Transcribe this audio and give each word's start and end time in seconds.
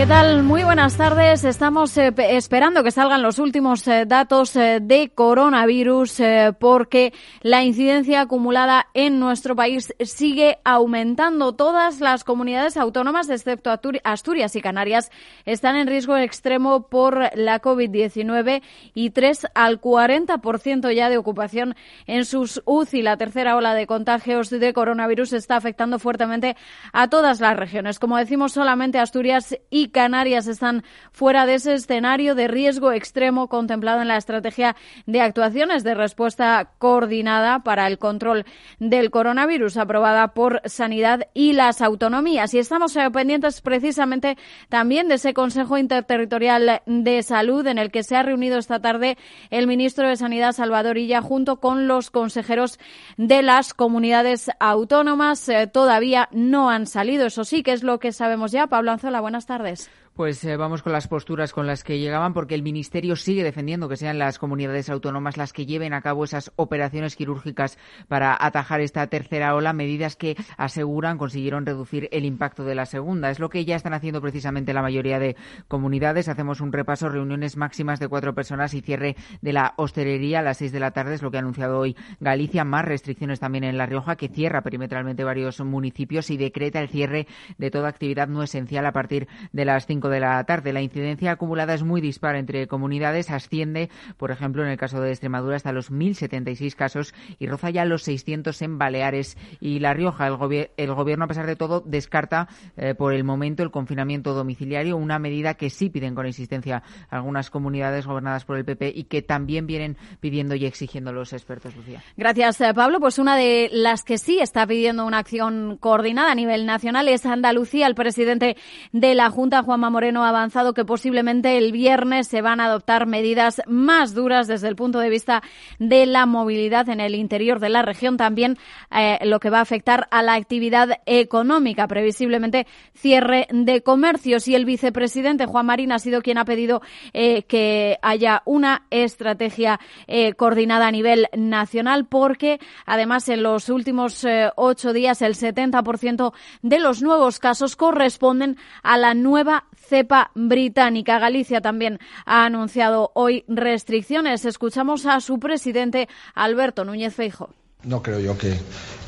¿Qué 0.00 0.06
tal? 0.06 0.44
Muy 0.44 0.64
buenas 0.64 0.96
tardes. 0.96 1.44
Estamos 1.44 1.94
eh, 1.98 2.10
esperando 2.16 2.82
que 2.82 2.90
salgan 2.90 3.20
los 3.20 3.38
últimos 3.38 3.86
eh, 3.86 4.06
datos 4.06 4.56
eh, 4.56 4.78
de 4.80 5.10
coronavirus 5.10 6.22
porque 6.58 7.12
la 7.42 7.62
incidencia 7.62 8.22
acumulada 8.22 8.86
en 8.94 9.20
nuestro 9.20 9.54
país 9.54 9.92
sigue 10.00 10.56
aumentando. 10.64 11.54
Todas 11.54 12.00
las 12.00 12.24
comunidades 12.24 12.78
autónomas, 12.78 13.28
excepto 13.28 13.70
Asturias 14.02 14.56
y 14.56 14.62
Canarias, 14.62 15.10
están 15.44 15.76
en 15.76 15.86
riesgo 15.86 16.16
extremo 16.16 16.88
por 16.88 17.36
la 17.36 17.60
COVID-19 17.60 18.62
y 18.94 19.10
3 19.10 19.48
al 19.54 19.82
40% 19.82 20.94
ya 20.94 21.10
de 21.10 21.18
ocupación 21.18 21.76
en 22.06 22.24
sus 22.24 22.62
UCI. 22.64 23.02
La 23.02 23.18
tercera 23.18 23.54
ola 23.54 23.74
de 23.74 23.86
contagios 23.86 24.48
de 24.48 24.72
coronavirus 24.72 25.34
está 25.34 25.56
afectando 25.56 25.98
fuertemente 25.98 26.56
a 26.94 27.08
todas 27.08 27.40
las 27.40 27.54
regiones. 27.54 27.98
Como 27.98 28.16
decimos, 28.16 28.52
solamente 28.52 28.98
Asturias 28.98 29.58
y 29.68 29.89
Canarias 29.90 30.46
están 30.46 30.84
fuera 31.12 31.46
de 31.46 31.54
ese 31.54 31.74
escenario 31.74 32.34
de 32.34 32.48
riesgo 32.48 32.92
extremo 32.92 33.48
contemplado 33.48 34.00
en 34.00 34.08
la 34.08 34.16
estrategia 34.16 34.76
de 35.06 35.20
actuaciones 35.20 35.84
de 35.84 35.94
respuesta 35.94 36.70
coordinada 36.78 37.60
para 37.60 37.86
el 37.86 37.98
control 37.98 38.44
del 38.78 39.10
coronavirus 39.10 39.76
aprobada 39.76 40.28
por 40.28 40.62
Sanidad 40.64 41.28
y 41.34 41.52
las 41.52 41.82
autonomías. 41.82 42.54
Y 42.54 42.58
estamos 42.58 42.96
eh, 42.96 43.10
pendientes 43.10 43.60
precisamente 43.60 44.36
también 44.68 45.08
de 45.08 45.14
ese 45.16 45.34
Consejo 45.34 45.78
Interterritorial 45.78 46.82
de 46.86 47.22
Salud 47.22 47.66
en 47.66 47.78
el 47.78 47.90
que 47.90 48.02
se 48.02 48.16
ha 48.16 48.22
reunido 48.22 48.58
esta 48.58 48.80
tarde 48.80 49.16
el 49.50 49.66
ministro 49.66 50.08
de 50.08 50.16
Sanidad 50.16 50.52
Salvador 50.52 50.98
Illa 50.98 51.22
junto 51.22 51.60
con 51.60 51.88
los 51.88 52.10
consejeros 52.10 52.78
de 53.16 53.42
las 53.42 53.74
comunidades 53.74 54.50
autónomas. 54.58 55.48
Eh, 55.48 55.66
todavía 55.66 56.28
no 56.32 56.70
han 56.70 56.86
salido, 56.86 57.26
eso 57.26 57.44
sí, 57.44 57.62
que 57.62 57.72
es 57.72 57.82
lo 57.82 57.98
que 57.98 58.12
sabemos 58.12 58.52
ya. 58.52 58.66
Pablo 58.66 58.92
Anzola, 58.92 59.20
buenas 59.20 59.46
tardes. 59.46 59.79
Yes. 59.80 59.88
Pues 60.20 60.44
eh, 60.44 60.58
vamos 60.58 60.82
con 60.82 60.92
las 60.92 61.08
posturas 61.08 61.54
con 61.54 61.66
las 61.66 61.82
que 61.82 61.98
llegaban, 61.98 62.34
porque 62.34 62.54
el 62.54 62.62
Ministerio 62.62 63.16
sigue 63.16 63.42
defendiendo 63.42 63.88
que 63.88 63.96
sean 63.96 64.18
las 64.18 64.38
comunidades 64.38 64.90
autónomas 64.90 65.38
las 65.38 65.54
que 65.54 65.64
lleven 65.64 65.94
a 65.94 66.02
cabo 66.02 66.24
esas 66.24 66.52
operaciones 66.56 67.16
quirúrgicas 67.16 67.78
para 68.06 68.36
atajar 68.38 68.82
esta 68.82 69.06
tercera 69.06 69.54
ola, 69.54 69.72
medidas 69.72 70.16
que 70.16 70.36
aseguran 70.58 71.16
consiguieron 71.16 71.64
reducir 71.64 72.10
el 72.12 72.26
impacto 72.26 72.64
de 72.64 72.74
la 72.74 72.84
segunda. 72.84 73.30
Es 73.30 73.38
lo 73.38 73.48
que 73.48 73.64
ya 73.64 73.76
están 73.76 73.94
haciendo 73.94 74.20
precisamente 74.20 74.74
la 74.74 74.82
mayoría 74.82 75.18
de 75.18 75.36
comunidades. 75.68 76.28
Hacemos 76.28 76.60
un 76.60 76.70
repaso, 76.70 77.08
reuniones 77.08 77.56
máximas 77.56 77.98
de 77.98 78.08
cuatro 78.08 78.34
personas 78.34 78.74
y 78.74 78.82
cierre 78.82 79.16
de 79.40 79.54
la 79.54 79.72
hostelería 79.78 80.40
a 80.40 80.42
las 80.42 80.58
seis 80.58 80.70
de 80.70 80.80
la 80.80 80.90
tarde, 80.90 81.14
es 81.14 81.22
lo 81.22 81.30
que 81.30 81.38
ha 81.38 81.40
anunciado 81.40 81.78
hoy 81.78 81.96
Galicia. 82.20 82.64
Más 82.64 82.84
restricciones 82.84 83.40
también 83.40 83.64
en 83.64 83.78
La 83.78 83.86
Rioja, 83.86 84.16
que 84.16 84.28
cierra 84.28 84.60
perimetralmente 84.60 85.24
varios 85.24 85.60
municipios 85.60 86.28
y 86.28 86.36
decreta 86.36 86.78
el 86.78 86.90
cierre 86.90 87.26
de 87.56 87.70
toda 87.70 87.88
actividad 87.88 88.28
no 88.28 88.42
esencial 88.42 88.84
a 88.84 88.92
partir 88.92 89.26
de 89.52 89.64
las 89.64 89.86
5 89.86 90.09
de 90.10 90.20
la 90.20 90.42
tarde. 90.44 90.72
La 90.72 90.82
incidencia 90.82 91.32
acumulada 91.32 91.74
es 91.74 91.82
muy 91.82 92.00
dispar 92.00 92.36
entre 92.36 92.66
comunidades. 92.66 93.30
Asciende, 93.30 93.90
por 94.16 94.30
ejemplo, 94.30 94.62
en 94.62 94.70
el 94.70 94.76
caso 94.76 95.00
de 95.00 95.10
Extremadura 95.10 95.56
hasta 95.56 95.72
los 95.72 95.90
1.076 95.90 96.74
casos 96.74 97.14
y 97.38 97.46
roza 97.46 97.70
ya 97.70 97.84
los 97.84 98.02
600 98.02 98.60
en 98.62 98.78
Baleares 98.78 99.36
y 99.60 99.78
La 99.78 99.94
Rioja. 99.94 100.26
El, 100.26 100.70
el 100.76 100.94
gobierno, 100.94 101.24
a 101.24 101.28
pesar 101.28 101.46
de 101.46 101.56
todo, 101.56 101.80
descarta 101.80 102.48
eh, 102.76 102.94
por 102.94 103.14
el 103.14 103.24
momento 103.24 103.62
el 103.62 103.70
confinamiento 103.70 104.34
domiciliario, 104.34 104.96
una 104.96 105.18
medida 105.18 105.54
que 105.54 105.70
sí 105.70 105.90
piden 105.90 106.14
con 106.14 106.26
insistencia 106.26 106.82
algunas 107.08 107.50
comunidades 107.50 108.06
gobernadas 108.06 108.44
por 108.44 108.56
el 108.56 108.64
PP 108.64 108.92
y 108.94 109.04
que 109.04 109.22
también 109.22 109.66
vienen 109.66 109.96
pidiendo 110.20 110.54
y 110.54 110.66
exigiendo 110.66 111.12
los 111.12 111.32
expertos, 111.32 111.76
Lucía. 111.76 112.02
Gracias, 112.16 112.60
eh, 112.60 112.74
Pablo. 112.74 113.00
Pues 113.00 113.18
una 113.18 113.36
de 113.36 113.68
las 113.72 114.04
que 114.04 114.18
sí 114.18 114.38
está 114.40 114.66
pidiendo 114.66 115.06
una 115.06 115.18
acción 115.18 115.76
coordinada 115.78 116.32
a 116.32 116.34
nivel 116.34 116.66
nacional 116.66 117.08
es 117.08 117.26
Andalucía. 117.26 117.86
El 117.86 117.94
presidente 117.94 118.56
de 118.92 119.14
la 119.14 119.30
Junta, 119.30 119.62
Moreno, 119.90 120.24
ha 120.24 120.28
avanzado 120.30 120.74
que 120.74 120.84
posiblemente 120.84 121.58
el 121.58 121.72
viernes 121.72 122.28
se 122.28 122.42
van 122.42 122.60
a 122.60 122.66
adoptar 122.66 123.06
medidas 123.06 123.62
más 123.66 124.14
duras 124.14 124.46
desde 124.46 124.68
el 124.68 124.76
punto 124.76 124.98
de 124.98 125.10
vista 125.10 125.42
de 125.78 126.06
la 126.06 126.26
movilidad 126.26 126.88
en 126.88 127.00
el 127.00 127.14
interior 127.14 127.60
de 127.60 127.68
la 127.68 127.82
región, 127.82 128.16
también 128.16 128.58
eh, 128.90 129.18
lo 129.24 129.40
que 129.40 129.50
va 129.50 129.58
a 129.58 129.62
afectar 129.62 130.08
a 130.10 130.22
la 130.22 130.34
actividad 130.34 131.00
económica, 131.06 131.86
previsiblemente 131.86 132.66
cierre 132.94 133.46
de 133.50 133.82
comercios. 133.82 134.48
Y 134.48 134.54
el 134.54 134.64
vicepresidente 134.64 135.46
Juan 135.46 135.66
Marín 135.66 135.92
ha 135.92 135.98
sido 135.98 136.22
quien 136.22 136.38
ha 136.38 136.44
pedido 136.44 136.82
eh, 137.12 137.42
que 137.42 137.98
haya 138.02 138.42
una 138.44 138.86
estrategia 138.90 139.80
eh, 140.06 140.34
coordinada 140.34 140.86
a 140.86 140.92
nivel 140.92 141.28
nacional, 141.36 142.06
porque 142.06 142.60
además 142.86 143.28
en 143.28 143.42
los 143.42 143.68
últimos 143.68 144.26
ocho 144.56 144.92
días 144.92 145.22
el 145.22 145.34
70% 145.34 146.32
de 146.62 146.78
los 146.78 147.02
nuevos 147.02 147.38
casos 147.38 147.76
corresponden 147.76 148.56
a 148.82 148.96
la 148.96 149.14
nueva 149.14 149.64
cepa 149.90 150.30
británica. 150.34 151.18
Galicia 151.18 151.60
también 151.60 151.98
ha 152.24 152.46
anunciado 152.46 153.10
hoy 153.14 153.44
restricciones. 153.48 154.44
Escuchamos 154.44 155.04
a 155.04 155.20
su 155.20 155.38
presidente, 155.40 156.08
Alberto 156.34 156.84
Núñez 156.84 157.14
Feijo. 157.14 157.50
No 157.82 158.02
creo 158.02 158.20
yo 158.20 158.38
que 158.38 158.56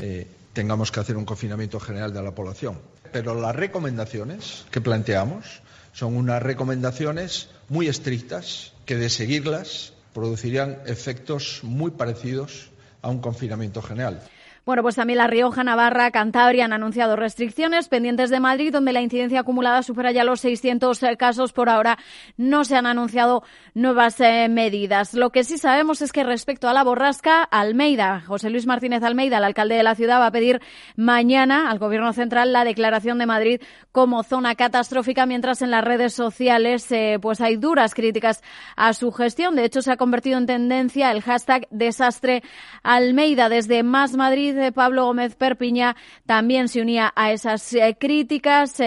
eh, 0.01 0.27
tengamos 0.51 0.91
que 0.91 0.99
hacer 0.99 1.15
un 1.15 1.25
confinamiento 1.25 1.79
general 1.79 2.13
de 2.13 2.21
la 2.21 2.35
población, 2.35 2.79
pero 3.11 3.33
las 3.33 3.55
recomendaciones 3.55 4.65
que 4.71 4.81
planteamos 4.81 5.61
son 5.93 6.17
unas 6.17 6.43
recomendaciones 6.43 7.49
muy 7.69 7.87
estrictas 7.87 8.73
que 8.85 8.97
de 8.97 9.09
seguirlas 9.09 9.93
producirían 10.13 10.79
efectos 10.85 11.61
muy 11.63 11.91
parecidos 11.91 12.71
a 13.01 13.09
un 13.09 13.19
confinamiento 13.19 13.81
general. 13.81 14.21
Bueno, 14.65 14.81
pues 14.81 14.95
también 14.95 15.17
La 15.17 15.27
Rioja, 15.27 15.61
Navarra, 15.65 16.09
Cantabria 16.11 16.63
han 16.63 16.71
anunciado 16.71 17.17
restricciones 17.17 17.89
pendientes 17.89 18.29
de 18.29 18.39
Madrid, 18.39 18.71
donde 18.71 18.93
la 18.93 19.01
incidencia 19.01 19.41
acumulada 19.41 19.83
supera 19.83 20.13
ya 20.13 20.23
los 20.23 20.39
600 20.39 21.03
eh, 21.03 21.17
casos. 21.17 21.51
Por 21.51 21.67
ahora 21.67 21.97
no 22.37 22.63
se 22.63 22.77
han 22.77 22.85
anunciado 22.85 23.43
nuevas 23.73 24.21
eh, 24.21 24.47
medidas. 24.47 25.15
Lo 25.15 25.31
que 25.31 25.43
sí 25.43 25.57
sabemos 25.57 26.01
es 26.01 26.13
que 26.13 26.23
respecto 26.23 26.69
a 26.69 26.73
la 26.73 26.85
borrasca, 26.85 27.43
Almeida, 27.43 28.21
José 28.25 28.49
Luis 28.49 28.65
Martínez 28.65 29.03
Almeida, 29.03 29.39
el 29.39 29.43
alcalde 29.43 29.75
de 29.75 29.83
la 29.83 29.95
ciudad, 29.95 30.21
va 30.21 30.27
a 30.27 30.31
pedir 30.31 30.61
mañana 30.95 31.69
al 31.69 31.77
Gobierno 31.77 32.13
Central 32.13 32.53
la 32.53 32.63
declaración 32.63 33.17
de 33.17 33.25
Madrid 33.25 33.61
como 33.91 34.23
zona 34.23 34.55
catastrófica, 34.55 35.25
mientras 35.25 35.61
en 35.61 35.71
las 35.71 35.83
redes 35.83 36.13
sociales 36.13 36.89
eh, 36.93 37.19
pues 37.21 37.41
hay 37.41 37.57
duras 37.57 37.93
críticas 37.93 38.41
a 38.77 38.93
su 38.93 39.11
gestión. 39.11 39.57
De 39.57 39.65
hecho, 39.65 39.81
se 39.81 39.91
ha 39.91 39.97
convertido 39.97 40.37
en 40.37 40.45
tendencia 40.45 41.11
el 41.11 41.21
hashtag 41.21 41.67
desastre 41.69 42.43
Almeida 42.81 43.49
desde 43.49 43.83
Más 43.83 44.15
Madrid 44.15 44.52
de 44.55 44.71
Pablo 44.71 45.05
Gómez 45.05 45.35
Perpiña 45.35 45.95
también 46.25 46.67
se 46.67 46.81
unía 46.81 47.11
a 47.15 47.31
esas 47.31 47.73
eh, 47.73 47.97
críticas, 47.99 48.81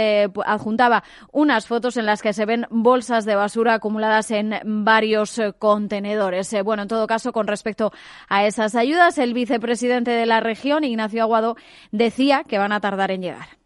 adjuntaba 0.44 1.02
unas 1.32 1.66
fotos 1.66 1.96
en 1.96 2.06
las 2.06 2.22
que 2.22 2.32
se 2.32 2.46
ven 2.46 2.66
bolsas 2.70 3.24
de 3.24 3.34
basura 3.34 3.74
acumuladas 3.74 4.30
en 4.30 4.84
varios 4.84 5.38
eh, 5.38 5.52
contenedores. 5.58 6.52
Eh, 6.52 6.62
bueno, 6.62 6.82
en 6.82 6.88
todo 6.88 7.06
caso, 7.06 7.32
con 7.32 7.46
respecto 7.46 7.92
a 8.28 8.46
esas 8.46 8.74
ayudas, 8.74 9.18
el 9.18 9.34
vicepresidente 9.34 10.10
de 10.10 10.26
la 10.26 10.40
región, 10.40 10.84
Ignacio 10.84 11.22
Aguado, 11.22 11.56
decía 11.90 12.44
que 12.46 12.58
van 12.58 12.72
a 12.72 12.80
tardar 12.80 13.10
en 13.10 13.22
llegar 13.22 13.65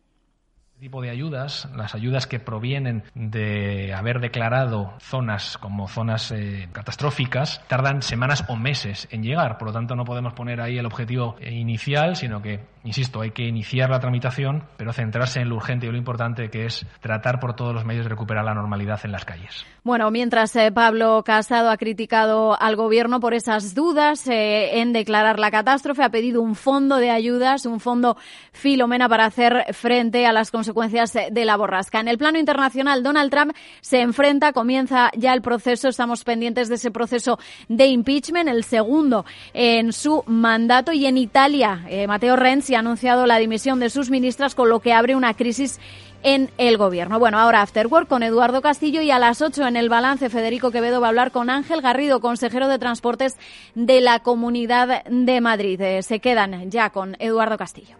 tipo 0.80 1.02
de 1.02 1.10
ayudas, 1.10 1.68
las 1.76 1.94
ayudas 1.94 2.26
que 2.26 2.40
provienen 2.40 3.04
de 3.14 3.92
haber 3.92 4.18
declarado 4.18 4.94
zonas 4.98 5.58
como 5.58 5.88
zonas 5.88 6.32
eh, 6.32 6.70
catastróficas, 6.72 7.62
tardan 7.68 8.00
semanas 8.00 8.46
o 8.48 8.56
meses 8.56 9.06
en 9.10 9.22
llegar. 9.22 9.58
Por 9.58 9.68
lo 9.68 9.74
tanto, 9.74 9.94
no 9.94 10.06
podemos 10.06 10.32
poner 10.32 10.58
ahí 10.62 10.78
el 10.78 10.86
objetivo 10.86 11.36
inicial, 11.42 12.16
sino 12.16 12.40
que, 12.40 12.60
insisto, 12.82 13.20
hay 13.20 13.32
que 13.32 13.42
iniciar 13.42 13.90
la 13.90 14.00
tramitación, 14.00 14.64
pero 14.78 14.94
centrarse 14.94 15.42
en 15.42 15.50
lo 15.50 15.56
urgente 15.56 15.86
y 15.86 15.90
lo 15.90 15.98
importante 15.98 16.48
que 16.48 16.64
es 16.64 16.86
tratar 17.00 17.40
por 17.40 17.54
todos 17.54 17.74
los 17.74 17.84
medios 17.84 18.06
de 18.06 18.08
recuperar 18.08 18.46
la 18.46 18.54
normalidad 18.54 19.00
en 19.04 19.12
las 19.12 19.26
calles. 19.26 19.66
Bueno, 19.84 20.10
mientras 20.10 20.56
eh, 20.56 20.72
Pablo 20.72 21.22
Casado 21.26 21.68
ha 21.68 21.76
criticado 21.76 22.58
al 22.58 22.76
gobierno 22.76 23.20
por 23.20 23.34
esas 23.34 23.74
dudas 23.74 24.26
eh, 24.28 24.80
en 24.80 24.94
declarar 24.94 25.38
la 25.38 25.50
catástrofe, 25.50 26.02
ha 26.02 26.10
pedido 26.10 26.40
un 26.40 26.54
fondo 26.54 26.96
de 26.96 27.10
ayudas, 27.10 27.66
un 27.66 27.80
fondo 27.80 28.16
Filomena 28.52 29.10
para 29.10 29.26
hacer 29.26 29.74
frente 29.74 30.24
a 30.24 30.32
las 30.32 30.50
consecuencias 30.50 30.69
consecuencias 30.74 31.12
de 31.32 31.44
la 31.44 31.56
borrasca. 31.56 32.00
En 32.00 32.08
el 32.08 32.18
plano 32.18 32.38
internacional, 32.38 33.02
Donald 33.02 33.30
Trump 33.30 33.52
se 33.80 34.00
enfrenta, 34.00 34.52
comienza 34.52 35.10
ya 35.16 35.32
el 35.34 35.42
proceso, 35.42 35.88
estamos 35.88 36.24
pendientes 36.24 36.68
de 36.68 36.76
ese 36.76 36.90
proceso 36.90 37.38
de 37.68 37.86
impeachment, 37.86 38.48
el 38.48 38.64
segundo 38.64 39.24
en 39.52 39.92
su 39.92 40.22
mandato. 40.26 40.92
Y 40.92 41.06
en 41.06 41.18
Italia, 41.18 41.84
eh, 41.88 42.06
Matteo 42.06 42.36
Renzi 42.36 42.74
ha 42.74 42.80
anunciado 42.80 43.26
la 43.26 43.38
dimisión 43.38 43.80
de 43.80 43.90
sus 43.90 44.10
ministras, 44.10 44.54
con 44.54 44.68
lo 44.68 44.80
que 44.80 44.92
abre 44.92 45.16
una 45.16 45.34
crisis 45.34 45.80
en 46.22 46.50
el 46.58 46.76
gobierno. 46.76 47.18
Bueno, 47.18 47.38
ahora 47.38 47.62
After 47.62 47.86
Work 47.86 48.08
con 48.08 48.22
Eduardo 48.22 48.60
Castillo 48.60 49.00
y 49.00 49.10
a 49.10 49.18
las 49.18 49.40
8 49.40 49.66
en 49.66 49.76
el 49.76 49.88
balance 49.88 50.28
Federico 50.28 50.70
Quevedo 50.70 51.00
va 51.00 51.06
a 51.06 51.10
hablar 51.10 51.32
con 51.32 51.50
Ángel 51.50 51.80
Garrido, 51.80 52.20
consejero 52.20 52.68
de 52.68 52.78
Transportes 52.78 53.38
de 53.74 54.00
la 54.00 54.20
Comunidad 54.20 55.04
de 55.04 55.40
Madrid. 55.40 55.80
Eh, 55.80 56.02
se 56.02 56.20
quedan 56.20 56.70
ya 56.70 56.90
con 56.90 57.16
Eduardo 57.18 57.56
Castillo. 57.56 57.99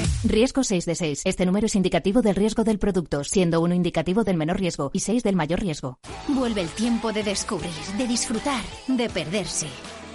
Riesgo 0.23 0.63
6 0.63 0.85
de 0.85 0.95
6. 0.95 1.21
Este 1.25 1.45
número 1.45 1.65
es 1.65 1.75
indicativo 1.75 2.21
del 2.21 2.35
riesgo 2.35 2.63
del 2.63 2.77
producto, 2.77 3.23
siendo 3.23 3.59
uno 3.59 3.73
indicativo 3.73 4.23
del 4.23 4.37
menor 4.37 4.59
riesgo 4.59 4.91
y 4.93 4.99
6 4.99 5.23
del 5.23 5.35
mayor 5.35 5.59
riesgo. 5.59 5.97
Vuelve 6.27 6.61
el 6.61 6.69
tiempo 6.69 7.11
de 7.11 7.23
descubrir, 7.23 7.71
de 7.97 8.07
disfrutar, 8.07 8.61
de 8.87 9.09
perderse. 9.09 9.67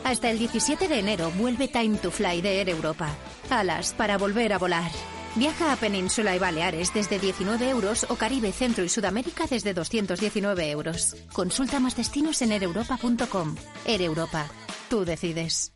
Hasta 0.04 0.30
el 0.30 0.38
17 0.38 0.86
de 0.86 1.00
enero 1.00 1.32
vuelve 1.36 1.66
Time 1.66 1.98
to 1.98 2.12
Fly 2.12 2.40
de 2.40 2.60
Air 2.60 2.68
Europa. 2.68 3.08
Alas 3.50 3.94
para 3.94 4.16
volver 4.16 4.52
a 4.52 4.58
volar. 4.58 4.90
Viaja 5.34 5.72
a 5.72 5.76
Península 5.76 6.36
y 6.36 6.38
Baleares 6.38 6.94
desde 6.94 7.18
19 7.18 7.68
euros 7.68 8.06
o 8.08 8.14
Caribe, 8.14 8.52
Centro 8.52 8.84
y 8.84 8.88
Sudamérica 8.88 9.46
desde 9.50 9.74
219 9.74 10.70
euros. 10.70 11.16
Consulta 11.32 11.80
más 11.80 11.96
destinos 11.96 12.40
en 12.42 12.52
ereuropa.com. 12.52 13.56
Air 13.84 14.02
Europa. 14.02 14.46
Tú 14.88 15.04
decides. 15.04 15.75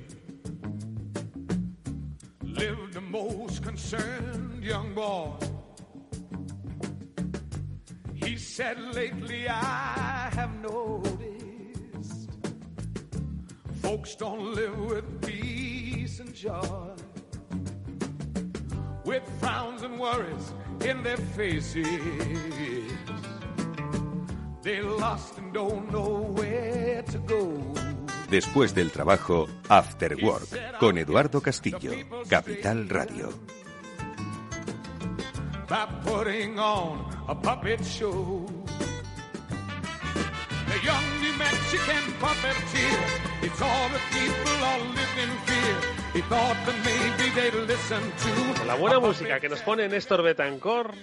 lived 2.61 2.93
the 2.93 3.01
most 3.01 3.63
concerned 3.63 4.63
young 4.63 4.93
boy. 4.93 5.31
He 8.13 8.37
said, 8.37 8.79
Lately 8.93 9.49
I 9.49 10.29
have 10.39 10.53
noticed 10.61 12.29
folks 13.81 14.13
don't 14.15 14.53
live 14.53 14.77
with 14.91 15.07
peace 15.25 16.19
and 16.19 16.35
joy, 16.35 16.89
with 19.05 19.23
frowns 19.39 19.81
and 19.81 19.99
worries 19.99 20.53
in 20.85 21.01
their 21.01 21.17
faces. 21.37 21.87
They 24.61 24.81
lost 24.81 25.39
and 25.39 25.51
don't 25.51 25.91
know 25.91 26.13
where 26.37 27.01
to 27.01 27.17
go. 27.17 27.47
Después 28.31 28.73
del 28.73 28.91
trabajo, 28.91 29.49
After 29.67 30.15
Work, 30.23 30.77
con 30.79 30.97
Eduardo 30.97 31.41
Castillo, 31.41 31.91
Capital 32.29 32.87
Radio. 32.87 33.29
by 35.67 35.85
putting 36.03 36.57
on 36.57 37.05
a 37.27 37.35
puppet 37.35 37.83
show. 37.83 38.45
The 40.67 40.79
young 40.85 41.21
New 41.21 41.33
Mexican 41.37 42.03
puppeteer, 42.19 42.99
he 43.41 43.49
saw 43.49 43.89
the 43.89 43.99
people 44.11 44.65
all 44.65 44.79
live 44.79 45.17
in 45.21 45.29
fear. 45.45 45.77
He 46.13 46.21
thought 46.23 46.57
that 46.65 46.75
maybe 46.85 47.31
they'd 47.35 47.67
listen 47.67 48.01
to 48.01 48.65
La 48.65 48.75
buena 48.75 48.99
música 48.99 49.39
que 49.41 49.49
nos 49.49 49.61
pone 49.61 49.87
Néstor 49.89 50.23
Betancourt. 50.23 50.95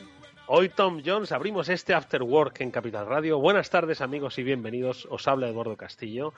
Hoy 0.47 0.71
Tom 0.71 1.03
Jones 1.05 1.33
abrimos 1.33 1.69
este 1.69 1.93
After 1.93 2.23
Work 2.23 2.63
en 2.63 2.71
Capital 2.71 3.07
Radio. 3.07 3.39
Buenas 3.39 3.69
tardes 3.69 4.01
amigos 4.01 4.39
y 4.39 4.43
bienvenidos. 4.43 5.07
Os 5.11 5.29
habla 5.29 5.49
Eduardo 5.49 5.77
Castillo. 5.77 6.33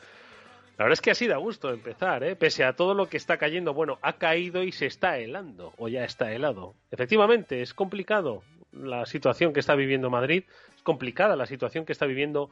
La 0.80 0.84
verdad 0.84 0.94
es 0.94 1.02
que 1.02 1.10
así 1.10 1.26
da 1.26 1.36
gusto 1.36 1.68
empezar, 1.68 2.24
¿eh? 2.24 2.36
pese 2.36 2.64
a 2.64 2.72
todo 2.72 2.94
lo 2.94 3.06
que 3.06 3.18
está 3.18 3.36
cayendo. 3.36 3.74
Bueno, 3.74 3.98
ha 4.00 4.14
caído 4.14 4.62
y 4.62 4.72
se 4.72 4.86
está 4.86 5.18
helando, 5.18 5.74
o 5.76 5.88
ya 5.88 6.04
está 6.04 6.32
helado. 6.32 6.74
Efectivamente, 6.90 7.60
es 7.60 7.74
complicado 7.74 8.42
la 8.72 9.04
situación 9.04 9.52
que 9.52 9.60
está 9.60 9.74
viviendo 9.74 10.08
Madrid, 10.08 10.44
es 10.74 10.82
complicada 10.82 11.36
la 11.36 11.44
situación 11.44 11.84
que 11.84 11.92
está 11.92 12.06
viviendo 12.06 12.48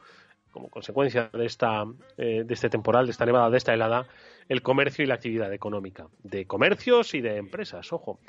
como 0.51 0.69
consecuencia 0.69 1.31
de 1.33 1.47
esta 1.47 1.85
eh, 2.19 2.43
de 2.45 2.53
este 2.53 2.69
temporal, 2.69 3.07
de 3.07 3.13
esta 3.13 3.25
nevada, 3.25 3.49
de 3.49 3.57
esta 3.57 3.73
helada, 3.73 4.05
el 4.47 4.61
comercio 4.61 5.03
y 5.03 5.07
la 5.07 5.15
actividad 5.15 5.51
económica, 5.51 6.05
de 6.21 6.45
comercios 6.45 7.15
y 7.15 7.21
de 7.21 7.37
empresas, 7.37 7.91
ojo. 7.91 8.19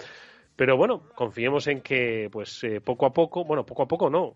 Pero 0.56 0.79
bueno, 0.79 1.11
confiemos 1.14 1.67
en 1.67 1.82
que, 1.82 2.31
pues 2.32 2.64
eh, 2.64 2.81
poco 2.81 3.05
a 3.05 3.12
poco, 3.12 3.44
bueno, 3.44 3.67
poco 3.67 3.82
a 3.82 3.88
poco 3.88 4.08
no, 4.08 4.35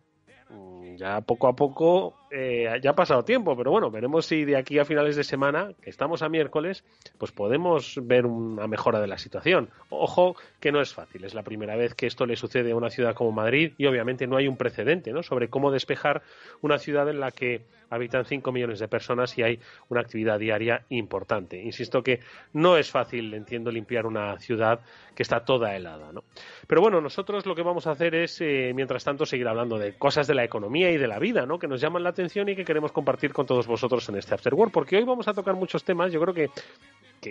Ya 0.96 1.20
poco 1.20 1.48
a 1.48 1.56
poco 1.56 2.14
eh, 2.36 2.80
ya 2.82 2.90
ha 2.90 2.94
pasado 2.96 3.24
tiempo, 3.24 3.56
pero 3.56 3.70
bueno, 3.70 3.92
veremos 3.92 4.26
si 4.26 4.44
de 4.44 4.56
aquí 4.56 4.80
a 4.80 4.84
finales 4.84 5.14
de 5.14 5.22
semana, 5.22 5.70
que 5.80 5.88
estamos 5.88 6.20
a 6.22 6.28
miércoles, 6.28 6.82
pues 7.16 7.30
podemos 7.30 8.00
ver 8.02 8.26
una 8.26 8.66
mejora 8.66 9.00
de 9.00 9.06
la 9.06 9.18
situación. 9.18 9.70
Ojo 9.88 10.34
que 10.58 10.72
no 10.72 10.80
es 10.80 10.92
fácil, 10.92 11.24
es 11.24 11.34
la 11.34 11.44
primera 11.44 11.76
vez 11.76 11.94
que 11.94 12.08
esto 12.08 12.26
le 12.26 12.34
sucede 12.34 12.72
a 12.72 12.76
una 12.76 12.90
ciudad 12.90 13.14
como 13.14 13.30
Madrid 13.30 13.74
y 13.78 13.86
obviamente 13.86 14.26
no 14.26 14.36
hay 14.36 14.48
un 14.48 14.56
precedente 14.56 15.12
¿no? 15.12 15.22
sobre 15.22 15.48
cómo 15.48 15.70
despejar 15.70 16.22
una 16.60 16.78
ciudad 16.78 17.08
en 17.08 17.20
la 17.20 17.30
que 17.30 17.66
habitan 17.88 18.24
5 18.24 18.50
millones 18.50 18.80
de 18.80 18.88
personas 18.88 19.38
y 19.38 19.42
hay 19.42 19.60
una 19.88 20.00
actividad 20.00 20.40
diaria 20.40 20.84
importante. 20.88 21.62
Insisto 21.62 22.02
que 22.02 22.18
no 22.52 22.76
es 22.76 22.90
fácil, 22.90 23.32
entiendo, 23.34 23.70
limpiar 23.70 24.06
una 24.06 24.36
ciudad 24.40 24.80
que 25.14 25.22
está 25.22 25.44
toda 25.44 25.76
helada. 25.76 26.10
¿no? 26.12 26.24
Pero 26.66 26.80
bueno, 26.80 27.00
nosotros 27.00 27.46
lo 27.46 27.54
que 27.54 27.62
vamos 27.62 27.86
a 27.86 27.92
hacer 27.92 28.16
es, 28.16 28.40
eh, 28.40 28.72
mientras 28.74 29.04
tanto, 29.04 29.24
seguir 29.24 29.46
hablando 29.46 29.78
de 29.78 29.96
cosas 29.96 30.26
de 30.26 30.34
la 30.34 30.42
economía 30.42 30.83
y 30.90 30.98
de 30.98 31.06
la 31.06 31.18
vida, 31.18 31.46
¿no? 31.46 31.58
que 31.58 31.68
nos 31.68 31.80
llaman 31.80 32.02
la 32.02 32.10
atención 32.10 32.48
y 32.48 32.56
que 32.56 32.64
queremos 32.64 32.92
compartir 32.92 33.32
con 33.32 33.46
todos 33.46 33.66
vosotros 33.66 34.08
en 34.08 34.16
este 34.16 34.34
After 34.34 34.54
Work, 34.54 34.72
porque 34.72 34.96
hoy 34.96 35.04
vamos 35.04 35.28
a 35.28 35.34
tocar 35.34 35.54
muchos 35.54 35.84
temas, 35.84 36.12
yo 36.12 36.20
creo 36.20 36.34
que 36.34 36.50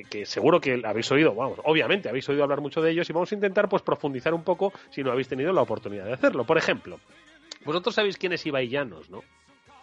que, 0.01 0.25
seguro 0.25 0.59
que 0.59 0.81
habéis 0.83 1.11
oído, 1.11 1.35
vamos, 1.35 1.59
obviamente 1.65 2.09
habéis 2.09 2.27
oído 2.29 2.44
hablar 2.44 2.61
mucho 2.61 2.81
de 2.81 2.89
ellos 2.91 3.07
y 3.09 3.13
vamos 3.13 3.31
a 3.31 3.35
intentar 3.35 3.69
pues 3.69 3.83
profundizar 3.83 4.33
un 4.33 4.44
poco 4.44 4.73
si 4.89 5.03
no 5.03 5.11
habéis 5.11 5.27
tenido 5.27 5.53
la 5.53 5.61
oportunidad 5.61 6.05
de 6.05 6.13
hacerlo. 6.13 6.45
Por 6.45 6.57
ejemplo, 6.57 7.00
vosotros 7.63 7.94
sabéis 7.94 8.17
quién 8.17 8.33
es 8.33 8.44
Ibai 8.45 8.67
Llanos, 8.69 9.09
¿no? 9.09 9.23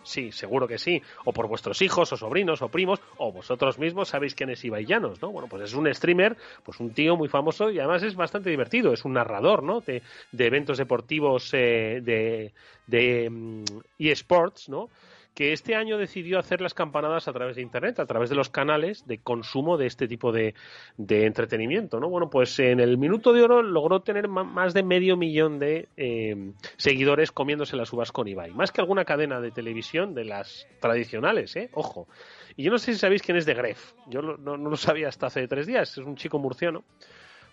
Sí, 0.02 0.32
seguro 0.32 0.66
que 0.66 0.78
sí. 0.78 1.02
O 1.24 1.32
por 1.32 1.46
vuestros 1.46 1.82
hijos, 1.82 2.12
o 2.12 2.16
sobrinos, 2.16 2.62
o 2.62 2.68
primos, 2.68 3.00
o 3.18 3.32
vosotros 3.32 3.78
mismos 3.78 4.08
sabéis 4.08 4.34
quién 4.34 4.50
es 4.50 4.64
Ibai 4.64 4.86
Llanos, 4.86 5.20
¿no? 5.20 5.30
Bueno, 5.30 5.48
pues 5.48 5.64
es 5.64 5.74
un 5.74 5.92
streamer, 5.92 6.36
pues 6.64 6.80
un 6.80 6.92
tío 6.92 7.16
muy 7.16 7.28
famoso 7.28 7.70
y 7.70 7.78
además 7.78 8.02
es 8.02 8.14
bastante 8.14 8.50
divertido. 8.50 8.92
Es 8.92 9.04
un 9.04 9.12
narrador, 9.12 9.62
¿no? 9.62 9.80
De, 9.80 10.02
de 10.32 10.46
eventos 10.46 10.78
deportivos 10.78 11.50
eh, 11.52 12.00
de, 12.02 12.52
de 12.86 13.28
mm, 13.30 13.64
eSports, 13.98 14.68
¿no? 14.68 14.88
Que 15.34 15.52
este 15.52 15.74
año 15.74 15.98
decidió 15.98 16.38
hacer 16.38 16.60
las 16.60 16.74
campanadas 16.74 17.28
a 17.28 17.32
través 17.32 17.56
de 17.56 17.62
Internet, 17.62 18.00
a 18.00 18.06
través 18.06 18.30
de 18.30 18.36
los 18.36 18.50
canales 18.50 19.06
de 19.06 19.18
consumo 19.18 19.76
de 19.76 19.86
este 19.86 20.08
tipo 20.08 20.32
de, 20.32 20.54
de 20.96 21.26
entretenimiento. 21.26 22.00
¿no? 22.00 22.08
Bueno, 22.08 22.30
pues 22.30 22.58
en 22.58 22.80
el 22.80 22.98
Minuto 22.98 23.32
de 23.32 23.42
Oro 23.42 23.62
logró 23.62 24.00
tener 24.00 24.28
más 24.28 24.74
de 24.74 24.82
medio 24.82 25.16
millón 25.16 25.58
de 25.58 25.88
eh, 25.96 26.52
seguidores 26.76 27.32
comiéndose 27.32 27.76
las 27.76 27.92
uvas 27.92 28.12
con 28.12 28.28
Ibai. 28.28 28.52
Más 28.52 28.72
que 28.72 28.80
alguna 28.80 29.04
cadena 29.04 29.40
de 29.40 29.50
televisión 29.50 30.14
de 30.14 30.24
las 30.24 30.66
tradicionales, 30.80 31.56
¿eh? 31.56 31.70
Ojo. 31.72 32.08
Y 32.56 32.64
yo 32.64 32.70
no 32.70 32.78
sé 32.78 32.92
si 32.92 32.98
sabéis 32.98 33.22
quién 33.22 33.36
es 33.36 33.46
de 33.46 33.54
Gref. 33.54 33.92
Yo 34.08 34.22
no, 34.22 34.36
no, 34.36 34.56
lo 34.56 34.76
sabía 34.76 35.08
hasta 35.08 35.26
hace 35.26 35.46
tres 35.48 35.66
días. 35.66 35.92
Es 35.92 35.98
un 35.98 36.16
chico 36.16 36.38
murciano 36.38 36.84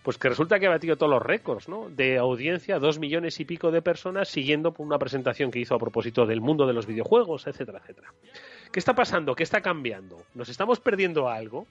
pues 0.02 0.18
que 0.18 0.28
resulta 0.28 0.58
que 0.58 0.66
ha 0.66 0.70
batido 0.70 0.96
todos 0.96 1.10
los 1.10 1.22
récords, 1.22 1.68
¿no? 1.68 1.88
De 1.90 2.18
audiencia, 2.18 2.78
dos 2.78 2.98
millones 2.98 3.40
y 3.40 3.44
pico 3.44 3.70
de 3.70 3.82
personas 3.82 4.28
siguiendo 4.28 4.72
por 4.72 4.86
una 4.86 4.98
presentación 4.98 5.50
que 5.50 5.58
hizo 5.58 5.74
a 5.74 5.78
propósito 5.78 6.26
del 6.26 6.40
mundo 6.40 6.66
de 6.66 6.72
los 6.72 6.86
videojuegos, 6.86 7.46
etcétera, 7.46 7.80
etcétera. 7.80 8.12
¿Qué 8.72 8.78
está 8.78 8.94
pasando? 8.94 9.34
¿Qué 9.34 9.42
está 9.42 9.60
cambiando? 9.60 10.22
¿Nos 10.34 10.48
estamos 10.48 10.80
perdiendo 10.80 11.28
algo? 11.28 11.66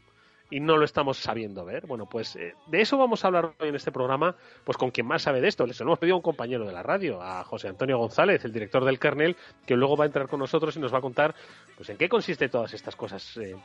y 0.49 0.59
no 0.59 0.77
lo 0.77 0.85
estamos 0.85 1.17
sabiendo 1.17 1.65
ver. 1.65 1.85
Bueno, 1.87 2.05
pues 2.05 2.35
eh, 2.35 2.53
de 2.67 2.81
eso 2.81 2.97
vamos 2.97 3.23
a 3.23 3.27
hablar 3.27 3.53
hoy 3.59 3.69
en 3.69 3.75
este 3.75 3.91
programa, 3.91 4.35
pues 4.63 4.77
con 4.77 4.91
quien 4.91 5.05
más 5.05 5.21
sabe 5.21 5.41
de 5.41 5.47
esto. 5.47 5.65
Les 5.65 5.79
hemos 5.81 5.99
pedido 5.99 6.15
a 6.15 6.17
un 6.17 6.23
compañero 6.23 6.65
de 6.65 6.71
la 6.71 6.83
radio, 6.83 7.21
a 7.21 7.43
José 7.43 7.67
Antonio 7.67 7.97
González, 7.97 8.43
el 8.45 8.53
director 8.53 8.85
del 8.85 8.99
Kernel, 8.99 9.35
que 9.65 9.75
luego 9.75 9.97
va 9.97 10.05
a 10.05 10.07
entrar 10.07 10.27
con 10.27 10.39
nosotros 10.39 10.75
y 10.75 10.79
nos 10.79 10.93
va 10.93 10.99
a 10.99 11.01
contar, 11.01 11.35
pues 11.75 11.89
en 11.89 11.97
qué 11.97 12.07
consiste 12.07 12.49
todas 12.49 12.73
estas 12.73 12.95
cosas 12.95 13.37
eh, 13.37 13.55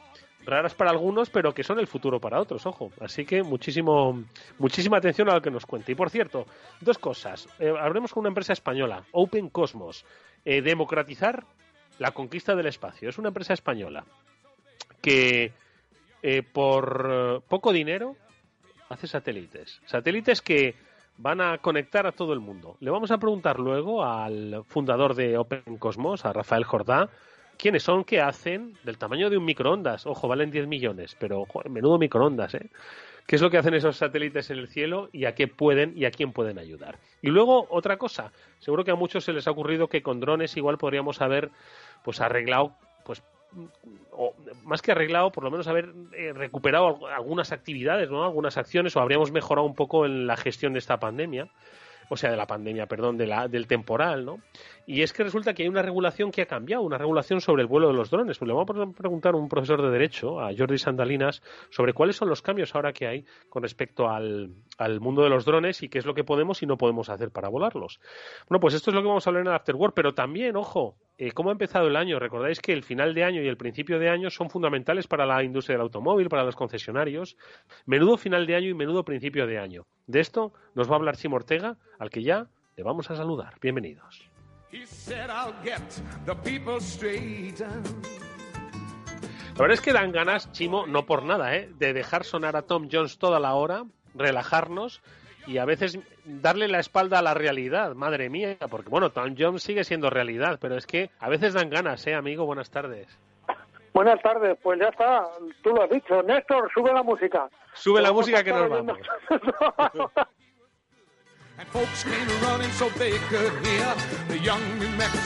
raras 0.45 0.75
para 0.75 0.91
algunos, 0.91 1.31
pero 1.31 1.55
que 1.55 1.63
son 1.63 1.79
el 1.79 1.87
futuro 1.87 2.21
para 2.21 2.41
otros, 2.41 2.67
ojo. 2.67 2.91
Así 3.01 3.25
que 3.25 3.43
muchísimo, 3.43 4.25
muchísima 4.59 4.99
atención 4.99 5.29
a 5.31 5.35
lo 5.35 5.43
que 5.43 5.51
nos 5.51 5.67
cuente. 5.67 5.93
Y 5.93 5.95
por 5.95 6.11
cierto, 6.11 6.47
dos 6.81 6.99
cosas. 6.99 7.49
Eh, 7.59 7.73
hablemos 7.79 8.13
con 8.13 8.23
una 8.23 8.29
empresa 8.29 8.53
española, 8.53 9.05
Open 9.13 9.49
Cosmos. 9.51 10.05
Eh, 10.45 10.63
democratizar 10.63 11.45
la 11.99 12.11
conquista 12.11 12.55
del 12.57 12.67
espacio. 12.67 13.09
Es 13.09 13.19
una 13.19 13.29
empresa 13.29 13.55
española 13.55 14.05
que 15.01 15.53
eh, 16.23 16.43
por 16.43 17.43
poco 17.49 17.73
dinero 17.73 18.17
hace 18.89 19.07
satélites. 19.07 19.81
Satélites 19.87 20.43
que 20.43 20.75
van 21.19 21.41
a 21.41 21.59
conectar 21.59 22.07
a 22.07 22.13
todo 22.13 22.33
el 22.33 22.41
mundo. 22.41 22.77
Le 22.81 22.91
vamos 22.91 23.11
a 23.11 23.19
preguntar 23.19 23.59
luego 23.59 24.05
al 24.05 24.65
fundador 24.67 25.15
de 25.15 25.39
Open 25.39 25.79
Cosmos, 25.79 26.25
a 26.25 26.33
Rafael 26.33 26.65
Jordá, 26.65 27.11
quiénes 27.57 27.83
son, 27.83 28.05
qué 28.05 28.21
hacen, 28.21 28.77
del 28.85 28.99
tamaño 28.99 29.31
de 29.31 29.37
un 29.37 29.45
microondas. 29.45 30.07
Ojo, 30.07 30.29
valen 30.29 30.51
10 30.51 30.67
millones, 30.67 31.17
pero 31.19 31.47
menudo 31.69 31.99
microondas, 31.99 32.55
¿eh? 32.55 32.71
qué 33.27 33.37
es 33.37 33.43
lo 33.43 33.51
que 33.51 33.59
hacen 33.59 33.75
esos 33.75 33.97
satélites 33.97 34.51
en 34.51 34.59
el 34.59 34.69
cielo 34.69 35.09
y 35.13 35.25
a 35.25 35.35
qué 35.35 35.49
pueden 35.49 35.97
y 35.97 36.05
a 36.05 36.11
quién 36.11 36.33
pueden 36.33 36.59
ayudar. 36.59 36.99
Y 37.21 37.29
luego 37.29 37.67
otra 37.71 37.97
cosa, 37.97 38.33
seguro 38.59 38.85
que 38.85 38.91
a 38.91 38.97
muchos 38.97 39.25
se 39.25 39.33
les 39.33 39.47
ha 39.47 39.53
ocurrido 39.53 39.89
que 39.89 40.03
con 40.03 40.21
drones 40.21 40.57
igual 40.57 40.79
podríamos 40.79 41.21
haber 41.21 41.51
pues 42.05 42.21
arreglado 42.21 42.75
pues 43.05 43.23
o 44.13 44.35
más 44.65 44.81
que 44.81 44.93
arreglado, 44.93 45.31
por 45.31 45.45
lo 45.45 45.51
menos 45.51 45.67
haber 45.67 45.93
eh, 46.13 46.33
recuperado 46.33 47.07
algunas 47.07 47.53
actividades, 47.53 48.11
¿no? 48.11 48.25
algunas 48.25 48.57
acciones, 48.57 48.97
o 48.97 49.01
habríamos 49.01 49.31
mejorado 49.31 49.67
un 49.67 49.75
poco 49.75 50.07
en 50.07 50.27
la 50.27 50.37
gestión 50.37 50.73
de 50.73 50.79
esta 50.79 50.99
pandemia 50.99 51.49
o 52.13 52.17
sea, 52.19 52.31
de 52.31 52.37
la 52.37 52.47
pandemia, 52.47 52.85
perdón, 52.85 53.17
del 53.17 53.67
temporal, 53.67 54.27
¿no? 54.27 54.41
Y 54.85 55.01
es 55.01 55.15
que 55.15 55.25
resulta 55.25 55.55
que 55.55 55.63
hay 55.63 55.69
una 55.71 55.81
regulación 55.81 56.31
que 56.31 56.43
ha 56.43 56.47
cambiado, 56.47 56.83
una 56.83 56.99
regulación 56.99 57.41
sobre 57.41 57.63
el 57.63 57.69
vuelo 57.69 57.89
de 57.89 57.95
los 57.95 58.11
drones. 58.11 58.37
Pues 58.37 58.47
le 58.47 58.53
vamos 58.53 58.69
a 58.69 58.93
preguntar 58.93 59.33
a 59.33 59.39
un 59.39 59.49
profesor 59.49 59.81
de 59.81 59.89
Derecho, 59.89 60.39
a 60.39 60.51
Jordi 60.55 60.77
Sandalinas, 60.77 61.43
sobre 61.71 61.95
cuáles 61.95 62.17
son 62.17 62.29
los 62.29 62.43
cambios 62.43 62.75
ahora 62.75 62.93
que 62.93 63.07
hay 63.07 63.25
con 63.49 63.63
respecto 63.63 64.11
al, 64.11 64.51
al 64.77 65.01
mundo 65.01 65.23
de 65.23 65.31
los 65.31 65.47
drones 65.47 65.83
y 65.83 65.89
qué 65.89 66.01
es 66.01 66.05
lo 66.05 66.13
que 66.13 66.23
podemos 66.23 66.63
y 66.63 66.67
no 66.67 66.77
podemos 66.77 67.09
hacer 67.09 67.31
para 67.31 67.49
volarlos. 67.49 67.99
Bueno, 68.47 68.61
pues 68.61 68.75
esto 68.75 68.91
es 68.91 68.95
lo 68.95 69.01
que 69.01 69.09
vamos 69.09 69.27
a 69.27 69.31
hablar 69.31 69.41
en 69.41 69.49
el 69.49 69.55
Afterwork, 69.55 69.95
pero 69.95 70.13
también, 70.13 70.55
ojo, 70.57 70.97
eh, 71.23 71.31
¿cómo 71.31 71.51
ha 71.51 71.53
empezado 71.53 71.87
el 71.87 71.95
año? 71.95 72.19
Recordáis 72.19 72.59
que 72.59 72.73
el 72.73 72.83
final 72.83 73.15
de 73.15 73.23
año 73.23 73.43
y 73.43 73.47
el 73.47 73.57
principio 73.57 74.01
de 74.01 74.09
año 74.09 74.29
son 74.29 74.51
fundamentales 74.51 75.07
para 75.07 75.25
la 75.25 75.45
industria 75.45 75.75
del 75.75 75.83
automóvil, 75.83 76.29
para 76.29 76.43
los 76.43 76.57
concesionarios. 76.57 77.37
Menudo 77.87 78.17
final 78.17 78.45
de 78.45 78.57
año 78.57 78.69
y 78.71 78.75
menudo 78.75 79.05
principio 79.05 79.47
de 79.47 79.57
año. 79.57 79.87
De 80.09 80.19
esto 80.19 80.53
nos 80.75 80.91
va 80.91 80.95
a 80.95 80.97
hablar 80.97 81.17
Chimo 81.17 81.37
Ortega, 81.37 81.77
al 82.01 82.11
que 82.11 82.25
ya 82.25 82.49
le 82.77 82.83
vamos 82.83 83.09
a 83.09 83.15
saludar. 83.15 83.55
Bienvenidos. 83.61 84.29
La 89.55 89.61
verdad 89.61 89.75
es 89.75 89.81
que 89.81 89.93
dan 89.93 90.11
ganas, 90.11 90.51
Chimo, 90.51 90.89
no 90.89 91.07
por 91.07 91.25
nada, 91.25 91.55
¿eh? 91.55 91.71
de 91.79 91.93
dejar 91.93 92.25
sonar 92.25 92.57
a 92.57 92.63
Tom 92.63 92.89
Jones 92.91 93.19
toda 93.19 93.39
la 93.39 93.55
hora, 93.55 93.85
relajarnos 94.17 95.03
y 95.47 95.59
a 95.59 95.65
veces 95.65 95.99
darle 96.25 96.69
la 96.69 96.79
espalda 96.79 97.19
a 97.19 97.23
la 97.23 97.35
realidad, 97.35 97.95
madre 97.95 98.29
mía, 98.31 98.57
porque 98.71 98.89
bueno, 98.89 99.11
Tom 99.11 99.35
Jones 99.39 99.63
sigue 99.63 99.85
siendo 99.85 100.11
realidad, 100.11 100.59
pero 100.61 100.77
es 100.77 100.87
que 100.87 101.11
a 101.19 101.29
veces 101.29 101.55
dan 101.55 101.71
ganas, 101.71 102.07
¿eh, 102.07 102.15
amigo? 102.15 102.47
Buenas 102.47 102.71
tardes. 102.71 103.09
Buenas 103.93 104.23
tardes, 104.23 104.57
pues 104.63 104.81
ya 104.81 104.89
está, 104.89 105.27
tú 105.63 105.71
lo 105.71 105.83
has 105.83 105.91
dicho. 105.91 106.23
Néstor, 106.23 106.71
sube 106.73 106.93
la 106.93 107.03
música. 107.03 107.49
Sube 107.75 108.01
la 108.01 108.13
música 108.13 108.43
que 108.43 108.53
nos 108.53 108.69
vamos. 108.69 108.99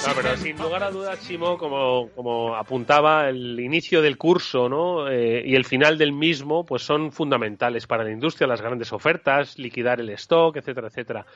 No, 0.07 0.15
pero 0.15 0.37
sin 0.37 0.57
lugar 0.59 0.85
a 0.85 0.91
dudas, 0.91 1.21
Chimo, 1.27 1.59
como, 1.59 2.11
como 2.15 2.55
apuntaba, 2.55 3.29
el 3.29 3.59
inicio 3.59 4.01
del 4.01 4.17
curso 4.17 4.69
¿no? 4.69 5.09
Eh, 5.09 5.43
y 5.45 5.55
el 5.57 5.65
final 5.65 5.99
del 5.99 6.13
mismo 6.13 6.65
pues 6.65 6.83
son 6.83 7.11
fundamentales 7.11 7.87
para 7.87 8.05
la 8.05 8.13
industria, 8.13 8.47
las 8.47 8.61
grandes 8.61 8.93
ofertas, 8.93 9.59
liquidar 9.59 10.01
el 10.01 10.11
stock, 10.11 10.57
etcétera, 10.57 10.89
etcétera. 10.89 11.27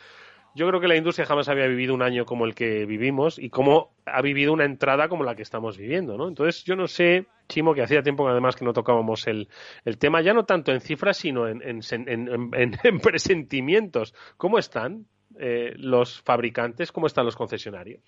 Yo 0.54 0.66
creo 0.66 0.80
que 0.80 0.88
la 0.88 0.96
industria 0.96 1.26
jamás 1.26 1.48
había 1.48 1.66
vivido 1.66 1.94
un 1.94 2.02
año 2.02 2.24
como 2.24 2.44
el 2.44 2.54
que 2.54 2.84
vivimos 2.84 3.38
y 3.38 3.50
cómo 3.50 3.94
ha 4.04 4.20
vivido 4.20 4.52
una 4.52 4.64
entrada 4.64 5.08
como 5.08 5.22
la 5.22 5.36
que 5.36 5.42
estamos 5.42 5.78
viviendo, 5.78 6.16
¿no? 6.16 6.26
Entonces, 6.26 6.64
yo 6.64 6.74
no 6.74 6.88
sé, 6.88 7.26
Chimo, 7.48 7.74
que 7.74 7.82
hacía 7.82 8.02
tiempo 8.02 8.28
además 8.28 8.56
que 8.56 8.64
no 8.64 8.72
tocábamos 8.72 9.26
el, 9.28 9.48
el 9.84 9.98
tema, 9.98 10.22
ya 10.22 10.34
no 10.34 10.44
tanto 10.44 10.72
en 10.72 10.80
cifras, 10.80 11.18
sino 11.18 11.46
en, 11.46 11.62
en, 11.62 11.80
en, 12.84 13.00
presentimientos. 13.00 14.14
¿Cómo 14.36 14.58
están 14.58 15.06
eh, 15.38 15.72
los 15.76 16.20
fabricantes? 16.22 16.90
¿Cómo 16.90 17.06
están 17.06 17.26
los 17.26 17.36
concesionarios? 17.36 18.02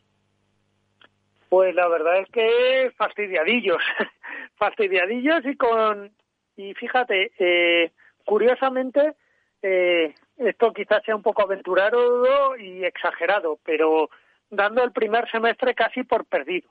Pues 1.49 1.75
la 1.75 1.87
verdad 1.87 2.19
es 2.21 2.31
que 2.31 2.91
fastidiadillos, 2.97 3.83
fastidiadillos 4.57 5.45
y 5.45 5.57
con, 5.57 6.11
y 6.57 6.75
fíjate, 6.75 7.31
eh, 7.39 7.93
curiosamente, 8.25 9.15
eh, 9.63 10.15
esto 10.37 10.73
quizás 10.73 11.03
sea 11.05 11.17
un 11.17 11.23
poco 11.23 11.43
aventurado 11.43 12.57
y 12.57 12.85
exagerado, 12.85 13.59
pero 13.65 14.11
dando 14.51 14.83
el 14.85 14.93
primer 14.93 15.31
semestre 15.31 15.75
casi 15.75 16.05
por 16.05 16.25
perdido, 16.27 16.69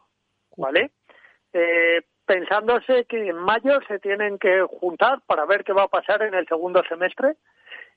¿vale? 0.55 0.91
Eh, 1.53 2.01
pensándose 2.25 3.05
que 3.05 3.27
en 3.27 3.35
mayo 3.35 3.79
se 3.87 3.99
tienen 3.99 4.37
que 4.37 4.61
juntar 4.79 5.21
para 5.25 5.45
ver 5.45 5.63
qué 5.63 5.73
va 5.73 5.83
a 5.83 5.87
pasar 5.87 6.21
en 6.21 6.33
el 6.33 6.47
segundo 6.47 6.81
semestre 6.87 7.35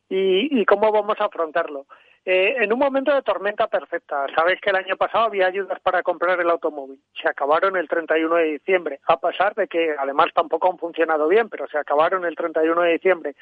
y, 0.09 0.64
cómo 0.66 0.92
vamos 0.92 1.16
a 1.21 1.26
afrontarlo. 1.26 1.87
Eh, 2.25 2.56
en 2.59 2.73
un 2.73 2.78
momento 2.78 3.14
de 3.14 3.23
tormenta 3.23 3.68
perfecta, 3.68 4.26
sabéis 4.35 4.61
que 4.61 4.71
el 4.71 4.76
año 4.76 4.97
pasado 4.97 5.26
había 5.26 5.47
ayudas 5.47 5.78
para 5.80 6.02
comprar 6.02 6.40
el 6.40 6.50
automóvil, 6.50 6.99
se 7.21 7.28
acabaron 7.28 7.76
el 7.76 7.87
31 7.87 8.35
de 8.37 8.44
diciembre, 8.44 9.00
a 9.06 9.21
pesar 9.21 9.54
de 9.54 9.68
que 9.68 9.94
además 9.99 10.28
tampoco 10.35 10.71
han 10.71 10.78
funcionado 10.78 11.28
bien, 11.28 11.49
pero 11.50 11.66
se 11.68 11.78
acabaron 11.78 12.25
el 12.25 12.35
31 12.35 12.80
de 12.80 12.92
diciembre. 12.92 13.37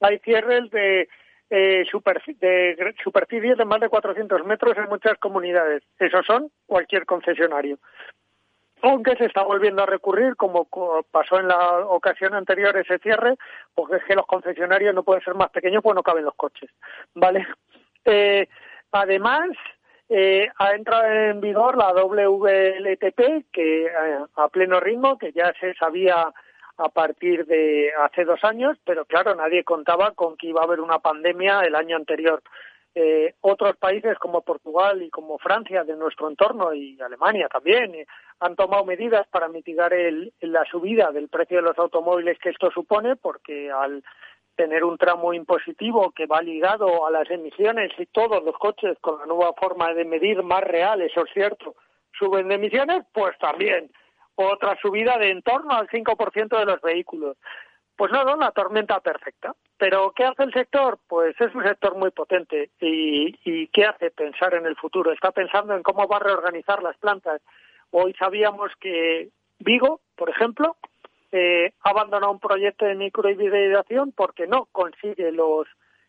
Hay 0.00 0.18
cierres 0.18 0.70
de 0.70 1.08
eh, 1.50 1.84
de 2.40 2.94
superficies 3.02 3.58
de 3.58 3.64
más 3.64 3.80
de 3.80 3.88
400 3.88 4.44
metros 4.44 4.76
en 4.76 4.88
muchas 4.88 5.18
comunidades. 5.18 5.82
Esos 5.98 6.24
son 6.26 6.50
cualquier 6.66 7.06
concesionario. 7.06 7.78
Aunque 8.82 9.16
se 9.16 9.24
está 9.24 9.42
volviendo 9.42 9.82
a 9.82 9.86
recurrir, 9.86 10.36
como 10.36 10.68
pasó 11.10 11.40
en 11.40 11.48
la 11.48 11.86
ocasión 11.86 12.34
anterior 12.34 12.76
ese 12.76 12.98
cierre, 12.98 13.36
porque 13.74 13.96
es 13.96 14.04
que 14.04 14.14
los 14.14 14.26
concesionarios 14.26 14.94
no 14.94 15.02
pueden 15.02 15.24
ser 15.24 15.34
más 15.34 15.50
pequeños, 15.50 15.82
pues 15.82 15.94
no 15.94 16.02
caben 16.02 16.24
los 16.24 16.34
coches. 16.34 16.70
¿Vale? 17.14 17.46
Eh, 18.04 18.46
además, 18.92 19.48
eh, 20.08 20.48
ha 20.58 20.72
entrado 20.72 21.06
en 21.06 21.40
vigor 21.40 21.78
la 21.78 21.92
WLTP, 21.92 23.50
que 23.50 23.86
eh, 23.86 24.18
a 24.36 24.48
pleno 24.48 24.78
ritmo, 24.80 25.16
que 25.16 25.32
ya 25.32 25.52
se 25.58 25.72
sabía 25.74 26.32
a 26.76 26.88
partir 26.88 27.46
de 27.46 27.92
hace 28.02 28.24
dos 28.24 28.42
años, 28.42 28.76
pero 28.84 29.04
claro, 29.04 29.34
nadie 29.34 29.64
contaba 29.64 30.12
con 30.12 30.36
que 30.36 30.48
iba 30.48 30.60
a 30.60 30.64
haber 30.64 30.80
una 30.80 30.98
pandemia 30.98 31.60
el 31.60 31.74
año 31.74 31.96
anterior. 31.96 32.42
Eh, 32.96 33.34
otros 33.40 33.76
países 33.76 34.16
como 34.18 34.42
Portugal 34.42 35.02
y 35.02 35.10
como 35.10 35.38
Francia 35.38 35.82
de 35.82 35.96
nuestro 35.96 36.28
entorno 36.28 36.72
y 36.72 37.00
Alemania 37.00 37.48
también 37.48 37.92
eh, 37.92 38.06
han 38.38 38.54
tomado 38.54 38.84
medidas 38.84 39.26
para 39.28 39.48
mitigar 39.48 39.92
el, 39.92 40.32
la 40.40 40.64
subida 40.64 41.10
del 41.10 41.28
precio 41.28 41.56
de 41.56 41.64
los 41.64 41.78
automóviles 41.78 42.38
que 42.38 42.50
esto 42.50 42.70
supone, 42.70 43.16
porque 43.16 43.70
al 43.72 44.04
tener 44.54 44.84
un 44.84 44.96
tramo 44.96 45.34
impositivo 45.34 46.12
que 46.12 46.26
va 46.26 46.40
ligado 46.40 47.04
a 47.04 47.10
las 47.10 47.28
emisiones 47.30 47.90
y 47.98 48.06
todos 48.06 48.44
los 48.44 48.56
coches 48.58 48.96
con 49.00 49.18
la 49.18 49.26
nueva 49.26 49.52
forma 49.54 49.92
de 49.92 50.04
medir 50.04 50.44
más 50.44 50.62
real, 50.62 51.00
eso 51.02 51.24
es 51.24 51.32
cierto, 51.32 51.74
suben 52.16 52.46
de 52.46 52.54
emisiones, 52.54 53.04
pues 53.12 53.36
también 53.38 53.90
otra 54.36 54.76
subida 54.80 55.18
de 55.18 55.30
en 55.30 55.42
torno 55.42 55.72
al 55.74 55.88
5% 55.88 56.58
de 56.58 56.64
los 56.64 56.80
vehículos. 56.80 57.36
Pues 57.96 58.10
nada, 58.10 58.34
una 58.34 58.50
tormenta 58.50 59.00
perfecta. 59.00 59.54
Pero 59.78 60.12
¿qué 60.16 60.24
hace 60.24 60.44
el 60.44 60.52
sector? 60.52 60.98
Pues 61.06 61.40
es 61.40 61.54
un 61.54 61.62
sector 61.62 61.96
muy 61.96 62.10
potente. 62.10 62.70
¿Y, 62.80 63.38
y 63.44 63.68
qué 63.68 63.84
hace 63.84 64.10
pensar 64.10 64.54
en 64.54 64.66
el 64.66 64.76
futuro? 64.76 65.12
Está 65.12 65.30
pensando 65.30 65.74
en 65.74 65.82
cómo 65.82 66.06
va 66.08 66.16
a 66.16 66.20
reorganizar 66.20 66.82
las 66.82 66.96
plantas. 66.98 67.40
Hoy 67.90 68.14
sabíamos 68.14 68.72
que 68.80 69.30
Vigo, 69.58 70.00
por 70.16 70.30
ejemplo, 70.30 70.76
eh, 71.32 71.72
ha 71.82 71.90
abandonado 71.90 72.32
un 72.32 72.40
proyecto 72.40 72.84
de 72.84 72.94
microhibridación 72.94 74.12
porque 74.12 74.46
no 74.46 74.66
consigue 74.66 75.32
los 75.32 75.66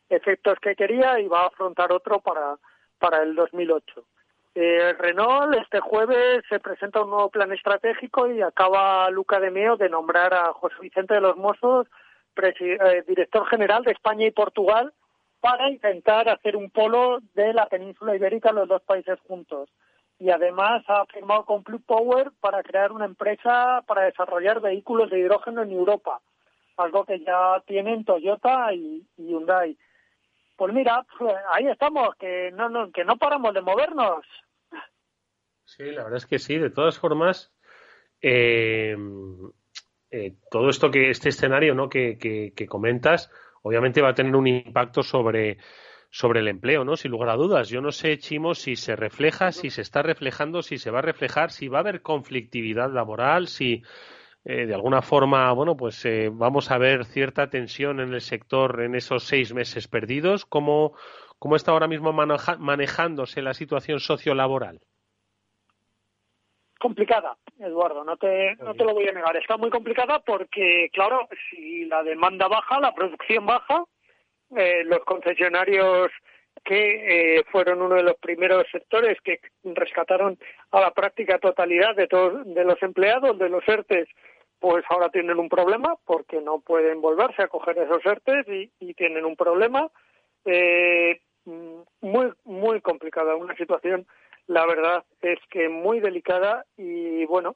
efectos 0.09 0.59
que 0.59 0.75
quería 0.75 1.19
y 1.19 1.27
va 1.27 1.43
a 1.43 1.47
afrontar 1.47 1.91
otro 1.91 2.19
para, 2.19 2.57
para 2.99 3.23
el 3.23 3.35
2008. 3.35 4.03
Eh, 4.57 4.93
Renault 4.97 5.53
este 5.55 5.81
jueves 5.81 6.41
se 6.47 6.61
presenta 6.61 7.03
un 7.03 7.09
nuevo 7.09 7.29
plan 7.29 7.51
estratégico 7.51 8.31
y 8.31 8.41
acaba 8.41 9.09
Luca 9.09 9.37
de 9.41 9.51
Meo 9.51 9.75
de 9.75 9.89
nombrar 9.89 10.33
a 10.33 10.53
José 10.53 10.75
Vicente 10.79 11.15
de 11.15 11.19
los 11.19 11.35
Mozos 11.35 11.87
eh, 12.37 13.03
director 13.05 13.45
general 13.47 13.83
de 13.83 13.91
España 13.91 14.25
y 14.25 14.31
Portugal 14.31 14.93
para 15.41 15.69
intentar 15.69 16.29
hacer 16.29 16.55
un 16.55 16.69
polo 16.69 17.19
de 17.33 17.53
la 17.53 17.65
península 17.65 18.15
ibérica 18.15 18.53
los 18.53 18.69
dos 18.69 18.81
países 18.83 19.19
juntos. 19.27 19.69
Y 20.19 20.29
además 20.29 20.85
ha 20.87 21.05
firmado 21.07 21.43
con 21.43 21.63
Blue 21.63 21.81
Power 21.85 22.31
para 22.39 22.63
crear 22.63 22.93
una 22.93 23.05
empresa 23.05 23.83
para 23.85 24.03
desarrollar 24.03 24.61
vehículos 24.61 25.09
de 25.09 25.19
hidrógeno 25.19 25.63
en 25.63 25.71
Europa, 25.71 26.21
algo 26.77 27.03
que 27.03 27.19
ya 27.19 27.61
tienen 27.67 28.05
Toyota 28.05 28.73
y 28.73 29.05
Hyundai. 29.17 29.77
Pues 30.55 30.73
mira, 30.73 31.05
ahí 31.51 31.67
estamos, 31.67 32.15
que 32.15 32.51
no, 32.53 32.69
no, 32.69 32.89
que 32.91 33.03
no 33.03 33.17
paramos 33.17 33.53
de 33.53 33.61
movernos. 33.61 34.25
Sí, 35.65 35.83
la 35.83 36.03
verdad 36.03 36.17
es 36.17 36.25
que 36.25 36.39
sí. 36.39 36.57
De 36.57 36.69
todas 36.69 36.97
formas, 36.97 37.53
eh, 38.21 38.95
eh, 40.11 40.35
todo 40.49 40.69
esto 40.69 40.91
que 40.91 41.09
este 41.09 41.29
escenario, 41.29 41.75
¿no? 41.75 41.89
Que, 41.89 42.17
que, 42.17 42.67
comentas, 42.67 43.31
obviamente 43.63 44.01
va 44.01 44.09
a 44.09 44.15
tener 44.15 44.35
un 44.35 44.47
impacto 44.47 45.03
sobre 45.03 45.57
sobre 46.11 46.39
el 46.39 46.47
empleo, 46.47 46.85
¿no? 46.85 46.95
Sin 46.95 47.11
lugar 47.11 47.29
a 47.29 47.35
dudas. 47.35 47.67
Yo 47.67 47.81
no 47.81 47.91
sé, 47.91 48.17
Chimo, 48.19 48.55
si 48.55 48.77
se 48.77 48.95
refleja, 48.95 49.51
si 49.51 49.69
se 49.69 49.81
está 49.81 50.01
reflejando, 50.01 50.61
si 50.61 50.77
se 50.77 50.89
va 50.89 50.99
a 50.99 51.01
reflejar, 51.01 51.51
si 51.51 51.67
va 51.67 51.79
a 51.79 51.81
haber 51.81 52.01
conflictividad 52.01 52.89
laboral, 52.93 53.47
si 53.49 53.83
eh, 54.45 54.65
de 54.65 54.73
alguna 54.73 55.01
forma, 55.01 55.51
bueno, 55.51 55.75
pues 55.75 56.05
eh, 56.05 56.29
vamos 56.31 56.71
a 56.71 56.77
ver 56.77 57.03
cierta 57.05 57.49
tensión 57.49 57.99
en 57.99 58.13
el 58.13 58.21
sector 58.21 58.81
en 58.81 58.95
esos 58.95 59.23
seis 59.25 59.53
meses 59.53 59.89
perdidos. 59.89 60.45
¿Cómo, 60.45 60.93
cómo 61.37 61.57
está 61.57 61.71
ahora 61.71 61.87
mismo 61.87 62.13
manejándose 62.13 63.41
la 63.41 63.53
situación 63.53 63.99
sociolaboral? 63.99 64.79
Complicada, 66.79 67.37
Eduardo, 67.59 68.03
no 68.03 68.17
te, 68.17 68.55
no 68.57 68.73
te 68.73 68.83
lo 68.83 68.93
voy 68.93 69.07
a 69.07 69.11
negar. 69.11 69.35
Está 69.37 69.57
muy 69.57 69.69
complicada 69.69 70.19
porque, 70.19 70.89
claro, 70.91 71.27
si 71.49 71.85
la 71.85 72.03
demanda 72.03 72.47
baja, 72.47 72.79
la 72.79 72.93
producción 72.93 73.45
baja, 73.45 73.83
eh, 74.55 74.83
los 74.85 74.99
concesionarios 74.99 76.11
que 76.63 77.37
eh, 77.37 77.43
fueron 77.51 77.81
uno 77.81 77.95
de 77.95 78.03
los 78.03 78.15
primeros 78.15 78.65
sectores 78.71 79.19
que 79.21 79.39
rescataron 79.63 80.37
a 80.71 80.81
la 80.81 80.91
práctica 80.91 81.37
totalidad 81.37 81.95
de 81.95 82.07
todos 82.07 82.45
de 82.45 82.63
los 82.63 82.81
empleados 82.81 83.37
de 83.37 83.49
los 83.49 83.67
ERTES, 83.67 84.07
pues 84.59 84.83
ahora 84.89 85.09
tienen 85.09 85.37
un 85.37 85.49
problema 85.49 85.95
porque 86.05 86.41
no 86.41 86.59
pueden 86.59 87.01
volverse 87.01 87.43
a 87.43 87.47
coger 87.47 87.77
esos 87.77 88.05
ERTES 88.05 88.47
y, 88.47 88.71
y 88.79 88.93
tienen 88.93 89.25
un 89.25 89.35
problema 89.35 89.89
eh, 90.45 91.19
muy 91.45 92.31
muy 92.45 92.81
complicada, 92.81 93.35
una 93.35 93.55
situación 93.55 94.07
la 94.47 94.65
verdad 94.65 95.03
es 95.21 95.39
que 95.49 95.69
muy 95.69 95.99
delicada 95.99 96.65
y 96.77 97.25
bueno, 97.25 97.55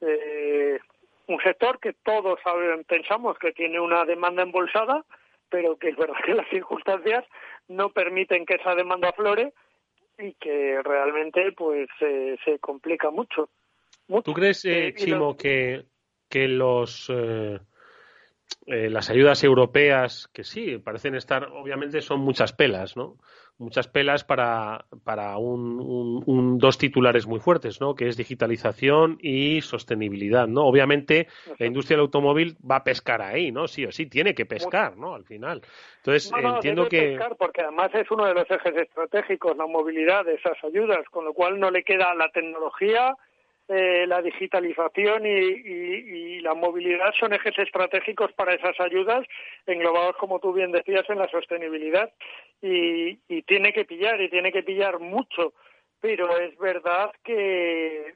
eh, 0.00 0.78
un 1.26 1.40
sector 1.40 1.78
que 1.78 1.92
todos 1.92 2.38
saben, 2.42 2.84
pensamos 2.84 3.38
que 3.38 3.52
tiene 3.52 3.80
una 3.80 4.04
demanda 4.04 4.42
embolsada, 4.42 5.04
pero 5.48 5.76
que 5.76 5.90
es 5.90 5.96
verdad 5.96 6.16
que 6.24 6.34
las 6.34 6.48
circunstancias 6.48 7.24
no 7.68 7.90
permiten 7.90 8.46
que 8.46 8.54
esa 8.54 8.74
demanda 8.74 9.12
flore 9.12 9.52
y 10.18 10.32
que 10.34 10.80
realmente 10.82 11.52
pues 11.52 11.88
se 12.00 12.58
complica 12.58 13.10
mucho. 13.10 13.48
¿Tú 14.24 14.32
crees, 14.32 14.64
eh, 14.64 14.94
Chimo, 14.96 15.36
que, 15.36 15.84
que 16.28 16.48
los 16.48 17.10
eh, 17.10 17.58
eh, 18.66 18.90
las 18.90 19.10
ayudas 19.10 19.42
europeas, 19.44 20.28
que 20.32 20.44
sí, 20.44 20.78
parecen 20.78 21.14
estar, 21.14 21.44
obviamente 21.44 22.00
son 22.00 22.20
muchas 22.20 22.52
pelas, 22.52 22.96
¿no? 22.96 23.16
Muchas 23.58 23.88
pelas 23.88 24.22
para, 24.22 24.84
para 25.04 25.36
un, 25.36 26.22
un, 26.24 26.58
dos 26.58 26.78
titulares 26.78 27.26
muy 27.26 27.40
fuertes, 27.40 27.80
¿no? 27.80 27.94
Que 27.94 28.06
es 28.06 28.16
digitalización 28.16 29.18
y 29.20 29.60
sostenibilidad, 29.62 30.46
¿no? 30.46 30.64
Obviamente 30.64 31.26
la 31.58 31.66
industria 31.66 31.96
del 31.96 32.02
automóvil 32.02 32.56
va 32.58 32.76
a 32.76 32.84
pescar 32.84 33.20
ahí, 33.20 33.50
¿no? 33.50 33.66
Sí 33.66 33.84
o 33.84 33.90
sí, 33.90 34.06
tiene 34.06 34.34
que 34.34 34.46
pescar, 34.46 34.96
¿no? 34.96 35.14
Al 35.14 35.24
final. 35.24 35.62
Entonces, 35.96 36.32
entiendo 36.32 36.88
que... 36.88 37.00
Pescar 37.00 37.36
porque 37.36 37.62
además 37.62 37.90
es 37.94 38.08
uno 38.10 38.26
de 38.26 38.34
los 38.34 38.48
ejes 38.48 38.76
estratégicos, 38.76 39.56
la 39.56 39.66
movilidad 39.66 40.28
esas 40.28 40.56
ayudas, 40.62 41.04
con 41.10 41.24
lo 41.24 41.32
cual 41.32 41.58
no 41.58 41.70
le 41.70 41.82
queda 41.82 42.14
la 42.14 42.30
tecnología 42.30 43.16
eh, 43.68 44.06
la 44.06 44.22
digitalización 44.22 45.26
y, 45.26 46.40
la 46.40 46.54
movilidad 46.54 47.12
son 47.18 47.34
ejes 47.34 47.58
estratégicos 47.58 48.32
para 48.32 48.54
esas 48.54 48.80
ayudas, 48.80 49.26
englobados, 49.66 50.16
como 50.16 50.38
tú 50.38 50.54
bien 50.54 50.72
decías, 50.72 51.04
en 51.10 51.18
la 51.18 51.28
sostenibilidad. 51.28 52.10
Y, 52.62 53.16
tiene 53.42 53.72
que 53.74 53.84
pillar, 53.84 54.18
y 54.20 54.30
tiene 54.30 54.52
que 54.52 54.62
pillar 54.62 54.98
mucho. 54.98 55.52
Pero 56.00 56.38
es 56.38 56.56
verdad 56.58 57.12
que, 57.22 58.14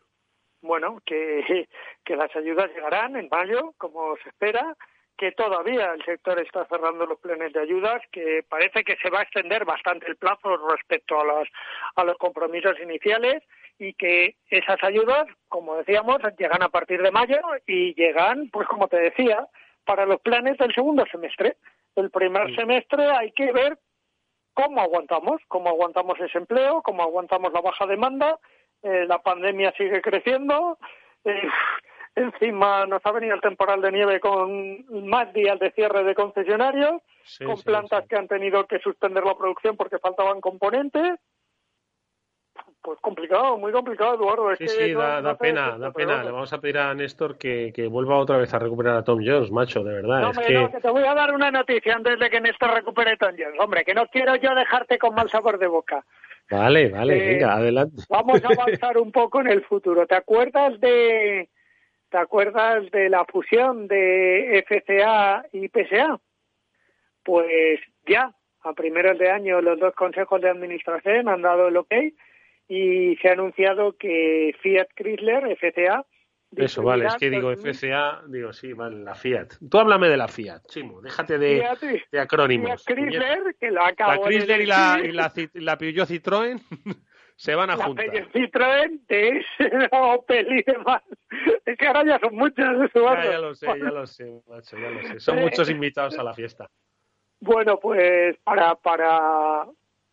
bueno, 0.63 1.03
que, 1.05 1.69
que 2.05 2.17
las 2.17 2.35
ayudas 2.35 2.71
llegarán 2.75 3.17
en 3.17 3.29
mayo, 3.31 3.75
como 3.77 4.17
se 4.23 4.31
espera, 4.31 4.75
que 5.19 5.33
todavía 5.33 5.93
el 5.93 6.05
sector 6.05 6.41
está 6.41 6.65
cerrando 6.67 7.05
los 7.05 7.19
planes 7.21 7.53
de 7.53 7.61
ayudas, 7.61 8.01
que 8.11 8.43
parece 8.49 8.85
que 8.85 8.97
se 8.97 9.11
va 9.11 9.21
a 9.21 9.23
extender 9.25 9.67
bastante 9.67 10.07
el 10.09 10.17
plazo 10.17 10.57
respecto 10.69 11.21
a 11.21 11.25
los, 11.25 11.49
a 11.97 12.05
los 12.05 12.17
compromisos 12.17 12.81
iniciales 12.81 13.43
y 13.83 13.95
que 13.95 14.37
esas 14.49 14.83
ayudas, 14.85 15.25
como 15.49 15.77
decíamos, 15.77 16.19
llegan 16.39 16.63
a 16.63 16.69
partir 16.69 17.03
de 17.03 17.11
mayo 17.11 17.41
y 17.67 17.95
llegan, 17.95 18.49
pues 18.51 18.69
como 18.69 18.87
te 18.87 18.97
decía, 18.97 19.49
para 19.85 20.07
los 20.07 20.21
planes 20.21 20.57
del 20.59 20.73
segundo 20.73 21.05
semestre. 21.11 21.57
El 21.97 22.11
primer 22.11 22.55
semestre 22.55 23.11
hay 23.11 23.33
que 23.33 23.51
ver 23.51 23.77
cómo 24.55 24.81
aguantamos, 24.81 25.41
cómo 25.49 25.69
aguantamos 25.69 26.19
ese 26.21 26.39
empleo, 26.39 26.81
cómo 26.83 27.03
aguantamos 27.03 27.53
la 27.53 27.61
baja 27.61 27.85
demanda, 27.87 28.39
eh, 28.85 29.05
la 29.09 29.19
pandemia 29.19 29.73
sigue 29.77 30.01
creciendo, 30.01 30.79
eh, 31.25 31.49
encima 32.15 32.87
nos 32.87 33.05
ha 33.05 33.11
venido 33.11 33.35
el 33.35 33.41
temporal 33.41 33.81
de 33.81 33.91
nieve 33.91 34.21
con 34.21 34.87
más 35.09 35.33
días 35.33 35.59
de 35.59 35.73
cierre 35.73 36.05
de 36.05 36.15
concesionarios, 36.15 37.03
con 37.45 37.61
plantas 37.63 38.07
que 38.07 38.17
han 38.17 38.29
tenido 38.29 38.65
que 38.67 38.79
suspender 38.79 39.25
la 39.25 39.37
producción 39.37 39.77
porque 39.77 39.99
faltaban 39.99 40.41
componentes, 40.41 41.19
pues 42.83 42.99
complicado, 43.01 43.57
muy 43.59 43.71
complicado, 43.71 44.17
Eduardo. 44.17 44.57
sí, 44.57 44.67
sí, 44.67 44.93
da, 44.93 45.37
pena, 45.37 45.79
da 45.79 45.93
pena. 45.93 46.25
Le 46.25 46.33
vamos 46.33 46.53
a 46.53 46.61
pedir 46.61 46.79
a 46.79 46.93
Néstor 46.95 47.39
que, 47.39 47.73
que, 47.73 47.87
vuelva 47.87 48.19
otra 48.19 48.39
vez 48.39 48.53
a 48.53 48.59
recuperar 48.59 48.97
a 48.97 49.05
Tom 49.05 49.21
Jones, 49.25 49.53
macho, 49.53 49.85
de 49.85 49.95
verdad. 49.95 50.21
No, 50.21 50.31
es 50.31 50.39
que... 50.39 50.81
te 50.81 50.91
voy 50.91 51.05
a 51.05 51.15
dar 51.15 51.33
una 51.33 51.51
noticia 51.53 51.95
antes 51.95 52.19
de 52.19 52.29
que 52.29 52.41
Néstor 52.41 52.75
recupere 52.75 53.13
a 53.13 53.17
Tom 53.17 53.35
Jones. 53.39 53.59
Hombre, 53.61 53.85
que 53.85 53.95
no 53.95 54.07
quiero 54.09 54.35
yo 54.37 54.55
dejarte 54.55 54.99
con 54.99 55.15
mal 55.15 55.31
sabor 55.31 55.59
de 55.59 55.69
boca. 55.69 56.05
Vale, 56.51 56.89
vale, 56.89 57.17
eh, 57.17 57.33
venga, 57.35 57.55
adelante. 57.55 58.03
Vamos 58.09 58.45
a 58.45 58.49
avanzar 58.49 58.99
un 58.99 59.13
poco 59.13 59.41
en 59.41 59.47
el 59.47 59.63
futuro. 59.63 60.07
¿Te 60.07 60.17
acuerdas 60.17 60.79
de, 60.81 61.49
te 62.11 62.19
acuerdas 62.19 62.91
de 62.91 63.09
la 63.09 63.25
fusión 63.27 63.87
de 63.87 64.65
FCA 64.67 65.47
y 65.53 65.69
PSA? 65.69 66.19
Pues 67.23 67.81
ya, 68.09 68.35
a 68.65 68.73
primeros 68.73 69.19
de 69.19 69.31
año, 69.31 69.61
los 69.61 69.79
dos 69.79 69.95
consejos 69.95 70.41
de 70.41 70.51
administración 70.51 71.29
han 71.29 71.43
dado 71.43 71.69
el 71.69 71.77
ok 71.77 71.95
y 72.69 73.17
se 73.17 73.29
ha 73.29 73.33
anunciado 73.33 73.97
que 73.97 74.55
Fiat 74.63 74.89
Chrysler, 74.95 75.57
FCA, 75.57 76.05
eso, 76.55 76.83
vale, 76.83 77.07
es 77.07 77.17
que 77.17 77.31
digo 77.31 77.51
FCA, 77.57 78.23
digo 78.29 78.53
sí, 78.53 78.75
vale, 78.75 79.03
la 79.03 79.15
Fiat. 79.15 79.55
Tú 79.71 79.79
háblame 79.79 80.09
de 80.09 80.19
la 80.19 80.29
Fiat, 80.29 80.61
Chimo, 80.67 81.01
déjate 81.01 81.39
de, 81.39 81.67
de 82.11 82.21
acrónimos. 82.21 82.85
Fiat 82.85 82.97
Chrysler, 82.97 83.57
que 83.59 83.71
lo 83.71 83.83
acabo 83.83 84.13
La 84.13 84.29
Chrysler 84.29 84.61
y 84.61 84.67
la, 84.67 85.01
y 85.03 85.13
la, 85.13 85.33
la 85.55 85.79
Peugeot 85.79 86.09
Citroën 86.09 86.61
se 87.37 87.55
van 87.55 87.71
a 87.71 87.77
la 87.77 87.85
juntar. 87.85 88.07
La 88.15 88.27
Citroën, 88.33 89.01
es 89.09 89.47
Opel 89.91 90.59
y 90.59 90.63
demás. 90.63 91.03
Es 91.65 91.77
que 91.77 91.87
ahora 91.87 92.05
ya 92.05 92.19
son 92.19 92.37
muchos. 92.37 92.65
Ya, 92.95 93.25
ya 93.25 93.39
lo 93.39 93.55
sé, 93.55 93.67
ya 93.67 93.91
lo 93.91 94.07
sé, 94.07 94.43
macho, 94.47 94.77
ya 94.79 94.91
lo 94.91 95.03
sé. 95.03 95.21
Son 95.21 95.39
muchos 95.41 95.71
invitados 95.71 96.19
a 96.19 96.23
la 96.23 96.35
fiesta. 96.35 96.69
Bueno, 97.41 97.79
pues 97.81 98.37
para, 98.45 98.75
para, 98.77 99.67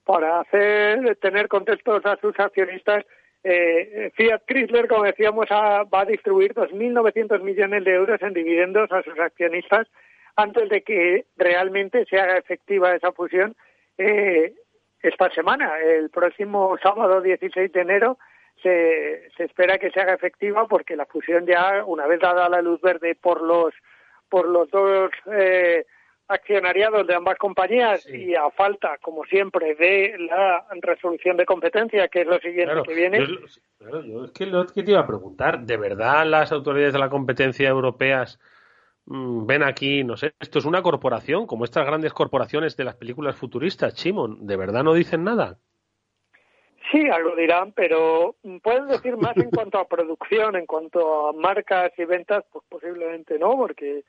para 0.09 0.39
hacer 0.39 1.17
tener 1.17 1.47
contextos 1.47 2.03
a 2.03 2.15
sus 2.15 2.33
accionistas, 2.39 3.05
eh, 3.43 4.09
Fiat 4.15 4.41
Chrysler, 4.47 4.87
como 4.87 5.03
decíamos, 5.03 5.45
va 5.51 6.01
a 6.01 6.05
distribuir 6.05 6.55
2.900 6.55 7.39
millones 7.43 7.85
de 7.85 7.93
euros 7.93 8.19
en 8.23 8.33
dividendos 8.33 8.91
a 8.91 9.03
sus 9.03 9.19
accionistas 9.19 9.87
antes 10.35 10.67
de 10.69 10.81
que 10.81 11.25
realmente 11.37 12.05
se 12.09 12.19
haga 12.19 12.37
efectiva 12.37 12.95
esa 12.95 13.11
fusión 13.11 13.55
eh, 13.99 14.55
esta 15.03 15.29
semana. 15.29 15.77
El 15.77 16.09
próximo 16.09 16.75
sábado 16.81 17.21
16 17.21 17.71
de 17.71 17.79
enero 17.79 18.17
se, 18.63 19.29
se 19.37 19.43
espera 19.43 19.77
que 19.77 19.91
se 19.91 19.99
haga 19.99 20.15
efectiva 20.15 20.67
porque 20.67 20.95
la 20.95 21.05
fusión 21.05 21.45
ya, 21.45 21.83
una 21.85 22.07
vez 22.07 22.19
dada 22.19 22.49
la 22.49 22.63
luz 22.63 22.81
verde 22.81 23.13
por 23.13 23.43
los 23.43 23.75
por 24.27 24.47
los 24.47 24.71
dos 24.71 25.11
eh, 25.31 25.85
accionariados 26.29 27.07
de 27.07 27.15
ambas 27.15 27.37
compañías 27.37 28.07
y 28.07 28.35
a 28.35 28.49
falta, 28.51 28.97
como 29.01 29.25
siempre, 29.25 29.73
de 29.75 30.15
la 30.19 30.63
resolución 30.79 31.35
de 31.35 31.45
competencia, 31.45 32.07
que 32.07 32.21
es 32.21 32.27
lo 32.27 32.39
siguiente 32.39 32.83
que 32.85 32.93
viene. 32.93 33.27
claro, 33.77 34.03
yo 34.05 34.25
es 34.25 34.31
que 34.31 34.45
lo 34.45 34.65
que 34.67 34.83
te 34.83 34.91
iba 34.91 35.01
a 35.01 35.07
preguntar, 35.07 35.61
¿de 35.61 35.77
verdad 35.77 36.25
las 36.27 36.51
autoridades 36.51 36.93
de 36.93 36.99
la 36.99 37.09
competencia 37.09 37.67
europeas 37.67 38.39
mm, 39.05 39.47
ven 39.47 39.63
aquí, 39.63 40.03
no 40.03 40.17
sé, 40.17 40.33
esto 40.39 40.59
es 40.59 40.65
una 40.65 40.83
corporación, 40.83 41.47
como 41.47 41.65
estas 41.65 41.85
grandes 41.85 42.13
corporaciones 42.13 42.77
de 42.77 42.83
las 42.83 42.95
películas 42.95 43.35
futuristas, 43.35 43.95
Chimon, 43.95 44.45
¿de 44.45 44.55
verdad 44.55 44.83
no 44.83 44.93
dicen 44.93 45.23
nada? 45.23 45.57
Sí, 46.91 47.07
algo 47.07 47.35
dirán, 47.35 47.71
pero 47.73 48.35
pueden 48.63 48.87
decir 48.87 49.15
más 49.17 49.37
en 49.37 49.51
cuanto 49.51 49.77
a 49.79 49.87
producción, 49.87 50.55
en 50.55 50.65
cuanto 50.65 51.29
a 51.29 51.33
marcas 51.33 51.91
y 51.97 52.05
ventas, 52.05 52.45
pues 52.51 52.65
posiblemente 52.67 53.37
no, 53.37 53.55
porque 53.57 54.03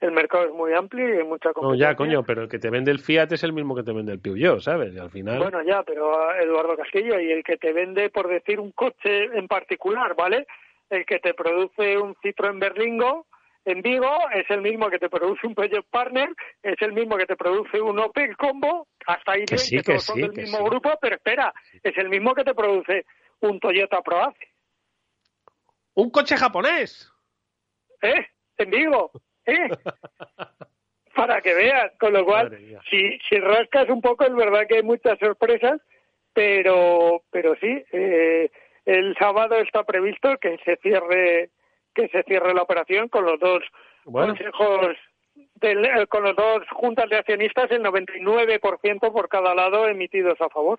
el 0.00 0.12
mercado 0.12 0.46
es 0.46 0.52
muy 0.52 0.72
amplio 0.74 1.08
y 1.08 1.18
hay 1.18 1.24
mucha 1.24 1.52
competencia. 1.52 1.86
No, 1.86 1.92
ya, 1.92 1.96
coño, 1.96 2.22
pero 2.24 2.42
el 2.42 2.48
que 2.48 2.58
te 2.58 2.70
vende 2.70 2.90
el 2.90 2.98
Fiat 2.98 3.32
es 3.32 3.42
el 3.44 3.52
mismo 3.52 3.74
que 3.74 3.82
te 3.82 3.92
vende 3.92 4.12
el 4.12 4.20
Peugeot, 4.20 4.60
¿sabes? 4.60 4.94
Y 4.94 4.98
al 4.98 5.10
final... 5.10 5.38
Bueno, 5.38 5.62
ya, 5.62 5.82
pero 5.82 6.34
Eduardo 6.34 6.76
Castillo, 6.76 7.18
y 7.18 7.32
el 7.32 7.42
que 7.42 7.56
te 7.56 7.72
vende, 7.72 8.10
por 8.10 8.28
decir 8.28 8.60
un 8.60 8.72
coche 8.72 9.24
en 9.32 9.48
particular, 9.48 10.14
¿vale? 10.14 10.46
El 10.90 11.04
que 11.06 11.18
te 11.18 11.34
produce 11.34 11.98
un 11.98 12.14
Citroën 12.16 12.60
Berlingo 12.60 13.26
en 13.64 13.82
Vigo 13.82 14.16
es 14.32 14.48
el 14.50 14.60
mismo 14.60 14.88
que 14.88 14.98
te 14.98 15.08
produce 15.08 15.46
un 15.46 15.54
Peugeot 15.54 15.86
Partner, 15.90 16.28
es 16.62 16.80
el 16.80 16.92
mismo 16.92 17.16
que 17.16 17.26
te 17.26 17.36
produce 17.36 17.80
un 17.80 17.98
Opel 17.98 18.36
Combo, 18.36 18.86
hasta 19.06 19.32
ahí 19.32 19.44
que, 19.44 19.58
sí, 19.58 19.76
que, 19.76 19.82
todos 19.82 20.04
son 20.04 20.20
del 20.20 20.32
que 20.32 20.42
mismo 20.42 20.64
grupo, 20.64 20.90
pero 21.00 21.16
espera, 21.16 21.52
es 21.82 21.96
el 21.98 22.08
mismo 22.08 22.32
que 22.34 22.44
te 22.44 22.54
produce 22.54 23.06
un 23.40 23.58
Toyota 23.58 24.02
Proace. 24.02 24.38
¡Un 25.94 26.10
coche 26.10 26.36
japonés! 26.36 27.10
¿Eh? 28.02 28.26
En 28.58 28.70
Vigo. 28.70 29.10
¿Eh? 29.46 29.68
Para 31.14 31.40
que 31.40 31.54
veas, 31.54 31.92
con 31.98 32.12
lo 32.12 32.24
cual, 32.24 32.56
si, 32.90 33.18
si 33.28 33.38
rascas 33.38 33.88
un 33.88 34.02
poco, 34.02 34.24
es 34.24 34.34
verdad 34.34 34.66
que 34.68 34.76
hay 34.76 34.82
muchas 34.82 35.18
sorpresas, 35.18 35.80
pero, 36.34 37.22
pero 37.30 37.54
sí, 37.60 37.82
eh, 37.92 38.50
el 38.84 39.16
sábado 39.18 39.56
está 39.56 39.84
previsto 39.84 40.36
que 40.38 40.58
se 40.64 40.76
cierre 40.76 41.50
que 41.94 42.08
se 42.08 42.22
cierre 42.24 42.52
la 42.52 42.62
operación 42.62 43.08
con 43.08 43.24
los 43.24 43.40
dos 43.40 43.62
consejos 44.04 44.96
eh, 45.62 46.06
con 46.08 46.22
los 46.22 46.36
dos 46.36 46.62
juntas 46.70 47.08
de 47.08 47.16
accionistas 47.16 47.70
el 47.70 47.82
99% 47.82 49.12
por 49.12 49.28
cada 49.28 49.54
lado 49.54 49.88
emitidos 49.88 50.38
a 50.40 50.50
favor. 50.50 50.78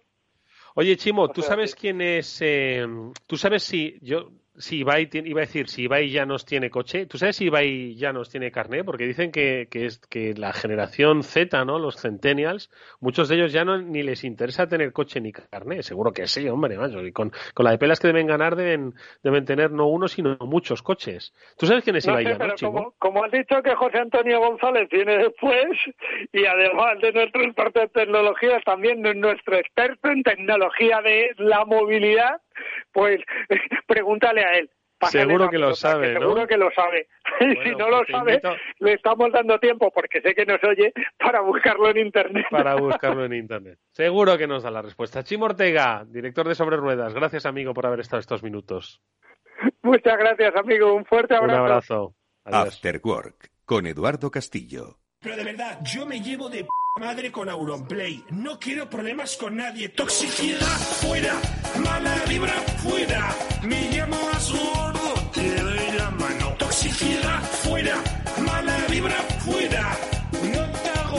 Oye, 0.76 0.96
Chimo, 0.96 1.30
¿tú 1.30 1.42
sabes 1.42 1.76
quién 1.76 2.02
es? 2.02 2.40
Eh, 2.42 2.86
¿Tú 3.26 3.38
sabes 3.38 3.64
si 3.64 3.98
yo 4.02 4.30
si 4.58 4.80
Ibai, 4.80 5.10
iba 5.12 5.42
a 5.42 5.46
decir, 5.46 5.70
si 5.70 5.84
Ibai 5.84 6.10
ya 6.10 6.26
nos 6.26 6.46
tiene 6.46 6.70
coche. 6.70 7.06
¿Tú 7.06 7.18
sabes 7.18 7.36
si 7.36 7.46
Ibai 7.46 7.96
ya 7.96 8.12
nos 8.12 8.30
tiene 8.30 8.52
carné? 8.52 8.84
Porque 8.84 9.06
dicen 9.06 9.32
que, 9.32 9.68
que, 9.70 9.86
es, 9.86 10.00
que 10.00 10.34
la 10.34 10.54
generación 10.54 11.24
Z, 11.24 11.64
¿no? 11.66 11.80
Los 11.80 12.02
centennials, 12.02 12.72
muchos 13.00 13.30
de 13.30 13.36
ellos 13.36 13.52
ya 13.52 13.66
no 13.66 13.78
ni 13.78 14.04
les 14.04 14.24
interesa 14.24 14.68
tener 14.68 14.92
coche 14.92 15.22
ni 15.22 15.32
carné. 15.32 15.84
Seguro 15.84 16.12
que 16.12 16.28
sí, 16.28 16.48
hombre, 16.48 16.78
macho. 16.78 17.06
Y 17.06 17.12
con, 17.12 17.32
con 17.54 17.64
la 17.66 17.72
de 17.72 17.78
pelas 17.78 18.00
que 18.00 18.08
deben 18.08 18.28
ganar 18.28 18.56
deben, 18.56 18.94
deben 19.24 19.46
tener 19.46 19.72
no 19.72 19.88
uno, 19.88 20.08
sino 20.08 20.38
muchos 20.42 20.82
coches. 20.82 21.34
¿Tú 21.58 21.66
sabes 21.66 21.84
quién 21.84 21.96
es 21.96 22.06
Ibai 22.06 22.26
sé, 22.26 22.36
pero 22.38 22.56
como, 22.60 22.94
como, 22.98 23.24
has 23.24 23.32
dicho 23.32 23.62
que 23.62 23.76
José 23.76 24.00
Antonio 24.00 24.40
González 24.40 24.90
tiene 24.90 25.18
después, 25.18 25.68
y 26.34 26.46
además 26.46 27.00
de 27.02 27.12
nuestro 27.12 27.44
experto 27.44 27.82
en 27.82 27.90
tecnología, 27.90 28.60
también 28.66 29.02
nuestro 29.20 29.56
experto 29.58 30.10
en 30.10 30.24
tecnología 30.24 31.02
de 31.02 31.32
la 31.38 31.66
movilidad, 31.66 32.42
pues 32.92 33.20
pregúntale 33.88 34.44
a 34.44 34.58
él. 34.58 34.70
seguro 35.10 35.50
que 35.50 35.58
lo 35.58 35.74
sabe, 35.76 36.14
¿no? 36.14 36.22
Seguro 36.22 36.48
que 36.48 36.58
lo 36.58 36.70
sabe. 36.72 37.08
y 37.40 37.56
si 37.64 37.76
no 37.76 37.90
lo 37.90 38.04
sabe, 38.06 38.42
le 38.80 38.94
estamos 38.94 39.32
dando 39.32 39.60
tiempo, 39.60 39.92
porque 39.92 40.22
sé 40.22 40.34
que 40.34 40.46
nos 40.46 40.64
oye, 40.64 40.94
para 41.18 41.42
buscarlo 41.42 41.90
en 41.90 41.98
Internet. 41.98 42.46
Para 42.50 42.76
buscarlo 42.80 43.26
en 43.26 43.34
Internet. 43.34 43.80
Seguro 43.92 44.38
que 44.38 44.48
nos 44.48 44.64
da 44.64 44.72
la 44.72 44.82
respuesta. 44.82 45.24
Chimo 45.24 45.46
Ortega, 45.46 46.04
director 46.08 46.48
de 46.48 46.56
Sobre 46.56 46.78
Ruedas. 46.78 47.14
Gracias, 47.14 47.46
amigo, 47.46 47.74
por 47.74 47.86
haber 47.86 48.00
estado 48.00 48.20
estos 48.20 48.44
minutos. 48.44 49.02
Muchas 49.82 50.18
gracias, 50.18 50.56
amigo. 50.56 50.94
Un 50.94 51.06
fuerte 51.06 51.36
abrazo. 51.36 51.54
Un 51.54 51.60
abrazo. 51.60 52.16
After 52.46 53.02
Work, 53.04 53.50
con 53.66 53.86
Eduardo 53.88 54.32
Castillo. 54.32 55.00
Pero 55.20 55.36
de 55.36 55.44
verdad, 55.44 55.80
yo 55.84 56.06
me 56.06 56.22
llevo 56.22 56.48
de 56.50 56.64
p 56.64 56.70
madre 56.98 57.32
con 57.32 57.50
Auronplay. 57.50 58.24
No 58.32 58.60
quiero 58.60 58.90
problemas 58.90 59.38
con 59.38 59.56
nadie. 59.56 59.90
Toxicidad 59.90 60.78
fuera, 61.02 61.34
mala 61.84 62.16
vibra 62.28 62.54
fuera. 62.84 63.36
Me 63.64 63.90
llamo 63.92 64.18
a 64.34 64.40
su 64.40 64.58
te 65.34 65.62
doy 65.62 65.98
la 65.98 66.10
mano. 66.12 66.56
Toxicidad 66.58 67.42
fuera, 67.42 68.04
mala 68.46 68.78
vibra 68.90 69.16
fuera. 69.46 69.98
No 70.34 70.72
te 70.82 70.90
hago. 71.00 71.18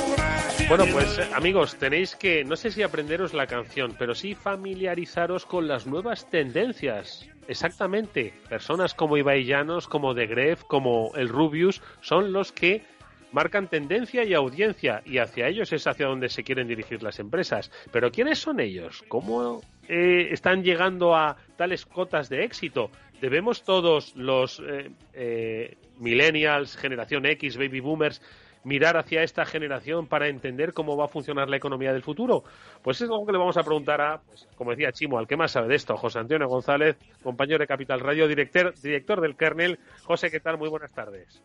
Bueno, 0.69 0.85
pues 0.93 1.19
eh, 1.19 1.29
amigos, 1.35 1.77
tenéis 1.77 2.17
que, 2.17 2.45
no 2.45 2.57
sé 2.57 2.71
si 2.71 2.83
aprenderos 2.83 3.33
la 3.33 3.47
canción, 3.47 3.95
pero 3.99 4.14
sí 4.14 4.35
familiarizaros 4.35 5.47
con 5.47 5.69
las 5.69 5.87
nuevas 5.87 6.29
tendencias. 6.29 7.27
Exactamente, 7.47 8.35
personas 8.51 8.93
como 8.93 9.17
Ibai 9.17 9.45
Llanos, 9.45 9.88
como 9.88 10.14
The 10.14 10.27
Gref, 10.27 10.64
como 10.64 11.12
el 11.17 11.31
Rubius, 11.31 11.81
son 12.03 12.33
los 12.33 12.53
que 12.53 12.85
marcan 13.33 13.69
tendencia 13.69 14.25
y 14.25 14.35
audiencia 14.35 15.03
y 15.05 15.19
hacia 15.19 15.49
ellos 15.49 15.73
es 15.73 15.87
hacia 15.87 16.07
donde 16.07 16.29
se 16.29 16.45
quieren 16.45 16.69
dirigir 16.69 17.03
las 17.03 17.19
empresas. 17.19 17.71
Pero 17.93 18.11
¿quiénes 18.11 18.38
son 18.38 18.61
ellos? 18.61 19.05
¿Cómo 19.09 19.61
eh, 19.88 20.29
están 20.31 20.62
llegando 20.62 21.14
a 21.14 21.37
tales 21.57 21.87
cotas 21.87 22.29
de 22.29 22.45
éxito? 22.45 22.91
¿Debemos 23.21 23.64
todos 23.64 24.14
los 24.17 24.61
eh, 24.61 24.91
eh, 25.12 25.77
millennials, 25.99 26.77
generación 26.77 27.27
X, 27.27 27.57
baby 27.57 27.81
boomers, 27.81 28.23
mirar 28.64 28.97
hacia 28.97 29.23
esta 29.23 29.45
generación 29.45 30.07
para 30.07 30.29
entender 30.29 30.73
cómo 30.73 30.97
va 30.97 31.07
a 31.07 31.09
funcionar 31.09 31.49
la 31.49 31.57
economía 31.57 31.93
del 31.93 32.03
futuro? 32.03 32.45
Pues 32.83 33.01
es 33.01 33.11
algo 33.11 33.27
que 33.27 33.33
le 33.33 33.38
vamos 33.38 33.57
a 33.57 33.62
preguntar 33.62 34.01
a, 34.01 34.21
pues, 34.21 34.47
como 34.57 34.71
decía 34.71 34.93
Chimo, 34.93 35.19
al 35.19 35.27
que 35.27 35.37
más 35.37 35.53
sabe 35.53 35.69
de 35.69 35.75
esto, 35.75 35.97
José 35.97 36.21
Antonio 36.21 36.47
González, 36.49 36.97
compañero 37.23 37.59
de 37.59 37.67
Capital 37.67 38.01
Radio, 38.01 38.29
director, 38.29 38.73
director 38.81 39.21
del 39.21 39.37
kernel. 39.37 39.79
José, 40.05 40.31
¿qué 40.31 40.41
tal? 40.41 40.59
Muy 40.59 40.69
buenas 40.69 40.93
tardes. 40.93 41.43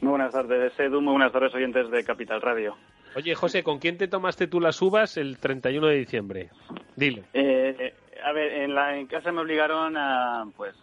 Muy 0.00 0.10
buenas 0.10 0.32
tardes, 0.32 0.72
Edu. 0.78 1.00
Muy 1.02 1.12
buenas 1.12 1.32
tardes, 1.32 1.54
oyentes 1.54 1.90
de 1.90 2.04
Capital 2.04 2.40
Radio. 2.40 2.76
Oye, 3.14 3.34
José, 3.34 3.62
¿con 3.62 3.78
quién 3.78 3.98
te 3.98 4.08
tomaste 4.08 4.46
tú 4.46 4.60
las 4.60 4.80
uvas 4.80 5.16
el 5.16 5.38
31 5.38 5.88
de 5.88 5.96
diciembre? 5.96 6.50
Dile. 6.96 7.24
Eh, 7.34 7.94
a 8.24 8.32
ver, 8.32 8.52
en, 8.62 8.74
la, 8.74 8.96
en 8.96 9.06
casa 9.06 9.30
me 9.30 9.40
obligaron 9.40 9.96
a, 9.96 10.46
pues, 10.56 10.74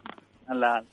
a 0.47 0.53
la... 0.53 0.83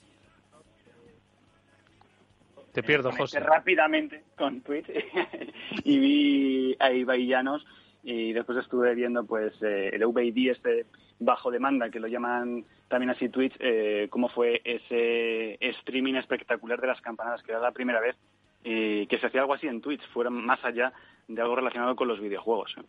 Te 2.72 2.82
pierdo, 2.82 3.12
José. 3.12 3.40
Rápidamente 3.40 4.24
con 4.36 4.60
Twitch 4.62 4.86
y 5.84 5.98
vi 5.98 6.76
a 6.80 6.92
Ibaillanos 6.92 7.64
y 8.02 8.32
después 8.32 8.58
estuve 8.58 8.94
viendo, 8.94 9.24
pues, 9.24 9.52
eh, 9.62 9.90
el 9.92 10.06
VID, 10.06 10.50
este 10.50 10.86
bajo 11.18 11.50
demanda, 11.50 11.90
que 11.90 12.00
lo 12.00 12.08
llaman 12.08 12.64
también 12.88 13.10
así 13.10 13.28
Twitch, 13.28 13.54
eh, 13.60 14.08
cómo 14.10 14.28
fue 14.28 14.60
ese 14.64 15.56
streaming 15.60 16.14
espectacular 16.14 16.80
de 16.80 16.88
las 16.88 17.00
campanadas, 17.00 17.42
que 17.42 17.52
era 17.52 17.60
la 17.60 17.72
primera 17.72 18.00
vez 18.00 18.16
eh, 18.64 19.06
que 19.08 19.18
se 19.18 19.26
hacía 19.26 19.42
algo 19.42 19.54
así 19.54 19.66
en 19.66 19.80
Twitch, 19.80 20.02
fuera 20.12 20.30
más 20.30 20.64
allá 20.64 20.92
de 21.28 21.40
algo 21.40 21.56
relacionado 21.56 21.96
con 21.96 22.08
los 22.08 22.20
videojuegos. 22.20 22.74
¿eh? 22.78 22.82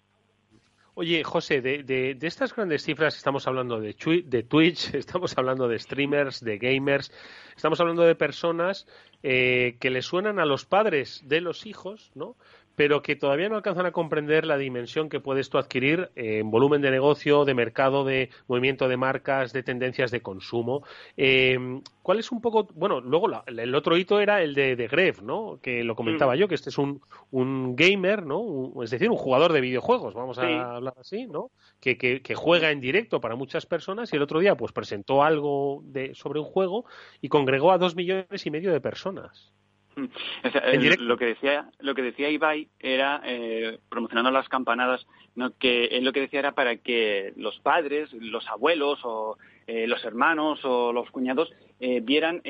Oye, 0.98 1.26
José, 1.26 1.60
de, 1.62 1.84
de, 1.84 2.18
estas 2.22 2.56
grandes 2.56 2.84
cifras 2.84 3.18
estamos 3.18 3.48
hablando 3.48 3.82
de, 3.82 3.94
de 4.26 4.44
Twitch, 4.44 4.94
estamos 4.96 5.38
hablando 5.38 5.68
de 5.68 5.78
streamers, 5.78 6.40
de 6.40 6.58
gamers, 6.58 7.12
estamos 7.54 7.82
hablando 7.82 8.04
de 8.04 8.16
personas 8.16 8.88
eh, 9.22 9.76
que 9.82 9.90
le 9.90 10.02
suenan 10.02 10.40
a 10.40 10.46
los 10.46 10.66
padres 10.66 11.22
de 11.28 11.42
los 11.42 11.66
hijos, 11.66 12.12
¿no? 12.16 12.38
Pero 12.76 13.02
que 13.02 13.16
todavía 13.16 13.50
no 13.50 13.56
alcanzan 13.56 13.86
a 13.86 13.92
comprender 13.92 14.46
la 14.46 14.58
dimensión 14.58 15.10
que 15.10 15.20
puede 15.20 15.42
esto 15.42 15.58
adquirir 15.58 16.12
en 16.16 16.52
volumen 16.52 16.82
de 16.82 16.92
negocio, 16.92 17.46
de 17.46 17.54
mercado, 17.54 18.04
de 18.04 18.30
movimiento 18.48 18.88
de 18.88 18.98
marcas, 18.98 19.54
de 19.54 19.64
tendencias 19.64 20.12
de 20.12 20.22
consumo. 20.22 20.84
Eh, 21.18 21.82
¿Cuál 22.02 22.20
es 22.20 22.32
un 22.32 22.40
poco, 22.40 22.68
bueno, 22.76 23.02
luego 23.02 23.28
el 23.48 23.74
otro 23.74 23.98
hito 23.98 24.20
era 24.20 24.44
el 24.44 24.54
de, 24.54 24.76
de 24.76 24.88
Gref, 24.88 25.24
¿no? 25.24 25.60
Que 25.62 25.84
lo 25.84 25.96
comentaba 25.96 26.36
mm. 26.36 26.38
yo, 26.38 26.48
que 26.48 26.56
este 26.56 26.70
es 26.70 26.78
un, 26.78 27.02
un 27.32 27.76
gamer, 27.76 28.26
¿no? 28.26 28.84
es 28.84 28.92
decir, 28.92 29.10
un 29.10 29.18
jugador 29.18 29.54
de 29.54 29.62
videojuegos, 29.62 30.14
vamos 30.14 30.38
a 30.38 30.76
hablar 30.76 30.94
así, 31.00 31.26
¿no? 31.26 31.50
Que, 31.80 31.98
que, 31.98 32.22
que, 32.22 32.36
juega 32.36 32.72
en 32.72 32.80
directo 32.80 33.20
para 33.22 33.36
muchas 33.36 33.66
personas 33.66 34.14
y 34.14 34.18
el 34.18 34.22
otro 34.22 34.40
día 34.40 34.56
pues 34.56 34.72
presentó 34.72 35.24
algo 35.24 35.82
de, 35.86 36.14
sobre 36.14 36.40
un 36.40 36.46
juego 36.46 36.86
y 37.22 37.30
congregó 37.30 37.72
a 37.72 37.78
dos 37.78 37.96
millones 37.96 38.46
y 38.46 38.52
medio 38.52 38.72
de 38.72 38.82
personas. 38.82 39.52
lo 41.00 41.18
que 41.18 41.26
decía 41.26 41.70
lo 41.80 41.96
que 41.96 42.02
decía 42.02 42.30
Ibai 42.30 42.68
era 42.80 43.22
eh, 43.24 43.80
promocionando 43.90 44.32
las 44.32 44.50
campanadas 44.50 45.06
no 45.36 45.52
que 45.58 45.86
él 45.86 46.04
lo 46.04 46.12
que 46.12 46.22
decía 46.22 46.40
era 46.40 46.52
para 46.54 46.78
que 46.78 47.34
los 47.38 47.60
padres 47.60 48.12
los 48.14 48.48
abuelos 48.48 49.00
o 49.04 49.38
eh, 49.68 49.88
los 49.88 50.04
hermanos 50.04 50.60
o 50.64 50.92
los 50.92 51.10
cuñados 51.12 51.52
eh, 51.80 52.02
vieran 52.02 52.42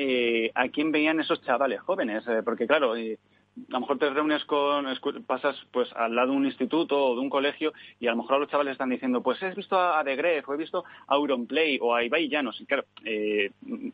a 0.54 0.68
quién 0.68 0.92
veían 0.92 1.20
esos 1.20 1.42
chavales 1.42 1.80
jóvenes 1.80 2.24
porque 2.44 2.66
claro 2.66 2.94
a 2.94 3.72
lo 3.72 3.80
mejor 3.80 3.98
te 3.98 4.10
reúnes 4.10 4.44
con, 4.44 4.86
pasas 5.26 5.56
pues 5.70 5.90
al 5.94 6.14
lado 6.14 6.32
de 6.32 6.36
un 6.36 6.44
instituto 6.44 7.02
o 7.02 7.14
de 7.14 7.20
un 7.22 7.30
colegio 7.30 7.72
y 7.98 8.06
a 8.06 8.10
lo 8.10 8.18
mejor 8.18 8.38
los 8.38 8.50
chavales 8.50 8.72
están 8.72 8.90
diciendo, 8.90 9.22
pues 9.22 9.42
he 9.42 9.50
visto 9.54 9.80
a 9.80 10.04
The 10.04 10.14
Gref 10.14 10.46
o 10.46 10.52
he 10.52 10.58
visto 10.58 10.84
a 10.84 11.14
Auronplay 11.14 11.78
o 11.80 11.94
a 11.94 12.04
Ibai 12.04 12.28
Llanos. 12.28 12.60
Y 12.60 12.66
claro, 12.66 12.84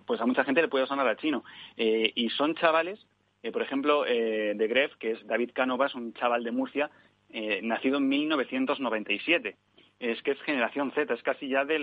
pues 0.04 0.20
a 0.20 0.26
mucha 0.26 0.42
gente 0.42 0.62
le 0.62 0.68
puede 0.68 0.88
sonar 0.88 1.06
a 1.06 1.16
chino. 1.16 1.44
y 1.76 2.28
son 2.30 2.56
chavales 2.56 3.06
eh, 3.42 3.50
por 3.50 3.62
ejemplo, 3.62 4.06
eh, 4.06 4.54
de 4.54 4.68
Gref, 4.68 4.94
que 4.96 5.12
es 5.12 5.26
David 5.26 5.50
Cánovas, 5.52 5.94
un 5.94 6.12
chaval 6.14 6.44
de 6.44 6.52
Murcia, 6.52 6.90
eh, 7.30 7.60
nacido 7.62 7.98
en 7.98 8.08
1997. 8.08 9.56
Es 9.98 10.22
que 10.22 10.32
es 10.32 10.42
generación 10.42 10.92
Z, 10.92 11.12
es 11.12 11.22
casi 11.22 11.48
ya 11.48 11.64
de, 11.64 11.78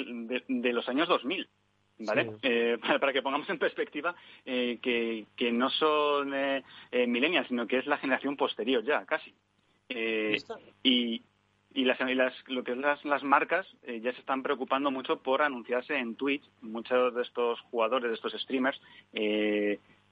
los 0.48 0.88
años 0.90 1.08
2000. 1.08 1.48
¿Vale? 2.02 2.32
para, 2.82 3.12
que 3.12 3.22
pongamos 3.22 3.50
en 3.50 3.60
perspectiva 3.60 4.16
que, 4.46 5.26
no 5.52 5.70
son 5.70 6.34
millennials, 6.94 7.50
sino 7.50 7.68
que 7.68 7.78
es 7.78 7.86
la 7.88 7.98
generación 7.98 8.38
posterior 8.38 8.84
ya, 8.86 9.06
casi. 9.06 9.34
y, 10.82 11.22
y 11.74 11.84
las, 11.84 12.00
lo 12.48 12.64
que 12.64 12.72
es 12.72 12.78
las, 12.78 13.04
las 13.04 13.24
marcas 13.24 13.68
ya 13.86 14.14
se 14.14 14.20
están 14.20 14.44
preocupando 14.44 14.92
mucho 14.92 15.22
por 15.22 15.42
anunciarse 15.42 15.98
en 15.98 16.16
Twitch. 16.16 16.44
Muchos 16.62 17.14
de 17.16 17.22
estos 17.22 17.60
jugadores, 17.70 18.10
de 18.10 18.16
estos 18.16 18.32
streamers, 18.32 18.82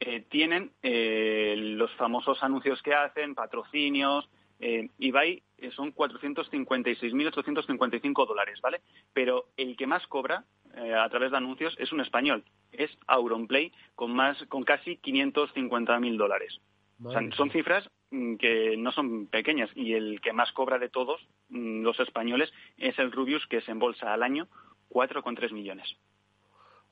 eh, 0.00 0.20
tienen 0.28 0.72
eh, 0.82 1.54
los 1.56 1.90
famosos 1.94 2.42
anuncios 2.42 2.82
que 2.82 2.92
hacen, 2.92 3.34
patrocinios, 3.34 4.28
eh, 4.62 4.88
Ibai 4.98 5.42
eh, 5.58 5.70
son 5.72 5.92
456.855 5.92 8.26
dólares, 8.26 8.60
¿vale? 8.62 8.80
Pero 9.12 9.48
el 9.56 9.76
que 9.76 9.88
más 9.88 10.06
cobra 10.06 10.44
eh, 10.76 10.94
a 10.94 11.08
través 11.08 11.32
de 11.32 11.36
anuncios 11.36 11.74
es 11.78 11.90
un 11.90 12.00
español, 12.00 12.44
es 12.70 12.96
Auronplay, 13.08 13.72
con, 13.96 14.14
más, 14.14 14.40
con 14.46 14.62
casi 14.62 14.98
550.000 14.98 16.16
dólares. 16.16 16.60
O 17.04 17.10
sea, 17.10 17.20
son 17.32 17.50
cifras 17.50 17.90
mm, 18.12 18.36
que 18.36 18.76
no 18.76 18.92
son 18.92 19.26
pequeñas 19.26 19.68
y 19.74 19.94
el 19.94 20.20
que 20.20 20.32
más 20.32 20.52
cobra 20.52 20.78
de 20.78 20.88
todos 20.88 21.20
mm, 21.48 21.82
los 21.82 21.98
españoles 21.98 22.52
es 22.76 22.96
el 23.00 23.10
Rubius, 23.10 23.44
que 23.48 23.62
se 23.62 23.72
embolsa 23.72 24.14
al 24.14 24.22
año 24.22 24.46
4,3 24.90 25.50
millones. 25.50 25.96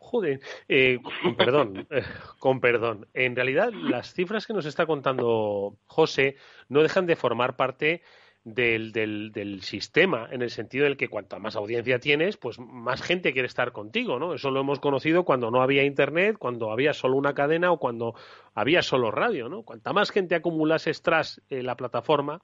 Joder, 0.03 0.41
eh, 0.67 0.99
con 1.23 1.37
perdón, 1.37 1.87
eh, 1.91 2.03
con 2.39 2.59
perdón. 2.59 3.07
En 3.13 3.37
realidad, 3.37 3.71
las 3.71 4.15
cifras 4.15 4.47
que 4.47 4.55
nos 4.55 4.65
está 4.65 4.87
contando 4.87 5.77
José 5.87 6.37
no 6.69 6.83
dejan 6.83 7.07
de 7.07 7.17
formar 7.17 7.55
parte 7.55 8.03
del, 8.43 8.93
del, 8.93 9.61
sistema, 9.63 10.27
en 10.33 10.41
el 10.41 10.51
sentido 10.51 10.85
del 10.85 10.97
que 10.97 11.09
cuanta 11.09 11.39
más 11.39 11.55
audiencia 11.55 12.01
tienes, 12.01 12.39
pues 12.39 12.59
más 12.59 13.03
gente 13.03 13.35
quiere 13.35 13.47
estar 13.47 13.73
contigo, 13.73 14.19
¿no? 14.19 14.33
Eso 14.33 14.51
lo 14.51 14.61
hemos 14.61 14.81
conocido 14.81 15.25
cuando 15.25 15.51
no 15.51 15.63
había 15.63 15.85
internet, 15.85 16.37
cuando 16.39 16.73
había 16.73 16.95
solo 16.95 17.17
una 17.17 17.35
cadena 17.35 17.71
o 17.71 17.79
cuando 17.79 18.15
había 18.55 18.81
solo 18.81 19.11
radio, 19.11 19.51
¿no? 19.51 19.63
Cuanta 19.65 19.93
más 19.93 20.11
gente 20.11 20.35
acumulases 20.35 21.03
tras 21.03 21.43
eh, 21.51 21.63
la 21.63 21.77
plataforma, 21.77 22.41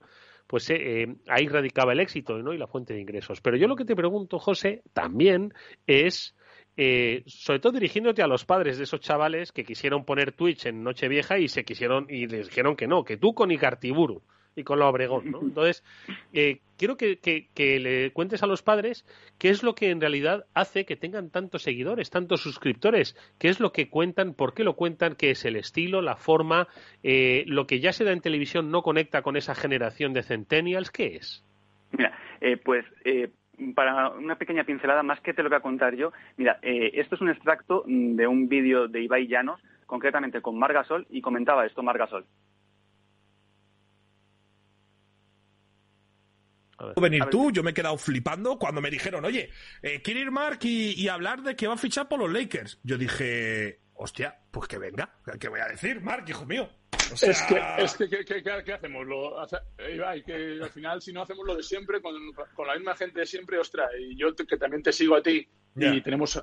pues 0.47 0.69
eh, 0.69 1.17
ahí 1.27 1.49
radicaba 1.49 1.95
el 1.95 2.01
éxito, 2.01 2.37
¿no? 2.39 2.53
Y 2.53 2.59
la 2.59 2.67
fuente 2.67 2.93
de 2.93 3.01
ingresos. 3.01 3.41
Pero 3.41 3.57
yo 3.57 3.67
lo 3.67 3.77
que 3.77 3.87
te 3.87 3.97
pregunto, 3.97 4.39
José, 4.39 4.83
también 4.93 5.55
es 5.87 6.37
eh, 6.77 7.23
sobre 7.27 7.59
todo 7.59 7.73
dirigiéndote 7.73 8.23
a 8.23 8.27
los 8.27 8.45
padres 8.45 8.79
de 8.79 8.85
esos 8.85 9.01
chavales 9.01 9.53
que 9.53 9.65
quisieron 9.65 10.05
poner 10.05 10.33
Twitch 10.33 10.67
en 10.67 10.83
Nochevieja 10.83 11.39
y 11.39 11.49
se 11.49 11.65
quisieron 11.65 12.07
y 12.09 12.27
les 12.27 12.49
dijeron 12.49 12.77
que 12.77 12.87
no, 12.87 13.05
que 13.05 13.17
tú 13.17 13.35
con 13.35 13.51
Icartiburu 13.51 14.23
y 14.57 14.65
con 14.65 14.79
la 14.79 14.89
Obregón, 14.89 15.31
¿no? 15.31 15.41
Entonces, 15.43 15.85
eh, 16.33 16.61
quiero 16.79 16.97
que, 16.97 17.19
que, 17.19 17.81
le 17.81 18.11
cuentes 18.13 18.43
a 18.43 18.47
los 18.47 18.63
padres 18.63 19.05
qué 19.39 19.51
es 19.51 19.63
lo 19.63 19.75
que 19.75 19.91
en 19.91 20.01
realidad 20.01 20.47
hace 20.55 20.85
que 20.85 20.97
tengan 20.97 21.31
tantos 21.31 21.63
seguidores, 21.63 22.11
tantos 22.11 22.41
suscriptores, 22.41 23.17
qué 23.39 23.49
es 23.49 23.61
lo 23.61 23.73
que 23.73 23.89
cuentan, 23.89 24.35
por 24.35 24.55
qué 24.55 24.65
lo 24.65 24.75
cuentan, 24.75 25.15
qué 25.15 25.31
es 25.31 25.45
el 25.45 25.57
estilo, 25.57 26.01
la 26.01 26.17
forma, 26.17 26.69
eh, 27.03 27.45
lo 27.47 27.67
que 27.67 27.81
ya 27.81 27.93
se 27.93 28.05
da 28.05 28.13
en 28.13 28.21
televisión 28.21 28.71
no 28.71 28.83
conecta 28.83 29.23
con 29.23 29.37
esa 29.37 29.55
generación 29.55 30.13
de 30.13 30.23
centennials, 30.23 30.91
¿qué 30.91 31.17
es? 31.17 31.45
Mira, 31.93 32.19
eh, 32.41 32.57
pues 32.57 32.85
eh, 33.05 33.31
para 33.75 34.11
una 34.11 34.37
pequeña 34.37 34.65
pincelada, 34.65 35.03
más 35.03 35.21
que 35.21 35.35
te 35.35 35.43
lo 35.43 35.49
voy 35.49 35.59
a 35.59 35.63
contar 35.63 35.95
yo, 35.95 36.13
mira, 36.37 36.59
eh, 36.63 36.91
esto 36.95 37.15
es 37.15 37.21
un 37.21 37.31
extracto 37.31 37.85
de 37.87 38.27
un 38.27 38.49
vídeo 38.49 38.89
de 38.89 39.03
Ibai 39.03 39.27
Llanos, 39.27 39.61
concretamente 39.87 40.43
con 40.43 40.59
Margasol, 40.59 41.07
y 41.11 41.21
comentaba 41.21 41.67
esto 41.67 41.83
Margasol. 41.83 42.27
venir 47.01 47.25
tú, 47.31 47.51
yo 47.51 47.63
me 47.63 47.71
he 47.71 47.75
quedado 47.75 47.97
flipando 47.97 48.59
cuando 48.59 48.81
me 48.81 48.91
dijeron, 48.91 49.25
oye, 49.25 49.51
eh, 49.83 50.03
quiere 50.03 50.21
ir 50.21 50.31
Mark 50.31 50.59
y, 50.63 50.93
y, 50.93 51.09
hablar 51.09 51.43
de 51.43 51.57
que 51.57 51.67
va 51.67 51.75
a 51.75 51.79
fichar 51.79 52.07
por 52.07 52.19
los 52.19 52.31
Lakers. 52.31 52.79
Yo 52.83 52.99
dije, 52.99 53.81
hostia, 53.95 54.37
pues 54.51 54.69
que 54.69 54.79
venga, 54.79 55.15
¿qué 55.41 55.49
voy 55.49 55.61
a 55.61 55.69
decir, 55.69 56.03
Mark, 56.03 56.25
hijo 56.29 56.45
mío? 56.45 56.69
O 57.13 57.17
sea... 57.17 57.31
Es 57.31 57.43
que, 57.43 57.61
es 57.79 57.97
que, 57.97 58.09
¿qué, 58.09 58.25
qué, 58.25 58.63
qué 58.65 58.73
hacemos? 58.73 59.07
Lo, 59.07 59.35
o 59.35 59.47
sea, 59.47 59.61
Ibai, 59.93 60.23
que 60.23 60.59
al 60.63 60.71
final 60.71 61.01
si 61.01 61.13
no 61.13 61.23
hacemos 61.23 61.47
lo 61.47 61.55
de 61.55 61.63
siempre, 61.63 62.01
con, 62.01 62.15
con 62.55 62.67
la 62.67 62.75
misma 62.75 62.95
gente 62.95 63.21
de 63.21 63.27
siempre, 63.27 63.59
ostras, 63.59 63.91
y 63.99 64.17
yo 64.17 64.35
te, 64.35 64.47
que 64.47 64.57
también 64.57 64.83
te 64.83 64.93
sigo 64.93 65.17
a 65.17 65.23
ti 65.23 65.47
yeah. 65.75 65.95
y 65.95 66.01
tenemos 66.01 66.37
uh, 66.37 66.41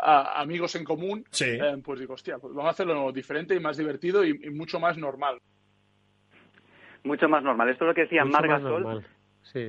a, 0.00 0.40
amigos 0.40 0.74
en 0.74 0.84
común, 0.84 1.24
sí. 1.30 1.44
eh, 1.44 1.76
pues 1.84 2.00
digo, 2.00 2.14
hostia, 2.14 2.38
pues 2.38 2.54
vamos 2.54 2.68
a 2.68 2.72
hacerlo 2.72 3.12
diferente 3.12 3.54
y 3.54 3.60
más 3.60 3.76
divertido 3.76 4.24
y, 4.24 4.30
y 4.30 4.50
mucho 4.50 4.80
más 4.80 4.96
normal. 4.96 5.40
Mucho 7.04 7.28
más 7.28 7.42
normal. 7.42 7.68
Esto 7.68 7.84
es 7.84 7.88
lo 7.88 7.94
que 7.94 8.02
decía 8.02 8.24
Marga 8.24 8.60
Sol 8.60 9.04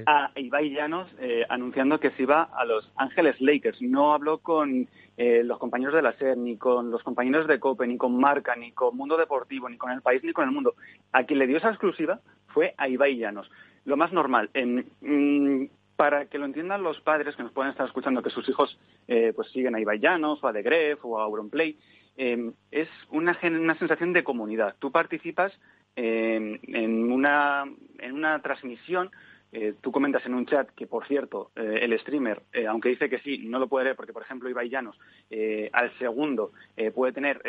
a 0.06 0.32
Ibai 0.36 0.70
Llanos 0.72 1.08
eh, 1.20 1.46
anunciando 1.50 2.00
que 2.00 2.12
se 2.12 2.24
iba 2.24 2.44
a 2.44 2.66
Los 2.66 2.92
Ángeles 2.96 3.40
Lakers. 3.40 3.82
No 3.82 4.13
habló 4.13 4.40
con 4.40 4.88
eh, 5.18 5.44
los 5.44 5.58
compañeros 5.58 5.96
de 5.96 6.02
la 6.02 6.13
SER, 6.13 6.38
ni 6.38 6.58
con 6.58 6.92
los 6.92 7.04
compañeros 7.04 7.48
de 7.48 7.60
COPE, 7.60 7.88
ni 7.88 7.98
con 7.98 8.18
Marca, 8.18 8.56
ni 8.56 8.72
con 8.72 8.96
Mundo 8.96 9.18
Deportivo, 9.18 9.70
ni 9.70 9.78
con 9.78 9.92
El 9.92 10.02
País, 10.02 10.24
ni 10.24 10.34
con 10.34 10.46
El 10.46 10.52
Mundo. 10.52 10.76
A 11.12 11.24
quien 11.24 11.40
le 11.40 11.48
dio 11.48 11.58
esa 11.58 11.70
exclusiva 11.70 12.20
fue 12.48 12.74
a 12.78 12.88
Ibai 12.88 13.18
Llanos. 13.18 13.50
Lo 13.86 13.98
más 13.98 14.12
normal. 14.12 14.50
En, 14.54 14.86
mmm, 15.02 15.68
para 15.96 16.26
que 16.26 16.38
lo 16.38 16.46
entiendan 16.46 16.84
los 16.84 17.02
padres 17.02 17.36
que 17.36 17.44
nos 17.44 17.52
pueden 17.52 17.72
estar 17.72 17.88
escuchando, 17.88 18.22
que 18.22 18.30
sus 18.30 18.48
hijos 18.48 18.80
eh, 19.08 19.34
pues 19.36 19.50
siguen 19.52 19.76
a 19.76 19.80
Ibai 19.80 20.00
Llanos, 20.00 20.44
o 20.44 20.48
a 20.48 20.54
The 20.54 20.62
Gref, 20.62 21.04
o 21.04 21.20
a 21.20 21.24
Auronplay, 21.24 21.78
eh, 22.18 22.52
es 22.72 22.90
una, 23.10 23.38
una 23.44 23.78
sensación 23.78 24.13
de 24.13 24.24
comunidad. 24.24 24.76
Tú 24.80 24.92
participas 24.92 25.52
eh, 25.96 26.60
en, 26.63 27.12
una, 27.12 27.66
en 28.00 28.13
una 28.13 28.40
transmisión 28.42 29.10
eh, 29.53 29.75
tú 29.79 29.91
comentas 29.91 30.25
en 30.25 30.33
un 30.33 30.45
chat 30.45 30.69
que, 30.71 30.88
por 30.88 31.07
cierto, 31.07 31.51
eh, 31.55 31.79
el 31.81 31.97
streamer, 31.99 32.43
eh, 32.51 32.67
aunque 32.67 32.89
dice 32.89 33.10
que 33.10 33.19
sí, 33.19 33.39
no 33.47 33.60
lo 33.60 33.67
puede 33.67 33.86
leer 33.86 33.95
porque, 33.95 34.12
por 34.12 34.21
ejemplo, 34.21 34.49
Ibai 34.49 34.69
Llanos 34.69 34.99
eh, 35.29 35.69
al 35.73 35.97
segundo 35.97 36.51
puede 36.93 37.13
tener 37.13 37.41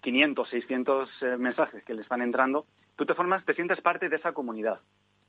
500, 0.00 0.48
600 0.48 1.10
mensajes 1.38 1.84
que 1.84 1.94
le 1.94 2.02
están 2.02 2.22
entrando, 2.22 2.66
tú 2.96 3.04
te 3.04 3.14
formas, 3.14 3.44
te 3.44 3.54
sientes 3.54 3.80
parte 3.80 4.08
de 4.08 4.16
esa 4.16 4.32
comunidad. 4.32 4.80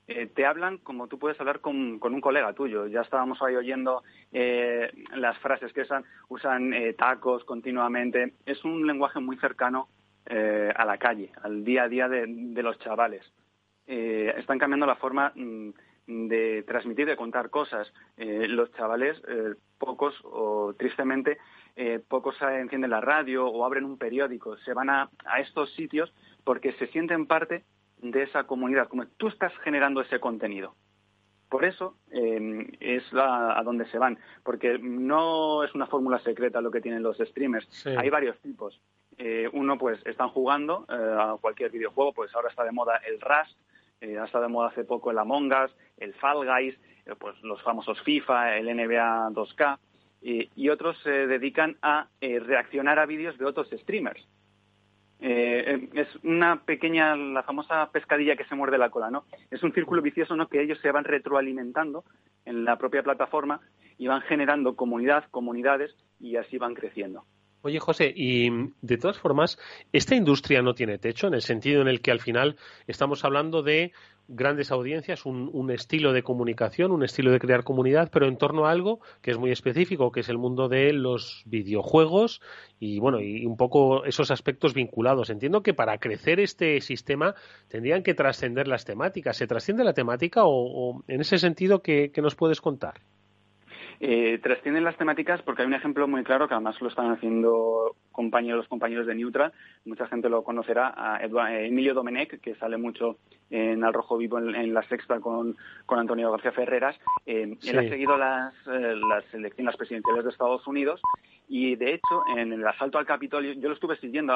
te 0.06 0.46
hablan 0.46 0.78
como 0.78 1.06
tú 1.06 1.18
puedes 1.18 1.38
hablar 1.38 1.60
con, 1.60 1.98
con, 1.98 2.14
un 2.14 2.20
colega 2.20 2.52
tuyo. 2.54 2.86
Ya 2.86 3.02
estábamos 3.02 3.42
ahí 3.42 3.54
oyendo 3.56 4.02
las 4.32 5.38
frases 5.38 5.72
que 5.72 5.82
usan, 5.82 6.04
usan 6.28 6.72
tacos 6.96 7.44
continuamente. 7.44 8.32
Es 8.46 8.64
un 8.64 8.86
lenguaje 8.86 9.20
muy 9.20 9.36
cercano 9.36 9.88
a 10.26 10.84
la 10.84 10.96
calle, 10.98 11.30
al 11.42 11.62
día 11.64 11.84
a 11.84 11.88
día 11.88 12.08
de, 12.08 12.62
los 12.62 12.78
chavales. 12.78 13.22
están 13.86 14.58
cambiando 14.58 14.86
la 14.86 14.96
forma 14.96 15.32
mmm, 15.34 15.70
de 16.28 16.62
transmitir, 16.64 17.06
de 17.06 17.16
contar 17.16 17.50
cosas. 17.50 17.92
Eh, 18.16 18.46
los 18.48 18.72
chavales, 18.72 19.20
eh, 19.28 19.54
pocos 19.78 20.14
o 20.24 20.74
tristemente, 20.74 21.38
eh, 21.76 22.00
pocos 22.06 22.36
encienden 22.42 22.90
la 22.90 23.00
radio 23.00 23.46
o 23.46 23.64
abren 23.64 23.84
un 23.84 23.98
periódico, 23.98 24.56
se 24.58 24.74
van 24.74 24.90
a, 24.90 25.10
a, 25.24 25.40
estos 25.40 25.72
sitios 25.74 26.12
porque 26.44 26.72
se 26.74 26.86
sienten 26.88 27.26
parte 27.26 27.64
de 27.98 28.22
esa 28.24 28.44
comunidad, 28.44 28.88
como 28.88 29.06
tú 29.06 29.28
estás 29.28 29.52
generando 29.58 30.00
ese 30.00 30.20
contenido. 30.20 30.74
Por 31.48 31.66
eso 31.66 31.96
eh, 32.10 32.66
es 32.80 33.12
la, 33.12 33.58
a 33.58 33.62
donde 33.62 33.84
se 33.86 33.98
van, 33.98 34.18
porque 34.42 34.78
no 34.78 35.62
es 35.62 35.74
una 35.74 35.86
fórmula 35.86 36.18
secreta 36.20 36.62
lo 36.62 36.70
que 36.70 36.80
tienen 36.80 37.02
los 37.02 37.18
streamers. 37.18 37.66
Sí. 37.68 37.90
Hay 37.90 38.08
varios 38.08 38.38
tipos. 38.38 38.80
Eh, 39.18 39.50
uno, 39.52 39.76
pues, 39.76 40.00
están 40.06 40.30
jugando 40.30 40.86
a 40.88 41.36
cualquier 41.40 41.70
videojuego, 41.70 42.14
pues 42.14 42.34
ahora 42.34 42.48
está 42.48 42.64
de 42.64 42.72
moda 42.72 43.02
el 43.06 43.20
Rust, 43.20 43.58
eh, 44.02 44.18
ha 44.18 44.24
estado 44.24 44.44
de 44.44 44.50
moda 44.50 44.68
hace 44.68 44.84
poco 44.84 45.10
el 45.10 45.18
Among 45.18 45.52
Us, 45.52 45.74
el 45.98 46.12
Fall 46.14 46.46
Guys, 46.46 46.76
eh, 47.06 47.14
pues 47.18 47.40
los 47.42 47.62
famosos 47.62 48.00
FIFA, 48.02 48.56
el 48.56 48.66
NBA 48.66 49.30
2K, 49.30 49.78
eh, 50.22 50.48
y 50.54 50.68
otros 50.68 50.96
se 51.02 51.26
dedican 51.26 51.76
a 51.82 52.08
eh, 52.20 52.38
reaccionar 52.38 52.98
a 52.98 53.06
vídeos 53.06 53.38
de 53.38 53.44
otros 53.44 53.68
streamers. 53.70 54.26
es 55.18 56.08
una 56.24 56.64
pequeña, 56.64 57.14
la 57.14 57.44
famosa 57.44 57.88
pescadilla 57.92 58.34
que 58.34 58.44
se 58.44 58.56
muerde 58.56 58.76
la 58.76 58.90
cola, 58.90 59.08
¿no? 59.08 59.24
Es 59.52 59.62
un 59.62 59.72
círculo 59.72 60.02
vicioso, 60.02 60.34
¿no? 60.34 60.48
Que 60.48 60.60
ellos 60.60 60.80
se 60.80 60.90
van 60.90 61.04
retroalimentando 61.04 62.04
en 62.44 62.64
la 62.64 62.76
propia 62.76 63.04
plataforma 63.04 63.60
y 63.98 64.08
van 64.08 64.22
generando 64.22 64.74
comunidad, 64.74 65.24
comunidades 65.30 65.94
y 66.18 66.36
así 66.36 66.58
van 66.58 66.74
creciendo. 66.74 67.24
Oye, 67.64 67.78
José, 67.78 68.12
y 68.14 68.50
de 68.80 68.98
todas 68.98 69.18
formas, 69.18 69.56
¿esta 69.92 70.16
industria 70.16 70.62
no 70.62 70.74
tiene 70.74 70.98
techo 70.98 71.28
en 71.28 71.34
el 71.34 71.42
sentido 71.42 71.80
en 71.80 71.86
el 71.86 72.00
que 72.00 72.10
al 72.10 72.18
final 72.18 72.56
estamos 72.88 73.24
hablando 73.24 73.62
de 73.62 73.92
grandes 74.26 74.72
audiencias, 74.72 75.26
un, 75.26 75.70
estilo 75.70 76.12
de 76.12 76.24
comunicación, 76.24 76.90
un 76.90 77.04
estilo 77.04 77.30
de 77.30 77.38
crear 77.38 77.62
comunidad, 77.62 78.10
pero 78.12 78.26
en 78.26 78.36
torno 78.36 78.66
a 78.66 78.72
algo 78.72 79.00
que 79.20 79.30
es 79.30 79.38
muy 79.38 79.52
específico, 79.52 80.10
que 80.10 80.20
es 80.20 80.28
el 80.28 80.38
mundo 80.38 80.68
de 80.68 80.92
los 80.92 81.42
videojuegos 81.44 82.40
y 82.80 82.98
bueno, 82.98 83.20
y 83.20 83.46
un 83.46 83.56
poco 83.56 84.04
esos 84.06 84.32
aspectos 84.32 84.74
vinculados. 84.74 85.30
Entiendo 85.30 85.62
que 85.62 85.72
para 85.72 85.98
crecer 85.98 86.40
este 86.40 86.80
sistema 86.80 87.36
tendrían 87.68 88.02
que 88.02 88.14
trascender 88.14 88.66
las 88.66 88.84
temáticas. 88.84 89.36
¿Se 89.36 89.46
trasciende 89.46 89.84
la 89.84 89.92
temática 89.92 90.42
o, 90.44 91.04
en 91.06 91.20
ese 91.20 91.38
sentido 91.38 91.80
qué 91.80 92.10
nos 92.16 92.34
puedes 92.34 92.60
contar? 92.60 93.02
Eh, 94.04 94.40
trascienden 94.42 94.82
las 94.82 94.96
temáticas 94.96 95.40
porque 95.42 95.62
hay 95.62 95.68
un 95.68 95.74
ejemplo 95.74 96.08
muy 96.08 96.24
claro 96.24 96.48
que 96.48 96.54
además 96.54 96.80
lo 96.80 96.88
están 96.88 97.12
haciendo 97.12 97.94
compañeros, 98.10 98.58
los 98.58 98.68
compañeros 98.68 99.06
de 99.06 99.14
Neutral. 99.14 99.52
Mucha 99.84 100.08
gente 100.08 100.28
lo 100.28 100.42
conocerá, 100.42 100.92
a 100.96 101.24
eh, 101.24 101.66
Emilio 101.68 101.94
Domenech, 101.94 102.40
que 102.40 102.56
sale 102.56 102.78
mucho 102.78 103.18
en 103.48 103.84
Al 103.84 103.92
Rojo 103.92 104.16
Vivo 104.16 104.40
en, 104.40 104.74
la 104.74 104.82
sexta 104.88 105.20
con, 105.20 105.56
Antonio 105.86 106.32
García 106.32 106.50
Ferreras. 106.50 106.96
Eh, 107.26 107.56
él 107.62 107.78
ha 107.78 107.82
seguido 107.82 108.18
las, 108.18 108.52
eh, 108.66 108.96
las 109.08 109.22
elecciones 109.32 109.76
presidenciales 109.76 110.24
de 110.24 110.30
Estados 110.30 110.66
Unidos 110.66 111.00
y 111.46 111.76
de 111.76 111.94
hecho 111.94 112.24
en 112.36 112.52
el 112.52 112.66
asalto 112.66 112.98
al 112.98 113.06
Capitolio, 113.06 113.52
yo 113.52 113.68
lo 113.68 113.74
estuve 113.74 113.96
siguiendo, 113.98 114.34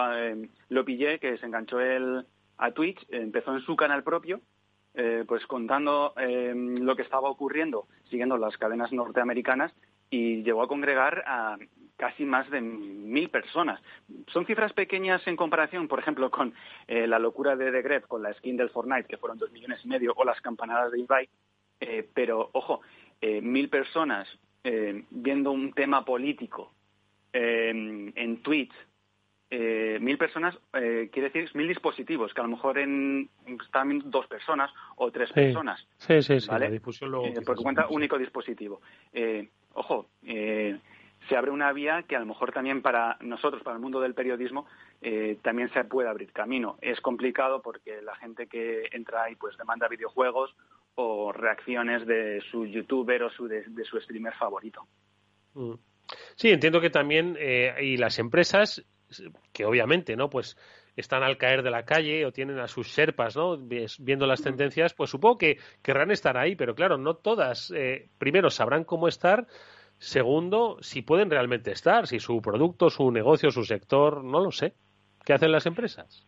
lo 0.69 0.85
pillé, 0.85 1.19
que 1.19 1.39
se 1.39 1.47
enganchó 1.47 1.81
él 1.81 2.25
a 2.57 2.71
Twitch, 2.71 3.05
empezó 3.09 3.53
en 3.53 3.63
su 3.63 3.75
canal 3.75 4.05
propio 4.05 4.41
eh, 4.97 5.25
pues 5.27 5.47
contando 5.47 6.15
em, 6.17 6.79
lo 6.79 6.97
que 6.97 7.03
estaba 7.03 7.29
ocurriendo, 7.29 7.87
siguiendo 8.11 8.37
las 8.37 8.57
cadenas 8.57 8.93
norteamericanas, 8.93 9.73
y 10.11 10.43
llegó 10.43 10.63
a 10.63 10.69
congregar 10.69 11.23
a 11.27 11.57
casi 11.97 12.25
más 12.25 12.51
de 12.51 12.61
mil 12.61 13.29
personas. 13.29 13.81
Son 14.29 14.47
cifras 14.47 14.73
pequeñas 14.73 15.27
en 15.27 15.37
comparación, 15.37 15.89
por 15.89 15.99
ejemplo, 15.99 16.31
con 16.31 16.55
eh, 16.87 17.07
la 17.07 17.19
locura 17.19 17.57
de 17.57 17.71
The 17.71 18.01
con 18.03 18.23
la 18.23 18.33
skin 18.35 18.57
del 18.57 18.71
Fortnite, 18.71 19.09
que 19.09 19.17
fueron 19.17 19.39
dos 19.39 19.51
millones 19.53 19.81
y 19.85 19.89
medio, 19.89 20.13
o 20.17 20.25
las 20.25 20.41
campanadas 20.41 20.93
de 20.93 21.01
Ibai. 21.01 21.29
Eh, 21.81 22.09
pero, 22.15 22.51
ojo, 22.53 22.81
mil 23.21 23.69
personas 23.69 24.29
viendo 25.11 25.53
un 25.53 25.73
tema 25.73 26.05
político 26.05 26.73
en 27.33 28.43
Twitch 28.43 28.73
eh, 29.49 29.99
mil 30.01 30.19
personas 30.19 30.59
eh, 30.73 31.09
quiere 31.13 31.31
decir 31.31 31.49
mil 31.55 31.69
dispositivos, 31.69 32.35
que 32.35 32.41
a 32.41 32.45
lo 32.45 32.51
mejor 32.51 32.79
en, 32.79 33.31
están 33.63 34.03
dos 34.11 34.27
personas 34.27 34.73
o 34.97 35.13
tres 35.13 35.31
personas. 35.33 35.87
Sí, 35.99 36.21
sí, 36.21 36.41
sí. 36.41 36.51
La 36.51 36.69
difusión 36.69 37.11
luego. 37.11 37.27
Eh, 37.27 37.43
por 37.45 37.57
cuenta, 37.57 37.87
único 37.89 38.19
dispositivo. 38.19 38.81
ojo, 39.75 40.09
se 40.21 41.37
abre 41.37 41.51
una 41.53 41.73
vía 41.73 42.05
que 42.09 42.17
a 42.17 42.21
lo 42.21 42.27
mejor 42.27 42.53
también 42.53 42.83
para 42.83 43.19
nosotros, 43.21 43.63
para 43.63 43.77
el 43.77 43.83
mundo 43.83 44.01
del 44.01 44.15
periodismo, 44.15 44.67
también 45.43 45.73
se 45.73 45.85
puede 45.85 46.09
abrir 46.09 46.33
camino. 46.33 46.77
Es 46.81 47.01
complicado 47.01 47.63
porque 47.63 48.03
la 48.03 48.17
gente 48.17 48.49
que 48.49 48.89
entra 48.91 49.25
ahí 49.25 49.37
pues 49.37 49.57
demanda 49.57 49.87
videojuegos 49.87 50.57
o 50.97 51.31
reacciones 51.31 52.05
de 52.07 52.43
su 52.51 52.67
youtuber 52.67 53.23
o 53.23 53.31
su, 53.31 53.47
de, 53.47 53.65
su 53.85 54.01
streamer 54.01 54.35
favorito. 54.35 54.87
Mm. 55.55 55.75
Sí, 56.35 56.51
entiendo 56.51 56.81
que 56.81 56.91
también 56.91 57.37
y 57.81 57.97
las 57.97 58.19
empresas 58.19 58.85
que 59.53 59.65
obviamente, 59.65 60.17
¿no? 60.17 60.31
Pues 60.31 60.57
están 60.97 61.23
al 61.23 61.37
caer 61.37 61.63
de 61.63 61.71
la 61.71 61.85
calle 61.85 62.25
o 62.25 62.33
tienen 62.33 62.59
a 62.59 62.69
sus 62.69 62.93
serpas, 62.93 63.37
¿no? 63.37 63.59
Viendo 63.59 64.27
las 64.27 64.43
tendencias, 64.43 64.95
pues 64.95 65.11
supongo 65.11 65.39
que 65.39 65.59
querrán 65.83 66.11
estar 66.11 66.37
ahí, 66.37 66.57
pero 66.57 66.75
claro, 66.75 66.97
no 66.97 67.15
todas, 67.15 67.71
eh, 67.75 68.09
primero, 68.19 68.51
sabrán 68.51 68.85
cómo 68.85 69.09
estar, 69.09 69.47
segundo, 69.99 70.79
si 70.81 71.03
pueden 71.03 71.31
realmente 71.31 71.71
estar, 71.71 72.07
si 72.07 72.19
su 72.19 72.41
producto, 72.41 72.91
su 72.91 73.11
negocio, 73.11 73.51
su 73.51 73.65
sector, 73.65 74.25
no 74.25 74.41
lo 74.41 74.51
sé. 74.51 74.75
¿Qué 75.25 75.33
hacen 75.33 75.53
las 75.53 75.67
empresas? 75.67 76.27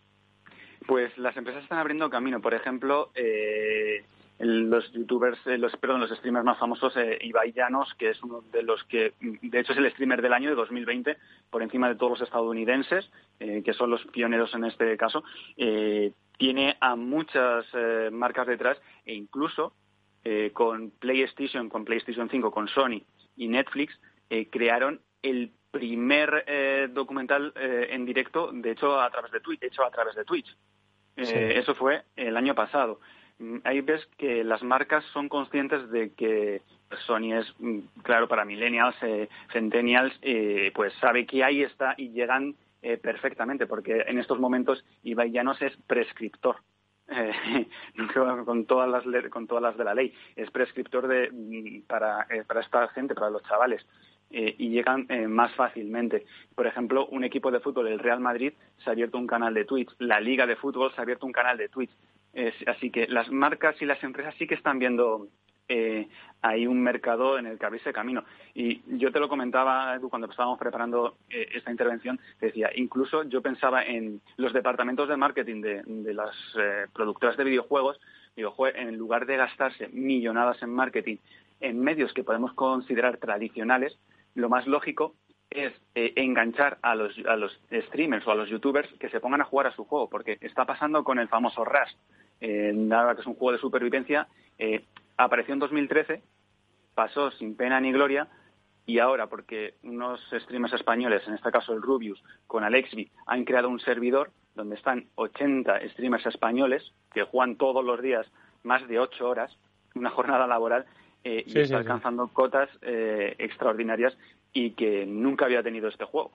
Pues 0.86 1.16
las 1.18 1.36
empresas 1.36 1.62
están 1.62 1.78
abriendo 1.78 2.10
camino. 2.10 2.40
Por 2.40 2.54
ejemplo, 2.54 3.10
eh, 3.14 4.04
los 4.38 4.92
youtubers, 4.92 5.38
eh, 5.46 5.58
los, 5.58 5.76
perdón, 5.76 6.00
los 6.00 6.10
streamers 6.10 6.44
más 6.44 6.58
famosos, 6.58 6.96
eh, 6.96 7.18
Ibai 7.20 7.52
Llanos, 7.52 7.92
que 7.94 8.10
es 8.10 8.22
uno 8.22 8.42
de 8.52 8.62
los 8.62 8.84
que, 8.84 9.14
de 9.20 9.60
hecho, 9.60 9.72
es 9.72 9.78
el 9.78 9.90
streamer 9.90 10.22
del 10.22 10.32
año 10.32 10.48
de 10.48 10.54
2020, 10.54 11.16
por 11.50 11.62
encima 11.62 11.88
de 11.88 11.96
todos 11.96 12.12
los 12.12 12.20
estadounidenses, 12.22 13.10
eh, 13.40 13.62
que 13.64 13.72
son 13.72 13.90
los 13.90 14.04
pioneros 14.06 14.54
en 14.54 14.64
este 14.64 14.96
caso, 14.96 15.24
eh, 15.56 16.12
tiene 16.36 16.76
a 16.80 16.94
muchas 16.94 17.66
marcas 18.12 18.46
detrás 18.46 18.78
e 19.04 19.12
incluso 19.12 19.72
con 20.52 20.90
PlayStation, 20.90 21.68
con 21.68 21.84
PlayStation 21.84 22.30
5, 22.30 22.52
con 22.52 22.68
Sony 22.68 23.02
y 23.36 23.48
Netflix, 23.48 23.98
crearon 24.50 25.00
el 25.20 25.50
primer 25.72 26.92
documental 26.92 27.52
en 27.56 28.04
directo, 28.06 28.52
de 28.52 28.70
hecho, 28.70 29.00
a 29.00 29.10
través 29.10 29.32
de 29.32 29.40
Twitch, 29.40 29.64
hecho 29.64 29.82
a 29.84 29.90
través 29.90 30.14
de 30.14 30.24
Twitch. 30.24 30.56
Eso 31.16 31.74
fue 31.74 32.04
el 32.14 32.36
año 32.36 32.54
pasado. 32.54 33.00
Mm, 33.38 33.58
ahí 33.64 33.80
ves 33.80 34.04
que 34.16 34.42
las 34.42 34.62
marcas 34.62 35.04
son 35.12 35.28
conscientes 35.28 35.90
de 35.90 36.10
que 36.10 36.62
Sony 37.06 37.34
es, 37.34 37.54
mm, 37.58 37.78
claro, 38.02 38.28
para 38.28 38.44
millennials, 38.44 38.96
eh, 39.02 39.28
centennials, 39.52 40.16
eh, 40.22 40.72
pues 40.74 40.92
sabe 40.94 41.26
que 41.26 41.44
ahí 41.44 41.62
está 41.62 41.94
y 41.96 42.10
llegan 42.10 42.54
eh, 42.82 42.96
perfectamente, 42.96 43.66
porque 43.66 44.04
en 44.06 44.18
estos 44.18 44.38
momentos 44.38 44.84
Ibai 45.02 45.30
Llanos 45.30 45.60
es 45.62 45.76
prescriptor. 45.86 46.56
con 48.44 48.66
todas 48.66 48.86
las 48.86 49.30
con 49.30 49.46
todas 49.46 49.62
las 49.62 49.78
de 49.78 49.84
la 49.84 49.94
ley 49.94 50.12
es 50.36 50.50
prescriptor 50.50 51.08
de 51.08 51.30
mm, 51.32 51.86
para, 51.86 52.26
para 52.46 52.60
esta 52.60 52.86
gente 52.88 53.14
para 53.14 53.30
los 53.30 53.42
chavales 53.44 53.86
y 54.30 54.68
llegan 54.68 55.06
más 55.28 55.54
fácilmente. 55.54 56.26
Por 56.54 56.66
ejemplo, 56.66 57.06
un 57.06 57.24
equipo 57.24 57.50
de 57.50 57.60
fútbol, 57.60 57.88
el 57.88 57.98
Real 57.98 58.20
Madrid, 58.20 58.52
se 58.84 58.90
ha 58.90 58.92
abierto 58.92 59.16
un 59.16 59.26
canal 59.26 59.54
de 59.54 59.64
Twitch. 59.64 59.90
La 60.00 60.20
Liga 60.20 60.46
de 60.46 60.54
Fútbol 60.54 60.92
se 60.92 61.00
ha 61.00 61.02
abierto 61.02 61.24
un 61.24 61.32
canal 61.32 61.56
de 61.56 61.70
Twitch 61.70 61.90
así 62.66 62.90
que 62.90 63.06
las 63.08 63.30
marcas 63.30 63.80
y 63.80 63.84
las 63.84 64.02
empresas 64.02 64.34
sí 64.38 64.46
que 64.46 64.54
están 64.54 64.78
viendo 64.78 65.28
eh, 65.68 66.08
hay 66.40 66.66
un 66.66 66.80
mercado 66.80 67.38
en 67.38 67.46
el 67.46 67.58
que 67.58 67.66
abrirse 67.66 67.92
camino. 67.92 68.24
Y 68.54 68.80
yo 68.98 69.12
te 69.12 69.20
lo 69.20 69.28
comentaba, 69.28 69.98
cuando 70.08 70.28
estábamos 70.30 70.58
preparando 70.58 71.16
eh, 71.28 71.48
esta 71.54 71.70
intervención, 71.70 72.18
decía, 72.40 72.70
incluso 72.74 73.24
yo 73.24 73.42
pensaba 73.42 73.84
en 73.84 74.20
los 74.36 74.52
departamentos 74.52 75.08
de 75.08 75.16
marketing 75.16 75.60
de, 75.60 76.14
las 76.14 76.34
eh, 76.58 76.86
productoras 76.92 77.36
de 77.36 77.44
videojuegos, 77.44 78.00
digo, 78.34 78.54
en 78.66 78.96
lugar 78.96 79.26
de 79.26 79.36
gastarse 79.36 79.88
millonadas 79.88 80.62
en 80.62 80.70
marketing 80.70 81.16
en 81.60 81.80
medios 81.80 82.12
que 82.12 82.24
podemos 82.24 82.52
considerar 82.54 83.18
tradicionales, 83.18 83.98
lo 84.34 84.48
más 84.48 84.66
lógico 84.66 85.14
es 85.50 85.72
eh, 85.94 86.12
enganchar 86.16 86.78
a 86.82 86.94
los, 86.94 87.16
a 87.26 87.36
los 87.36 87.58
streamers 87.72 88.26
o 88.26 88.30
a 88.30 88.34
los 88.34 88.48
youtubers 88.48 88.88
que 89.00 89.08
se 89.08 89.20
pongan 89.20 89.40
a 89.40 89.44
jugar 89.44 89.66
a 89.66 89.74
su 89.74 89.84
juego, 89.84 90.08
porque 90.08 90.38
está 90.40 90.64
pasando 90.66 91.02
con 91.04 91.18
el 91.18 91.28
famoso 91.28 91.64
Rush, 91.64 91.94
eh, 92.40 92.72
nada 92.74 93.14
que 93.14 93.20
es 93.22 93.26
un 93.26 93.34
juego 93.34 93.52
de 93.52 93.58
supervivencia, 93.58 94.28
eh, 94.58 94.84
apareció 95.16 95.54
en 95.54 95.60
2013, 95.60 96.22
pasó 96.94 97.30
sin 97.32 97.56
pena 97.56 97.80
ni 97.80 97.92
gloria, 97.92 98.28
y 98.86 99.00
ahora, 99.00 99.26
porque 99.26 99.74
unos 99.82 100.20
streamers 100.32 100.74
españoles, 100.74 101.22
en 101.26 101.34
este 101.34 101.50
caso 101.50 101.72
el 101.72 101.82
Rubius, 101.82 102.22
con 102.46 102.64
Alexby, 102.64 103.10
han 103.26 103.44
creado 103.44 103.68
un 103.68 103.80
servidor 103.80 104.30
donde 104.54 104.76
están 104.76 105.06
80 105.16 105.88
streamers 105.90 106.26
españoles 106.26 106.92
que 107.12 107.22
juegan 107.22 107.56
todos 107.56 107.84
los 107.84 108.00
días 108.00 108.26
más 108.62 108.86
de 108.88 108.98
8 108.98 109.28
horas, 109.28 109.56
una 109.94 110.10
jornada 110.16 110.46
laboral, 110.46 110.86
y 111.24 111.58
está 111.58 111.78
alcanzando 111.78 112.28
cotas 112.28 112.70
extraordinarias 112.80 114.16
y 114.54 114.70
que 114.70 115.04
nunca 115.04 115.44
había 115.44 115.62
tenido 115.62 115.88
este 115.88 116.04
juego. 116.04 116.32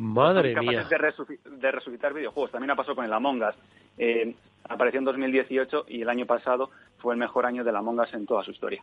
Madre 0.00 0.54
mía. 0.58 0.86
De, 0.88 0.96
de, 1.58 1.70
resucitar 1.70 2.14
videojuegos. 2.14 2.50
También 2.50 2.70
ha 2.70 2.76
pasado 2.76 2.96
con 2.96 3.04
el 3.04 3.12
Among 3.12 3.42
Us. 3.42 3.54
Eh, 3.98 4.34
apareció 4.68 4.98
en 4.98 5.04
2018 5.04 5.84
y 5.88 6.00
el 6.02 6.08
año 6.08 6.24
pasado 6.24 6.70
fue 6.98 7.12
el 7.14 7.20
mejor 7.20 7.44
año 7.44 7.64
de 7.64 7.70
Among 7.70 8.00
Us 8.00 8.14
en 8.14 8.24
toda 8.24 8.42
su 8.42 8.50
historia. 8.50 8.82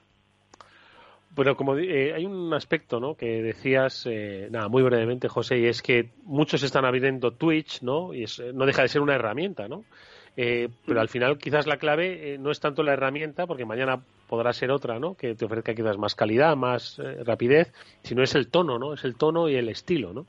Bueno, 1.31 1.55
como 1.55 1.75
eh, 1.75 2.13
hay 2.13 2.25
un 2.25 2.53
aspecto, 2.53 2.99
¿no? 2.99 3.15
Que 3.15 3.41
decías, 3.41 4.05
eh, 4.07 4.47
nada, 4.51 4.69
muy 4.69 4.83
brevemente, 4.83 5.27
José, 5.27 5.57
y 5.57 5.65
es 5.65 5.81
que 5.81 6.11
muchos 6.23 6.61
están 6.61 6.85
abriendo 6.85 7.31
Twitch, 7.31 7.81
¿no? 7.81 8.13
Y 8.13 8.25
no 8.53 8.65
deja 8.65 8.83
de 8.83 8.87
ser 8.87 9.01
una 9.01 9.15
herramienta, 9.15 9.67
¿no? 9.67 9.83
Eh, 10.39 10.69
pero 10.85 11.01
al 11.01 11.09
final 11.09 11.39
quizás 11.39 11.65
la 11.65 11.77
clave 11.77 12.35
eh, 12.35 12.37
no 12.37 12.51
es 12.51 12.59
tanto 12.59 12.83
la 12.83 12.93
herramienta, 12.93 13.47
porque 13.47 13.65
mañana 13.65 14.03
podrá 14.27 14.53
ser 14.53 14.69
otra, 14.69 14.99
¿no? 14.99 15.15
Que 15.15 15.33
te 15.33 15.45
ofrezca 15.45 15.73
quizás 15.73 15.97
más 15.97 16.13
calidad, 16.13 16.55
más 16.55 16.99
eh, 16.99 17.23
rapidez, 17.23 17.73
sino 18.03 18.21
es 18.21 18.35
el 18.35 18.47
tono, 18.47 18.77
¿no? 18.77 18.93
Es 18.93 19.03
el 19.03 19.15
tono 19.15 19.49
y 19.49 19.55
el 19.55 19.67
estilo, 19.67 20.13
¿no? 20.13 20.27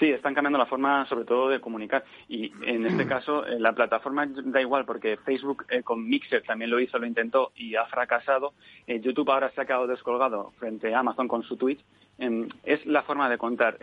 Sí, 0.00 0.10
están 0.10 0.32
cambiando 0.32 0.58
la 0.58 0.64
forma, 0.64 1.04
sobre 1.08 1.26
todo, 1.26 1.50
de 1.50 1.60
comunicar. 1.60 2.04
Y 2.26 2.50
en 2.62 2.86
este 2.86 3.06
caso, 3.06 3.44
la 3.58 3.74
plataforma 3.74 4.26
da 4.26 4.58
igual, 4.58 4.86
porque 4.86 5.18
Facebook 5.18 5.66
con 5.84 6.08
Mixer 6.08 6.42
también 6.42 6.70
lo 6.70 6.80
hizo, 6.80 6.98
lo 6.98 7.06
intentó 7.06 7.52
y 7.54 7.76
ha 7.76 7.84
fracasado. 7.84 8.54
YouTube 8.86 9.30
ahora 9.30 9.50
se 9.50 9.60
ha 9.60 9.66
quedado 9.66 9.86
descolgado 9.86 10.52
frente 10.58 10.94
a 10.94 11.00
Amazon 11.00 11.28
con 11.28 11.42
su 11.42 11.58
Twitch. 11.58 11.84
Em, 12.18 12.48
es 12.64 12.84
la 12.86 13.02
forma 13.02 13.28
de 13.28 13.36
contar, 13.36 13.76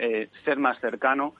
ser 0.44 0.58
más 0.58 0.80
cercano, 0.80 1.34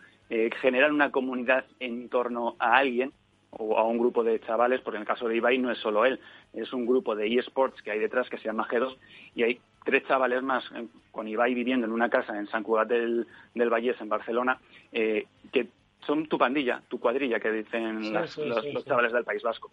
generar 0.61 0.93
una 0.93 1.11
comunidad 1.11 1.65
en 1.81 2.09
torno 2.09 2.55
a 2.61 2.77
alguien 2.77 3.13
o 3.51 3.79
a 3.79 3.85
un 3.85 3.99
grupo 3.99 4.23
de 4.23 4.39
chavales, 4.41 4.81
porque 4.83 4.97
en 4.99 5.03
el 5.03 5.09
caso 5.09 5.27
de 5.27 5.37
Ibai 5.37 5.59
no 5.59 5.73
es 5.73 5.79
solo 5.79 6.05
él, 6.05 6.21
es 6.53 6.73
un 6.73 6.87
grupo 6.87 7.17
de 7.17 7.27
eSports 7.27 7.83
que 7.83 7.91
hay 7.91 7.99
detrás 7.99 8.29
que 8.29 8.39
se 8.39 8.45
llama 8.45 8.69
G2 8.69 8.97
y 9.35 9.43
hay 9.43 9.61
tres 9.89 10.07
chavales 10.07 10.43
más, 10.43 10.63
con 11.11 11.27
Ibai 11.27 11.55
viviendo 11.55 11.87
en 11.87 11.93
una 11.93 12.11
casa 12.11 12.37
en 12.37 12.47
San 12.49 12.63
Cugat 12.63 12.89
del, 12.89 13.27
del 13.55 13.71
Vallés, 13.71 13.99
en 14.03 14.11
Barcelona, 14.11 14.61
eh, 14.93 15.25
que 15.51 15.69
son 16.07 16.29
tu 16.29 16.37
pandilla, 16.37 16.83
tu 16.89 17.01
cuadrilla, 17.01 17.41
que 17.41 17.51
dicen 17.51 18.13
los, 18.13 18.85
chavales 18.85 19.15
del 19.15 19.25
País 19.25 19.43
Vasco. 19.43 19.71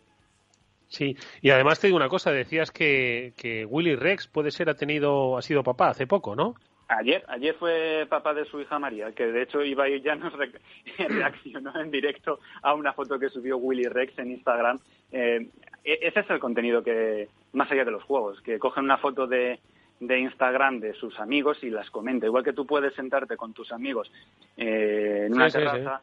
Sí, 0.87 1.17
y 1.41 1.49
además 1.49 1.81
te 1.81 1.87
digo 1.87 1.97
una 1.97 2.07
cosa, 2.07 2.31
decías 2.31 2.71
que, 2.71 3.33
que 3.35 3.65
Willy 3.65 3.97
Rex 3.97 4.29
puede 4.29 4.51
ser 4.51 4.69
ha 4.69 4.75
tenido, 4.75 5.37
ha 5.37 5.41
sido 5.41 5.63
papá 5.63 5.89
hace 5.89 6.07
poco, 6.07 6.33
¿no? 6.33 6.55
Ayer, 6.87 7.25
ayer 7.27 7.53
fue 7.55 8.05
papá 8.07 8.33
de 8.33 8.45
su 8.45 8.61
hija 8.61 8.79
María, 8.79 9.11
que 9.11 9.25
de 9.25 9.41
hecho 9.41 9.65
Ibai 9.65 10.01
ya 10.01 10.15
nos 10.15 10.31
reaccionó 10.97 11.77
en 11.77 11.91
directo 11.91 12.39
a 12.61 12.73
una 12.73 12.93
foto 12.93 13.19
que 13.19 13.27
subió 13.27 13.57
Willy 13.57 13.89
Rex 13.89 14.17
en 14.19 14.31
Instagram. 14.31 14.79
Eh, 15.11 15.49
e-, 15.83 15.99
ese 16.03 16.21
es 16.21 16.29
el 16.29 16.39
contenido 16.39 16.81
que, 16.81 17.27
más 17.51 17.69
allá 17.69 17.83
de 17.83 17.91
los 17.91 18.03
juegos, 18.03 18.39
que 18.41 18.59
cogen 18.59 18.85
una 18.85 18.97
foto 18.97 19.27
de, 19.27 19.59
de 19.99 20.19
Instagram 20.19 20.79
de 20.79 20.93
sus 20.93 21.19
amigos 21.19 21.57
y 21.63 21.69
las 21.69 21.89
comenta. 21.89 22.25
Igual 22.25 22.43
que 22.43 22.53
tú 22.53 22.65
puedes 22.65 22.93
sentarte 22.93 23.37
con 23.37 23.53
tus 23.53 23.71
amigos 23.71 24.11
eh, 24.57 25.23
en 25.27 25.33
una 25.33 25.49
terraza, 25.49 26.01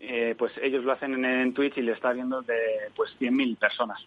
eh, 0.00 0.34
pues 0.38 0.52
ellos 0.62 0.84
lo 0.84 0.92
hacen 0.92 1.14
en, 1.14 1.24
en, 1.24 1.54
Twitch 1.54 1.78
y 1.78 1.82
le 1.82 1.92
está 1.92 2.12
viendo 2.12 2.42
de 2.42 2.90
pues 2.94 3.10
100.000 3.18 3.56
personas. 3.58 4.06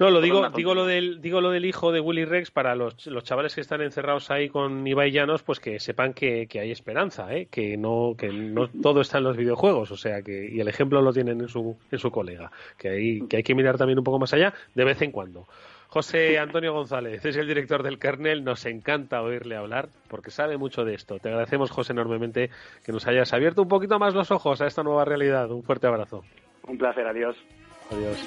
No, 0.00 0.08
lo 0.08 0.22
digo, 0.22 0.48
digo 0.48 0.74
lo 0.74 0.86
del, 0.86 1.20
digo 1.20 1.42
lo 1.42 1.50
del 1.50 1.66
hijo 1.66 1.92
de 1.92 2.00
Willy 2.00 2.24
Rex 2.24 2.50
para 2.50 2.74
los, 2.74 3.06
los 3.06 3.22
chavales 3.22 3.54
que 3.54 3.60
están 3.60 3.82
encerrados 3.82 4.30
ahí 4.30 4.48
con 4.48 4.86
Ibai 4.86 5.10
Llanos, 5.10 5.42
pues 5.42 5.60
que 5.60 5.78
sepan 5.78 6.14
que, 6.14 6.46
que 6.46 6.58
hay 6.58 6.70
esperanza, 6.70 7.30
¿eh? 7.36 7.48
que 7.50 7.76
no, 7.76 8.14
que 8.16 8.28
no 8.28 8.68
todo 8.82 9.02
está 9.02 9.18
en 9.18 9.24
los 9.24 9.36
videojuegos, 9.36 9.90
o 9.90 9.98
sea 9.98 10.22
que, 10.22 10.48
y 10.50 10.58
el 10.58 10.68
ejemplo 10.68 11.02
lo 11.02 11.12
tienen 11.12 11.42
en 11.42 11.48
su, 11.48 11.76
en 11.90 11.98
su 11.98 12.10
colega, 12.10 12.50
que 12.78 12.88
hay, 12.88 13.28
que 13.28 13.36
hay 13.36 13.42
que 13.42 13.54
mirar 13.54 13.76
también 13.76 13.98
un 13.98 14.04
poco 14.04 14.18
más 14.18 14.32
allá 14.32 14.54
de 14.74 14.84
vez 14.84 15.02
en 15.02 15.12
cuando. 15.12 15.46
José 15.90 16.38
Antonio 16.38 16.72
González 16.72 17.24
es 17.24 17.36
el 17.36 17.48
director 17.48 17.82
del 17.82 17.98
kernel. 17.98 18.44
Nos 18.44 18.64
encanta 18.64 19.22
oírle 19.22 19.56
hablar 19.56 19.88
porque 20.08 20.30
sabe 20.30 20.56
mucho 20.56 20.84
de 20.84 20.94
esto. 20.94 21.18
Te 21.18 21.30
agradecemos, 21.30 21.72
José, 21.72 21.92
enormemente 21.92 22.48
que 22.86 22.92
nos 22.92 23.08
hayas 23.08 23.32
abierto 23.32 23.62
un 23.62 23.68
poquito 23.68 23.98
más 23.98 24.14
los 24.14 24.30
ojos 24.30 24.60
a 24.60 24.66
esta 24.66 24.84
nueva 24.84 25.04
realidad. 25.04 25.50
Un 25.50 25.64
fuerte 25.64 25.88
abrazo. 25.88 26.22
Un 26.68 26.78
placer. 26.78 27.08
Adiós. 27.08 27.36
Adiós. 27.90 28.18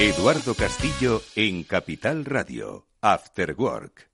Eduardo 0.00 0.54
Castillo 0.54 1.20
en 1.36 1.64
Capital 1.64 2.24
Radio, 2.24 2.86
After 3.02 3.54
Work. 3.56 4.13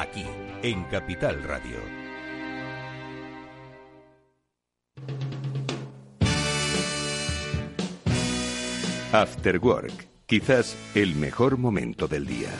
Aquí 0.00 0.24
en 0.62 0.84
Capital 0.84 1.42
Radio. 1.42 1.76
After 9.12 9.58
Work, 9.58 10.06
quizás 10.26 10.78
el 10.94 11.16
mejor 11.16 11.58
momento 11.58 12.06
del 12.06 12.26
día. 12.26 12.50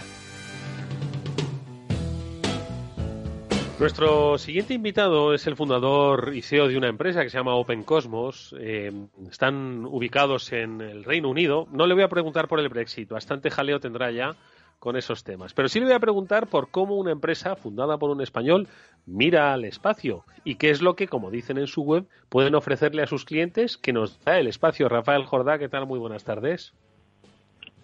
Nuestro 3.79 4.37
siguiente 4.39 4.75
invitado 4.75 5.33
es 5.33 5.47
el 5.47 5.55
fundador 5.55 6.33
y 6.35 6.43
CEO 6.43 6.67
de 6.67 6.77
una 6.77 6.89
empresa 6.89 7.23
que 7.23 7.31
se 7.31 7.39
llama 7.39 7.55
Open 7.55 7.85
Cosmos. 7.85 8.53
Eh, 8.59 8.91
están 9.31 9.87
ubicados 9.87 10.51
en 10.53 10.81
el 10.81 11.05
Reino 11.05 11.31
Unido. 11.31 11.69
No 11.71 11.87
le 11.87 11.95
voy 11.95 12.03
a 12.03 12.09
preguntar 12.09 12.49
por 12.49 12.59
el 12.59 12.69
Brexit, 12.69 13.09
bastante 13.09 13.49
jaleo 13.49 13.79
tendrá 13.79 14.11
ya 14.11 14.35
con 14.79 14.97
esos 14.97 15.25
temas. 15.25 15.55
Pero 15.55 15.69
sí 15.69 15.81
le 15.81 15.87
voy 15.87 15.95
a 15.95 16.01
preguntar 16.01 16.47
por 16.47 16.71
cómo 16.71 16.97
una 16.97 17.13
empresa 17.13 17.57
fundada 17.57 17.99
por 17.99 18.11
un 18.11 18.21
español 18.21 18.69
mira 19.07 19.53
al 19.53 19.65
espacio 19.65 20.25
y 20.45 20.57
qué 20.57 20.71
es 20.71 20.83
lo 20.83 20.97
que, 20.97 21.09
como 21.09 21.31
dicen 21.31 21.59
en 21.59 21.67
su 21.67 21.83
web, 21.83 22.07
pueden 22.29 22.55
ofrecerle 22.55 23.03
a 23.03 23.07
sus 23.07 23.25
clientes 23.25 23.77
que 23.77 23.93
nos 23.93 24.23
da 24.25 24.39
el 24.39 24.47
espacio. 24.47 24.89
Rafael 24.89 25.25
Jordá, 25.25 25.59
¿qué 25.59 25.69
tal? 25.69 25.87
Muy 25.87 25.99
buenas 25.99 26.25
tardes. 26.25 26.75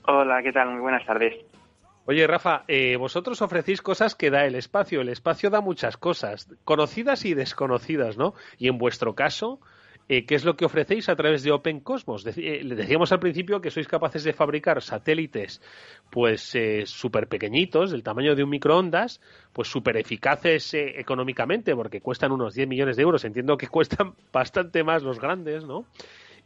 Hola, 0.07 0.42
¿qué 0.42 0.53
tal? 0.53 0.70
Muy 0.70 0.80
buenas 0.80 1.05
tardes. 1.07 1.34
Oye, 2.07 2.26
Rafa, 2.26 2.64
eh, 2.68 2.97
vosotros 2.97 3.40
ofrecéis 3.40 3.80
cosas 3.80 4.14
que 4.14 4.30
da 4.30 4.45
el 4.45 4.55
espacio. 4.55 5.01
El 5.01 5.09
espacio 5.09 5.49
da 5.49 5.62
muchas 5.62 5.97
cosas, 5.97 6.55
conocidas 6.64 7.24
y 7.24 7.32
desconocidas, 7.32 8.18
¿no? 8.18 8.34
Y 8.59 8.68
en 8.68 8.76
vuestro 8.76 9.14
caso, 9.14 9.61
eh, 10.09 10.26
¿qué 10.26 10.34
es 10.34 10.44
lo 10.44 10.55
que 10.55 10.66
ofrecéis 10.66 11.09
a 11.09 11.16
través 11.16 11.42
de 11.42 11.50
Open 11.50 11.80
Cosmos? 11.80 12.26
Eh, 12.26 12.61
le 12.62 12.74
decíamos 12.74 13.11
al 13.12 13.20
principio 13.20 13.61
que 13.61 13.70
sois 13.70 13.88
capaces 13.88 14.22
de 14.22 14.34
fabricar 14.34 14.82
satélites 14.82 15.62
pues 16.11 16.55
eh, 16.55 16.84
súper 16.84 17.26
pequeñitos, 17.26 17.90
del 17.90 18.02
tamaño 18.02 18.34
de 18.34 18.44
un 18.44 18.50
microondas, 18.50 19.20
pues 19.52 19.68
súper 19.68 19.96
eficaces 19.96 20.74
económicamente, 20.74 21.74
porque 21.74 22.00
cuestan 22.02 22.32
unos 22.32 22.55
10 22.55 22.68
millones 22.68 22.96
de 22.96 23.02
euros. 23.02 23.24
Entiendo 23.24 23.57
que 23.57 23.68
cuestan 23.68 24.12
bastante 24.32 24.84
más 24.84 25.02
los 25.02 25.18
grandes, 25.18 25.64
¿no? 25.64 25.86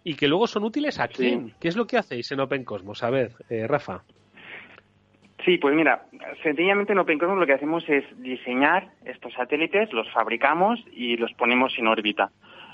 Y 0.04 0.14
que 0.14 0.28
luego 0.28 0.46
son 0.46 0.62
útiles 0.62 1.00
a 1.00 1.08
quién. 1.08 1.54
¿Qué 1.60 1.66
es 1.66 1.76
lo 1.76 1.86
que 1.86 1.98
hacéis 1.98 2.30
en 2.30 2.40
Open 2.40 2.64
Cosmos? 2.64 3.02
A 3.02 3.10
ver, 3.10 3.32
Rafa. 3.66 4.04
Sí, 5.44 5.58
pues 5.58 5.74
mira, 5.74 6.06
sencillamente 6.42 6.92
en 6.92 7.00
Open 7.00 7.18
Cosmos 7.18 7.38
lo 7.38 7.46
que 7.46 7.54
hacemos 7.54 7.82
es 7.88 8.04
diseñar 8.22 8.90
estos 9.04 9.32
satélites, 9.34 9.92
los 9.92 10.10
fabricamos 10.12 10.78
y 10.92 11.16
los 11.16 11.32
ponemos 11.34 11.76
en 11.78 11.88
órbita. 11.88 12.30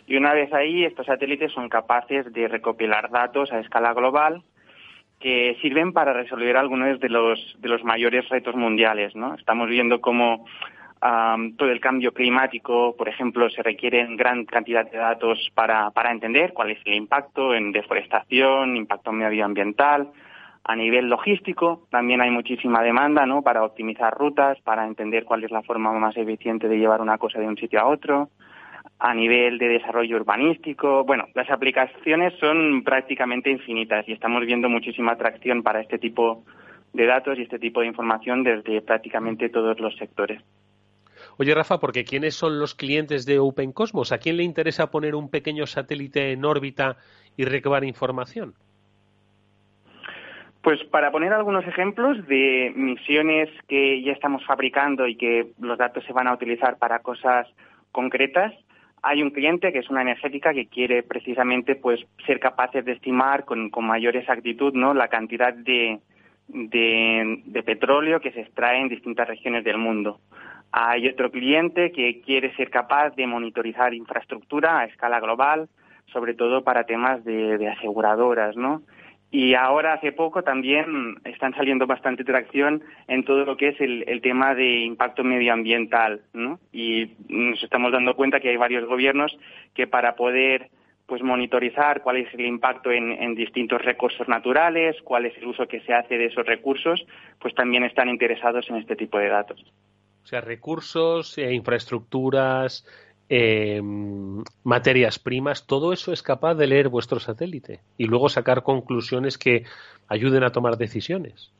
Y 0.06 0.16
una 0.16 0.34
vez 0.34 0.52
ahí, 0.52 0.84
estos 0.84 1.06
satélites 1.06 1.52
son 1.52 1.68
capaces 1.68 2.30
de 2.32 2.48
recopilar 2.48 3.10
datos 3.10 3.52
a 3.52 3.60
escala 3.60 3.94
global 3.94 4.42
que 5.18 5.56
sirven 5.62 5.92
para 5.92 6.12
resolver 6.12 6.56
algunos 6.56 7.00
de 7.00 7.08
los, 7.08 7.56
de 7.58 7.68
los 7.68 7.82
mayores 7.82 8.28
retos 8.28 8.54
mundiales. 8.54 9.16
¿no? 9.16 9.34
Estamos 9.34 9.68
viendo 9.68 10.00
cómo 10.00 10.44
todo 11.56 11.70
el 11.70 11.80
cambio 11.80 12.12
climático, 12.12 12.96
por 12.96 13.10
ejemplo, 13.10 13.50
se 13.50 13.62
requieren 13.62 14.16
gran 14.16 14.46
cantidad 14.46 14.90
de 14.90 14.96
datos 14.96 15.38
para, 15.54 15.90
para 15.90 16.10
entender 16.10 16.54
cuál 16.54 16.70
es 16.70 16.78
el 16.86 16.94
impacto 16.94 17.54
en 17.54 17.72
deforestación, 17.72 18.76
impacto 18.76 19.12
medioambiental. 19.12 20.08
A 20.66 20.74
nivel 20.74 21.10
logístico, 21.10 21.82
también 21.90 22.22
hay 22.22 22.30
muchísima 22.30 22.82
demanda 22.82 23.26
¿no? 23.26 23.42
para 23.42 23.64
optimizar 23.64 24.14
rutas, 24.14 24.58
para 24.62 24.86
entender 24.86 25.24
cuál 25.24 25.44
es 25.44 25.50
la 25.50 25.62
forma 25.62 25.92
más 25.92 26.16
eficiente 26.16 26.68
de 26.68 26.78
llevar 26.78 27.02
una 27.02 27.18
cosa 27.18 27.38
de 27.38 27.48
un 27.48 27.58
sitio 27.58 27.80
a 27.80 27.86
otro 27.86 28.30
a 29.04 29.12
nivel 29.12 29.58
de 29.58 29.68
desarrollo 29.68 30.16
urbanístico. 30.16 31.04
Bueno, 31.04 31.28
las 31.34 31.50
aplicaciones 31.50 32.32
son 32.40 32.82
prácticamente 32.82 33.50
infinitas 33.50 34.08
y 34.08 34.12
estamos 34.12 34.46
viendo 34.46 34.70
muchísima 34.70 35.12
atracción 35.12 35.62
para 35.62 35.82
este 35.82 35.98
tipo 35.98 36.42
de 36.94 37.04
datos 37.04 37.38
y 37.38 37.42
este 37.42 37.58
tipo 37.58 37.82
de 37.82 37.88
información 37.88 38.42
desde 38.42 38.80
prácticamente 38.80 39.50
todos 39.50 39.78
los 39.78 39.94
sectores. 39.98 40.40
Oye, 41.36 41.54
Rafa, 41.54 41.80
porque 41.80 42.04
¿quiénes 42.04 42.34
son 42.34 42.58
los 42.58 42.74
clientes 42.74 43.26
de 43.26 43.38
Open 43.38 43.72
Cosmos? 43.72 44.10
¿A 44.10 44.16
quién 44.16 44.38
le 44.38 44.42
interesa 44.42 44.90
poner 44.90 45.14
un 45.14 45.28
pequeño 45.28 45.66
satélite 45.66 46.32
en 46.32 46.42
órbita 46.46 46.96
y 47.36 47.44
recabar 47.44 47.84
información? 47.84 48.54
Pues 50.62 50.82
para 50.84 51.12
poner 51.12 51.34
algunos 51.34 51.66
ejemplos 51.66 52.26
de 52.26 52.72
misiones 52.74 53.50
que 53.68 54.02
ya 54.02 54.12
estamos 54.12 54.42
fabricando 54.46 55.06
y 55.06 55.16
que 55.16 55.48
los 55.60 55.76
datos 55.76 56.04
se 56.06 56.14
van 56.14 56.26
a 56.26 56.32
utilizar 56.32 56.78
para 56.78 57.00
cosas 57.00 57.46
concretas, 57.92 58.54
hay 59.04 59.22
un 59.22 59.30
cliente 59.30 59.70
que 59.70 59.80
es 59.80 59.90
una 59.90 60.00
energética 60.00 60.54
que 60.54 60.66
quiere 60.66 61.02
precisamente 61.02 61.76
pues 61.76 62.00
ser 62.26 62.40
capaces 62.40 62.82
de 62.86 62.92
estimar 62.92 63.44
con, 63.44 63.70
mayor 63.82 64.16
exactitud 64.16 64.72
no 64.72 64.94
la 64.94 65.08
cantidad 65.08 65.52
de, 65.52 66.00
de, 66.48 67.62
petróleo 67.66 68.20
que 68.20 68.32
se 68.32 68.40
extrae 68.40 68.80
en 68.80 68.88
distintas 68.88 69.28
regiones 69.28 69.62
del 69.62 69.76
mundo. 69.76 70.20
Hay 70.72 71.06
otro 71.06 71.30
cliente 71.30 71.92
que 71.92 72.22
quiere 72.22 72.56
ser 72.56 72.70
capaz 72.70 73.10
de 73.10 73.26
monitorizar 73.26 73.92
infraestructura 73.92 74.78
a 74.78 74.86
escala 74.86 75.20
global, 75.20 75.68
sobre 76.06 76.32
todo 76.32 76.64
para 76.64 76.84
temas 76.84 77.22
de, 77.24 77.58
de 77.58 77.68
aseguradoras, 77.68 78.56
¿no? 78.56 78.82
Y 79.36 79.56
ahora, 79.56 79.94
hace 79.94 80.12
poco, 80.12 80.44
también 80.44 81.16
están 81.24 81.52
saliendo 81.56 81.88
bastante 81.88 82.22
tracción 82.22 82.84
en 83.08 83.24
todo 83.24 83.44
lo 83.44 83.56
que 83.56 83.70
es 83.70 83.80
el, 83.80 84.20
tema 84.22 84.54
de 84.54 84.84
impacto 84.84 85.24
medioambiental, 85.24 86.20
¿no? 86.32 86.60
Y 86.72 87.10
nos 87.28 87.60
estamos 87.60 87.90
dando 87.90 88.14
cuenta 88.14 88.38
que 88.38 88.50
hay 88.50 88.56
varios 88.56 88.86
gobiernos 88.86 89.36
que 89.74 89.88
para 89.88 90.14
poder 90.14 90.70
pues 91.06 91.20
monitorizar 91.20 92.00
cuál 92.02 92.18
es 92.18 92.32
el 92.32 92.46
impacto 92.46 92.92
en, 92.92 93.34
distintos 93.34 93.82
recursos 93.82 94.28
naturales, 94.28 94.94
cuál 95.02 95.26
es 95.26 95.36
el 95.38 95.48
uso 95.48 95.66
que 95.66 95.80
se 95.80 95.92
hace 95.92 96.16
de 96.16 96.26
esos 96.26 96.46
recursos, 96.46 97.04
pues 97.40 97.56
también 97.56 97.82
están 97.82 98.08
interesados 98.08 98.70
en 98.70 98.76
este 98.76 98.94
tipo 98.94 99.18
de 99.18 99.30
datos. 99.30 99.60
O 100.22 100.26
sea, 100.28 100.42
recursos, 100.42 101.36
e 101.38 101.52
infraestructuras, 101.52 102.86
eh, 103.28 103.80
materias 104.64 105.18
primas, 105.18 105.66
todo 105.66 105.92
eso 105.92 106.12
es 106.12 106.22
capaz 106.22 106.54
de 106.54 106.66
leer 106.66 106.88
vuestro 106.88 107.18
satélite 107.18 107.80
y 107.96 108.06
luego 108.06 108.28
sacar 108.28 108.62
conclusiones 108.62 109.38
que 109.38 109.64
ayuden 110.08 110.44
a 110.44 110.50
tomar 110.50 110.76
decisiones. 110.76 111.52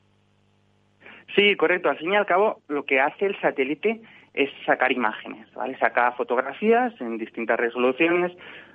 Sí, 1.34 1.56
correcto. 1.56 1.88
Al 1.88 1.98
fin 1.98 2.12
y 2.12 2.16
al 2.16 2.26
cabo, 2.26 2.60
lo 2.68 2.84
que 2.84 3.00
hace 3.00 3.26
el 3.26 3.40
satélite 3.40 4.00
es 4.34 4.50
sacar 4.66 4.92
imágenes, 4.92 5.52
¿vale? 5.54 5.76
Saca 5.78 6.12
fotografías 6.12 6.92
en 7.00 7.18
distintas 7.18 7.58
resoluciones, 7.58 8.32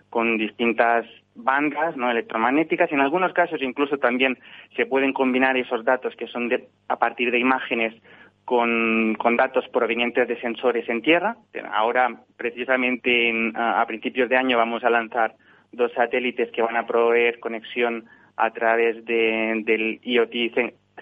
con 0.09 0.37
distintas 0.37 1.05
bandas 1.35 1.95
no 1.95 2.09
electromagnéticas 2.11 2.91
en 2.91 2.99
algunos 2.99 3.31
casos 3.33 3.61
incluso 3.61 3.97
también 3.97 4.37
se 4.75 4.85
pueden 4.85 5.13
combinar 5.13 5.55
esos 5.55 5.85
datos 5.85 6.15
que 6.15 6.27
son 6.27 6.49
de, 6.49 6.67
a 6.87 6.97
partir 6.97 7.31
de 7.31 7.39
imágenes 7.39 7.93
con, 8.49 9.37
datos 9.37 9.67
provenientes 9.67 10.27
de 10.27 10.41
sensores 10.41 10.89
en 10.89 11.03
tierra. 11.03 11.37
Ahora, 11.71 12.21
precisamente 12.35 13.31
a, 13.53 13.85
principios 13.85 14.27
de 14.27 14.37
año, 14.37 14.57
vamos 14.57 14.83
a 14.83 14.89
lanzar 14.89 15.35
dos 15.71 15.93
satélites 15.93 16.49
que 16.51 16.63
van 16.63 16.75
a 16.75 16.87
proveer 16.87 17.39
conexión 17.39 18.05
a 18.37 18.49
través 18.49 19.05
del 19.05 19.99
IoT 20.01 20.33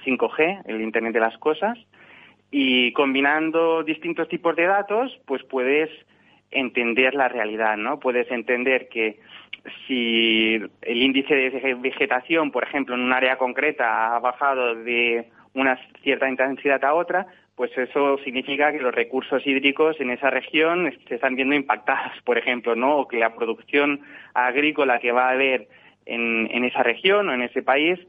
5G, 0.06 0.64
el 0.66 0.82
Internet 0.82 1.14
de 1.14 1.20
las 1.22 1.38
Cosas, 1.38 1.78
y 2.52 2.92
combinando 2.92 3.82
distintos 3.82 4.28
tipos 4.28 4.54
de 4.58 4.66
datos, 4.66 5.18
pues 5.26 5.42
puedes 5.46 5.90
entender 6.52 7.14
la 7.14 7.30
realidad, 7.30 7.78
¿no? 7.78 7.98
Puedes 7.98 8.30
entender 8.30 8.90
que 8.90 9.20
si 9.88 10.56
el 10.82 11.02
índice 11.02 11.34
de 11.34 11.76
vegetación, 11.76 12.52
por 12.52 12.66
ejemplo, 12.66 12.96
en 12.96 13.02
un 13.02 13.14
área 13.14 13.38
concreta 13.38 14.18
ha 14.18 14.20
bajado 14.20 14.76
de 14.76 15.30
una 15.58 15.78
cierta 16.04 16.30
intensidad 16.30 16.84
a 16.86 16.94
otra, 16.94 17.26
pues 17.56 17.76
eso 17.78 18.20
significa 18.20 18.72
que 18.72 18.80
los 18.80 18.94
recursos 18.94 19.46
hídricos 19.46 20.00
en 20.00 20.12
esa 20.12 20.30
región 20.30 20.94
se 21.08 21.16
están 21.16 21.36
viendo 21.36 21.56
impactados, 21.56 22.14
por 22.24 22.38
ejemplo, 22.38 22.76
¿no? 22.76 22.98
O 22.98 23.08
que 23.08 23.18
la 23.18 23.34
producción 23.34 24.02
agrícola 24.34 25.00
que 25.00 25.12
va 25.12 25.30
a 25.30 25.32
haber 25.32 25.68
en, 26.06 26.48
en 26.52 26.64
esa 26.66 26.84
región 26.84 27.28
o 27.28 27.34
en 27.34 27.42
ese 27.42 27.64
país 27.64 28.00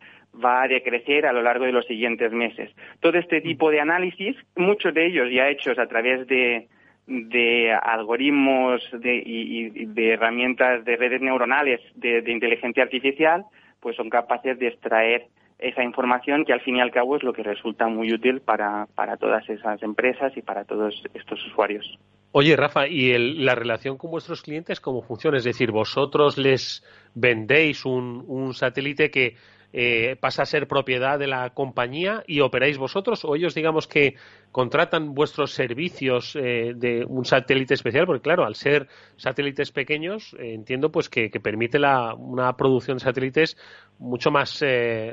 va 0.45 0.63
a 0.63 0.69
decrecer 0.69 1.25
a 1.25 1.33
lo 1.33 1.43
largo 1.43 1.65
de 1.65 1.73
los 1.73 1.87
siguientes 1.87 2.31
meses. 2.33 2.71
Todo 3.01 3.19
este 3.19 3.41
tipo 3.41 3.71
de 3.71 3.81
análisis, 3.81 4.37
muchos 4.55 4.93
de 4.93 5.07
ellos 5.07 5.31
ya 5.33 5.49
hechos 5.49 5.79
a 5.79 5.87
través 5.87 6.27
de, 6.27 6.69
de 7.07 7.73
algoritmos 7.73 8.87
de, 8.93 9.23
y, 9.25 9.87
de 9.87 10.11
herramientas 10.11 10.85
de 10.85 10.97
redes 10.97 11.23
neuronales 11.23 11.81
de, 11.95 12.21
de 12.21 12.33
inteligencia 12.33 12.83
artificial, 12.83 13.45
pues 13.81 13.97
son 13.97 14.11
capaces 14.11 14.59
de 14.59 14.69
extraer 14.69 15.25
esa 15.59 15.83
información 15.83 16.45
que 16.45 16.53
al 16.53 16.61
fin 16.61 16.77
y 16.77 16.81
al 16.81 16.91
cabo 16.91 17.17
es 17.17 17.23
lo 17.23 17.33
que 17.33 17.43
resulta 17.43 17.89
muy 17.89 18.13
útil 18.13 18.41
para, 18.41 18.87
para 18.95 19.17
todas 19.17 19.49
esas 19.49 19.83
empresas 19.83 20.37
y 20.37 20.43
para 20.43 20.65
todos 20.65 21.03
estos 21.15 21.45
usuarios. 21.47 21.99
Oye, 22.33 22.55
Rafa, 22.57 22.87
¿y 22.87 23.17
la 23.43 23.55
relación 23.55 23.97
con 23.97 24.11
vuestros 24.11 24.43
clientes 24.43 24.81
cómo 24.81 25.03
funciona? 25.03 25.39
Es 25.39 25.45
decir, 25.45 25.73
vosotros 25.73 26.39
les 26.39 26.85
vendéis 27.15 27.85
un 27.85 28.53
satélite 28.55 29.11
que 29.11 29.35
eh, 29.71 30.17
pasa 30.19 30.43
a 30.43 30.47
ser 30.47 30.67
propiedad 30.67 31.19
de 31.19 31.27
la 31.27 31.51
compañía 31.51 32.25
y 32.27 32.41
operáis 32.41 32.79
vosotros 32.79 33.23
o 33.27 33.37
ellos 33.37 33.55
digamos 33.55 33.87
que 33.87 34.15
contratan 34.51 35.15
vuestros 35.15 35.53
servicios 35.53 36.35
eh, 36.37 36.73
de 36.75 37.05
un 37.07 37.27
satélite 37.27 37.75
especial 37.75 38.07
porque 38.07 38.23
claro 38.23 38.47
al 38.47 38.55
ser 38.55 38.89
satélites 39.17 39.71
pequeños 39.71 40.35
eh, 40.39 40.55
entiendo 40.55 40.91
pues 40.91 41.11
que, 41.11 41.29
permite 41.29 41.79
la, 41.79 42.15
una 42.15 42.57
producción 42.57 42.97
de 42.97 43.05
satélites 43.05 43.59
mucho 43.99 44.31
más 44.31 44.65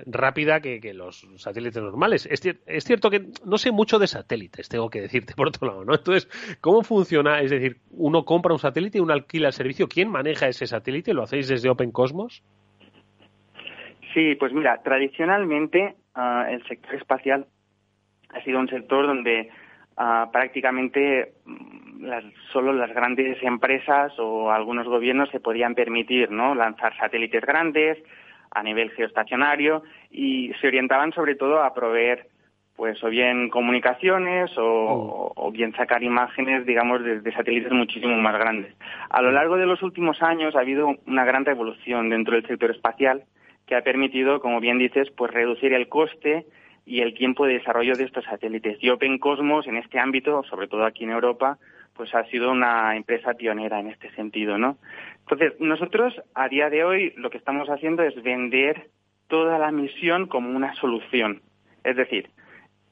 rápida 0.06 0.62
que, 0.62 0.94
los 0.94 1.28
satélites 1.38 1.82
normales. 1.82 2.28
Es, 2.30 2.42
es, 2.66 2.84
cierto 2.84 3.10
que 3.10 3.32
no 3.44 3.58
sé 3.58 3.72
mucho 3.72 4.00
de 4.00 4.08
satélites 4.08 4.70
tengo 4.70 4.90
que 4.90 5.02
decirte 5.02 5.34
por 5.34 5.50
otro 5.50 5.68
lado 5.68 5.84
no 5.84 5.96
entonces 5.96 6.30
cómo 6.62 6.82
funciona 6.82 7.42
es 7.42 7.52
decir 7.52 7.82
uno 7.92 8.24
compra 8.24 8.54
un 8.54 8.60
satélite 8.60 9.00
y 9.00 9.02
uno 9.02 9.12
alquila 9.12 9.48
el 9.48 9.54
servicio 9.54 9.90
quién 9.90 10.10
maneja 10.10 10.48
ese 10.48 10.66
satélite 10.66 11.14
lo 11.14 11.24
hacéis 11.24 11.50
desde 11.50 11.70
Open 11.70 11.92
Cosmos 11.92 12.42
Sí, 14.16 14.34
pues 14.36 14.54
mira, 14.54 14.82
tradicionalmente 14.82 15.96
ah, 16.16 16.48
el 16.50 16.66
sector 16.68 16.96
espacial 16.96 17.46
ha 18.30 18.42
sido 18.44 18.60
un 18.60 18.70
sector 18.70 19.06
donde 19.06 19.50
ah, 19.98 20.30
prácticamente 20.32 21.34
mm, 21.44 22.08
solo 22.54 22.72
las 22.72 22.94
grandes 22.94 23.44
empresas 23.44 24.14
o 24.18 24.52
algunos 24.52 24.88
gobiernos 24.88 25.30
se 25.32 25.42
podían 25.42 25.76
permitir 25.76 26.32
¿no? 26.32 26.56
lanzar 26.56 26.96
satélites 26.96 27.42
grandes 27.42 28.02
a 28.52 28.64
nivel 28.64 28.92
geoestacionario 28.92 29.84
y 30.10 30.54
se 30.62 30.68
orientaban 30.68 31.12
sobre 31.12 31.36
todo 31.36 31.62
a 31.62 31.74
proveer 31.74 32.30
pues 32.78 33.02
o 33.04 33.10
bien 33.10 33.50
comunicaciones 33.50 34.50
o, 34.58 35.34
mm. 35.36 35.52
bien 35.52 35.74
sacar 35.74 36.04
imágenes, 36.04 36.66
digamos, 36.66 37.04
de, 37.04 37.32
satélites 37.34 37.74
muchísimo 37.74 38.16
más 38.16 38.36
grandes. 38.36 38.74
A 39.10 39.22
lo 39.22 39.32
largo 39.34 39.58
de 39.58 39.66
los 39.66 39.84
últimos 39.84 40.22
años 40.22 40.56
ha 40.56 40.62
habido 40.62 40.96
una 41.06 41.26
gran 41.26 41.44
revolución 41.44 42.10
dentro 42.10 42.36
del 42.36 42.48
sector 42.48 42.72
espacial 42.72 43.26
que 43.66 43.76
ha 43.76 43.82
permitido, 43.82 44.40
como 44.40 44.60
bien 44.60 44.78
dices, 44.78 45.10
pues 45.12 45.32
reducir 45.32 45.74
el 45.74 45.88
coste 45.88 46.46
y 46.86 47.02
el 47.02 47.14
tiempo 47.16 47.46
de 47.46 47.56
desarrollo 47.56 47.96
de 47.96 48.04
estos 48.04 48.26
satélites. 48.26 48.78
Y 48.82 48.90
Open 48.90 49.18
Cosmos, 49.18 49.68
en 49.68 49.78
este 49.78 50.00
ámbito, 50.00 50.44
sobre 50.44 50.68
todo 50.68 50.86
aquí 50.86 51.04
en 51.04 51.12
Europa, 51.12 51.58
pues 51.96 52.14
ha 52.14 52.26
sido 52.26 52.52
una 52.52 52.96
empresa 52.96 53.34
pionera 53.34 53.80
en 53.80 53.88
este 53.88 54.12
sentido, 54.12 54.58
¿no? 54.58 54.78
Entonces, 55.22 55.60
nosotros 55.60 56.14
a 56.36 56.48
día 56.50 56.70
de 56.70 56.84
hoy 56.84 57.14
lo 57.16 57.30
que 57.30 57.38
estamos 57.38 57.70
haciendo 57.70 58.04
es 58.04 58.22
vender 58.22 58.90
toda 59.28 59.58
la 59.58 59.72
misión 59.72 60.28
como 60.28 60.56
una 60.56 60.76
solución. 60.76 61.42
Es 61.84 61.96
decir, 61.96 62.30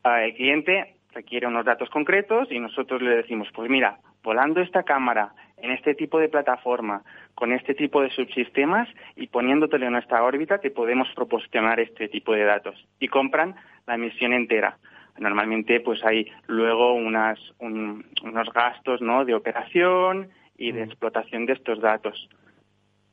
el 0.03 0.33
cliente 0.33 0.95
requiere 1.13 1.47
unos 1.47 1.65
datos 1.65 1.89
concretos 1.89 2.51
y 2.51 2.59
nosotros 2.59 3.01
le 3.01 3.15
decimos, 3.17 3.47
pues 3.53 3.69
mira, 3.69 3.99
volando 4.23 4.61
esta 4.61 4.83
cámara 4.83 5.33
en 5.63 5.71
este 5.71 5.95
tipo 5.95 6.19
de 6.19 6.27
plataforma, 6.27 7.03
con 7.35 7.53
este 7.53 7.73
tipo 7.73 8.01
de 8.01 8.09
subsistemas 8.09 8.89
y 9.15 9.27
poniéndotelo 9.27 9.85
en 9.85 9.93
nuestra 9.93 10.21
órbita, 10.21 10.57
te 10.57 10.71
podemos 10.71 11.07
proporcionar 11.15 11.79
este 11.79 12.09
tipo 12.09 12.33
de 12.33 12.43
datos. 12.43 12.75
Y 12.99 13.07
compran 13.07 13.55
la 13.87 13.97
misión 13.97 14.33
entera. 14.33 14.77
Normalmente, 15.17 15.79
pues 15.79 16.03
hay 16.03 16.29
luego 16.47 16.93
unas, 16.93 17.39
unos 17.59 18.53
gastos 18.53 19.01
¿no? 19.01 19.23
de 19.23 19.35
operación 19.35 20.29
y 20.57 20.73
de 20.73 20.81
mm. 20.81 20.89
explotación 20.89 21.45
de 21.45 21.53
estos 21.53 21.79
datos. 21.79 22.27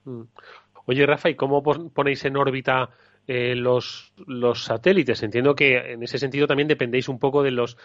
Mm. 0.04 0.22
Oye, 0.86 1.06
Rafa, 1.06 1.30
¿y 1.30 1.36
cómo 1.36 1.62
ponéis 1.62 2.24
en 2.24 2.36
órbita 2.36 2.90
eh, 3.28 3.54
los, 3.54 4.12
los 4.26 4.64
satélites? 4.64 5.22
Entiendo 5.22 5.54
que 5.54 5.92
en 5.92 6.02
ese 6.02 6.18
sentido 6.18 6.48
también 6.48 6.66
dependéis 6.66 7.08
un 7.08 7.20
poco 7.20 7.44
de 7.44 7.52
los 7.52 7.76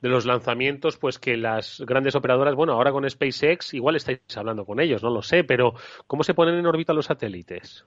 de 0.00 0.08
los 0.08 0.26
lanzamientos, 0.26 0.98
pues 0.98 1.18
que 1.18 1.36
las 1.36 1.82
grandes 1.86 2.14
operadoras, 2.14 2.54
bueno, 2.54 2.74
ahora 2.74 2.92
con 2.92 3.08
SpaceX 3.08 3.74
igual 3.74 3.96
estáis 3.96 4.20
hablando 4.36 4.64
con 4.64 4.80
ellos, 4.80 5.02
no 5.02 5.10
lo 5.10 5.22
sé, 5.22 5.44
pero 5.44 5.74
¿cómo 6.06 6.22
se 6.22 6.34
ponen 6.34 6.56
en 6.56 6.66
órbita 6.66 6.92
los 6.92 7.06
satélites? 7.06 7.86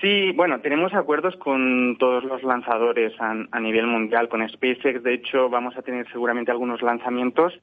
Sí, 0.00 0.32
bueno, 0.32 0.60
tenemos 0.60 0.92
acuerdos 0.92 1.36
con 1.36 1.96
todos 1.98 2.24
los 2.24 2.42
lanzadores 2.42 3.12
a, 3.20 3.60
nivel 3.60 3.86
mundial, 3.86 4.28
con 4.28 4.46
SpaceX, 4.46 5.02
de 5.02 5.14
hecho 5.14 5.48
vamos 5.48 5.76
a 5.76 5.82
tener 5.82 6.06
seguramente 6.10 6.50
algunos 6.50 6.82
lanzamientos 6.82 7.54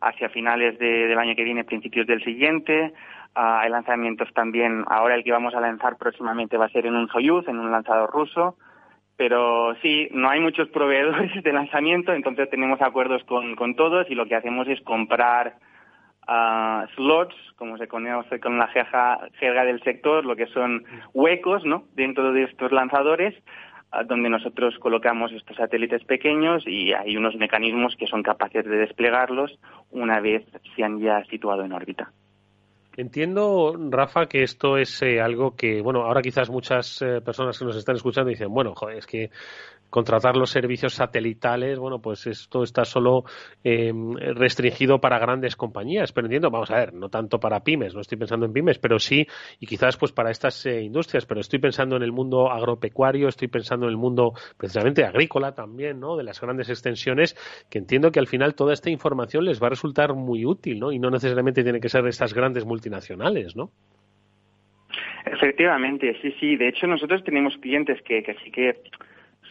hacia 0.00 0.30
finales 0.30 0.78
del 0.78 1.18
año 1.18 1.34
que 1.36 1.44
viene, 1.44 1.64
principios 1.64 2.06
del 2.06 2.24
siguiente. 2.24 2.94
Ah, 3.34 3.60
hay 3.60 3.70
lanzamientos 3.70 4.32
también, 4.32 4.84
ahora 4.88 5.14
el 5.14 5.24
que 5.24 5.32
vamos 5.32 5.54
a 5.54 5.60
lanzar 5.60 5.98
próximamente 5.98 6.56
va 6.56 6.66
a 6.66 6.70
ser 6.70 6.86
en 6.86 6.94
un 6.94 7.08
Soyuz, 7.08 7.46
en 7.48 7.58
un 7.58 7.70
lanzador 7.70 8.10
ruso 8.10 8.56
pero 9.20 9.76
sí, 9.82 10.08
no 10.12 10.30
hay 10.30 10.40
muchos 10.40 10.70
proveedores 10.70 11.42
de 11.44 11.52
lanzamiento, 11.52 12.14
entonces 12.14 12.48
tenemos 12.48 12.80
acuerdos 12.80 13.22
con, 13.24 13.54
con 13.54 13.76
todos 13.76 14.10
y 14.10 14.14
lo 14.14 14.24
que 14.24 14.34
hacemos 14.34 14.66
es 14.66 14.80
comprar 14.80 15.56
uh, 16.26 16.88
slots, 16.96 17.36
como 17.56 17.76
se 17.76 17.86
conoce 17.86 18.40
con 18.40 18.56
la 18.56 18.68
jerga, 18.68 19.64
del 19.66 19.82
sector, 19.82 20.24
lo 20.24 20.36
que 20.36 20.46
son 20.46 20.86
huecos 21.12 21.66
¿no? 21.66 21.84
dentro 21.92 22.32
de 22.32 22.44
estos 22.44 22.72
lanzadores, 22.72 23.34
uh, 23.92 24.04
donde 24.04 24.30
nosotros 24.30 24.78
colocamos 24.78 25.32
estos 25.32 25.58
satélites 25.58 26.02
pequeños 26.04 26.66
y 26.66 26.94
hay 26.94 27.14
unos 27.18 27.36
mecanismos 27.36 27.96
que 27.96 28.06
son 28.06 28.22
capaces 28.22 28.64
de 28.64 28.78
desplegarlos 28.78 29.60
una 29.90 30.20
vez 30.20 30.46
se 30.74 30.82
han 30.82 30.98
ya 30.98 31.22
situado 31.26 31.62
en 31.62 31.74
órbita. 31.74 32.10
Entiendo, 32.96 33.76
Rafa, 33.88 34.26
que 34.26 34.42
esto 34.42 34.76
es 34.76 35.00
eh, 35.02 35.20
algo 35.20 35.54
que, 35.54 35.80
bueno, 35.80 36.02
ahora 36.02 36.20
quizás 36.20 36.50
muchas 36.50 37.00
eh, 37.02 37.20
personas 37.20 37.56
que 37.58 37.64
nos 37.64 37.76
están 37.76 37.96
escuchando 37.96 38.30
dicen, 38.30 38.52
bueno, 38.52 38.74
joder, 38.74 38.98
es 38.98 39.06
que 39.06 39.30
contratar 39.90 40.36
los 40.36 40.50
servicios 40.50 40.94
satelitales, 40.94 41.78
bueno, 41.78 42.00
pues 42.00 42.26
esto 42.26 42.62
está 42.62 42.84
solo 42.84 43.24
eh, 43.64 43.92
restringido 44.34 45.00
para 45.00 45.18
grandes 45.18 45.56
compañías, 45.56 46.12
pero 46.12 46.26
entiendo, 46.26 46.50
vamos 46.50 46.70
a 46.70 46.76
ver, 46.76 46.94
no 46.94 47.08
tanto 47.08 47.38
para 47.38 47.60
pymes, 47.60 47.94
no 47.94 48.00
estoy 48.00 48.16
pensando 48.16 48.46
en 48.46 48.52
pymes, 48.52 48.78
pero 48.78 48.98
sí, 48.98 49.26
y 49.58 49.66
quizás 49.66 49.96
pues 49.96 50.12
para 50.12 50.30
estas 50.30 50.64
eh, 50.66 50.82
industrias, 50.82 51.26
pero 51.26 51.40
estoy 51.40 51.58
pensando 51.58 51.96
en 51.96 52.02
el 52.02 52.12
mundo 52.12 52.50
agropecuario, 52.50 53.28
estoy 53.28 53.48
pensando 53.48 53.86
en 53.86 53.90
el 53.90 53.98
mundo 53.98 54.32
precisamente 54.56 55.04
agrícola 55.04 55.54
también, 55.54 56.00
¿no? 56.00 56.16
De 56.16 56.22
las 56.22 56.40
grandes 56.40 56.68
extensiones, 56.68 57.34
que 57.68 57.78
entiendo 57.78 58.12
que 58.12 58.20
al 58.20 58.28
final 58.28 58.54
toda 58.54 58.72
esta 58.72 58.90
información 58.90 59.44
les 59.44 59.60
va 59.60 59.66
a 59.66 59.70
resultar 59.70 60.14
muy 60.14 60.46
útil, 60.46 60.78
¿no? 60.78 60.92
Y 60.92 60.98
no 60.98 61.10
necesariamente 61.10 61.62
tiene 61.62 61.80
que 61.80 61.88
ser 61.88 62.06
estas 62.06 62.32
grandes 62.32 62.64
multinacionales, 62.64 63.56
¿no? 63.56 63.70
Efectivamente, 65.24 66.16
sí, 66.22 66.34
sí. 66.40 66.56
De 66.56 66.68
hecho, 66.68 66.86
nosotros 66.86 67.22
tenemos 67.24 67.56
clientes 67.58 68.00
que, 68.02 68.22
que 68.22 68.34
sí 68.42 68.50
que 68.50 68.76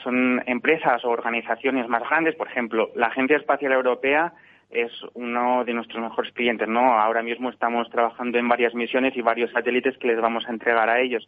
son 0.03 0.41
empresas 0.45 1.03
o 1.05 1.09
organizaciones 1.09 1.87
más 1.87 2.03
grandes, 2.07 2.35
por 2.35 2.47
ejemplo, 2.47 2.89
la 2.95 3.07
Agencia 3.07 3.37
Espacial 3.37 3.73
Europea 3.73 4.33
es 4.69 4.91
uno 5.13 5.63
de 5.65 5.73
nuestros 5.73 6.01
mejores 6.01 6.31
clientes, 6.33 6.67
¿no? 6.67 6.99
Ahora 6.99 7.23
mismo 7.23 7.49
estamos 7.49 7.89
trabajando 7.89 8.37
en 8.37 8.47
varias 8.47 8.75
misiones 8.75 9.15
y 9.15 9.21
varios 9.21 9.51
satélites 9.51 9.97
que 9.97 10.07
les 10.07 10.21
vamos 10.21 10.45
a 10.47 10.51
entregar 10.51 10.89
a 10.89 10.99
ellos. 10.99 11.27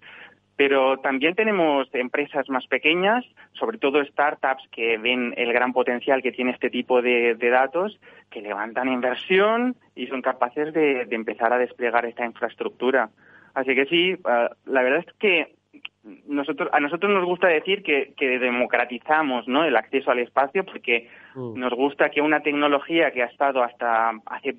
Pero 0.56 0.98
también 0.98 1.34
tenemos 1.34 1.88
empresas 1.94 2.48
más 2.50 2.68
pequeñas, 2.68 3.26
sobre 3.54 3.80
todo 3.80 4.04
startups 4.06 4.68
que 4.72 4.98
ven 5.00 5.34
el 5.38 5.54
gran 5.54 5.74
potencial 5.74 6.22
que 6.22 6.32
tiene 6.32 6.52
este 6.52 6.70
tipo 6.70 7.02
de, 7.02 7.36
datos, 7.36 8.00
que 8.30 8.42
levantan 8.42 8.88
inversión 8.88 9.76
y 9.96 10.06
son 10.06 10.22
capaces 10.22 10.72
de, 10.74 11.08
empezar 11.10 11.52
a 11.52 11.58
desplegar 11.58 12.06
esta 12.06 12.26
infraestructura. 12.26 13.10
Así 13.56 13.74
que 13.74 13.86
sí, 13.86 14.12
eh, 14.12 14.50
la 14.66 14.84
verdad 14.84 15.04
es 15.08 15.14
que 15.18 15.56
nosotros, 16.04 16.70
a 16.74 16.80
nosotros 16.80 17.12
nos 17.12 17.26
gusta 17.26 17.48
decir 17.48 17.84
que, 17.84 18.14
democratizamos 18.40 19.48
¿no? 19.48 19.64
el 19.64 19.76
acceso 19.76 20.10
al 20.10 20.20
espacio 20.20 20.66
porque 20.66 21.10
mm. 21.36 21.60
nos 21.60 21.74
gusta 21.74 22.10
que 22.10 22.22
una 22.22 22.42
tecnología 22.42 23.12
que 23.12 23.22
ha 23.22 23.28
estado 23.28 23.64
hasta 23.64 24.12
hace 24.26 24.56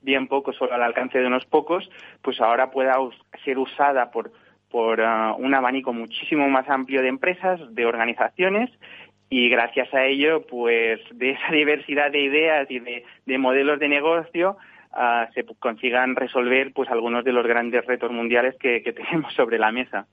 bien 0.00 0.26
poco 0.26 0.52
solo 0.52 0.72
al 0.72 0.82
alcance 0.82 1.18
de 1.18 1.26
unos 1.26 1.44
pocos, 1.44 1.90
pues 2.22 2.40
ahora 2.40 2.70
pueda 2.70 2.96
ser 3.44 3.58
usada 3.58 4.10
por, 4.10 4.32
por 4.70 5.02
ah, 5.02 5.34
un 5.38 5.54
abanico 5.54 5.92
muchísimo 5.92 6.48
más 6.48 6.68
amplio 6.70 7.02
de 7.02 7.08
empresas, 7.08 7.60
de 7.74 7.84
organizaciones 7.84 8.70
y 9.28 9.50
gracias 9.50 9.92
a 9.92 10.06
ello, 10.06 10.46
pues 10.46 11.00
de 11.12 11.32
esa 11.32 11.52
diversidad 11.52 12.10
de 12.10 12.20
ideas 12.20 12.70
y 12.70 12.80
de, 12.80 13.38
modelos 13.38 13.78
de 13.78 13.88
negocio, 13.88 14.56
ah, 14.92 15.28
se 15.34 15.44
consigan 15.58 16.16
resolver 16.16 16.72
pues 16.72 16.88
algunos 16.88 17.22
de 17.22 17.32
los 17.32 17.46
grandes 17.46 17.84
retos 17.84 18.10
mundiales 18.10 18.56
que 18.58 18.80
tenemos 18.94 19.34
sobre 19.34 19.58
la 19.58 19.72
mesa. 19.72 20.06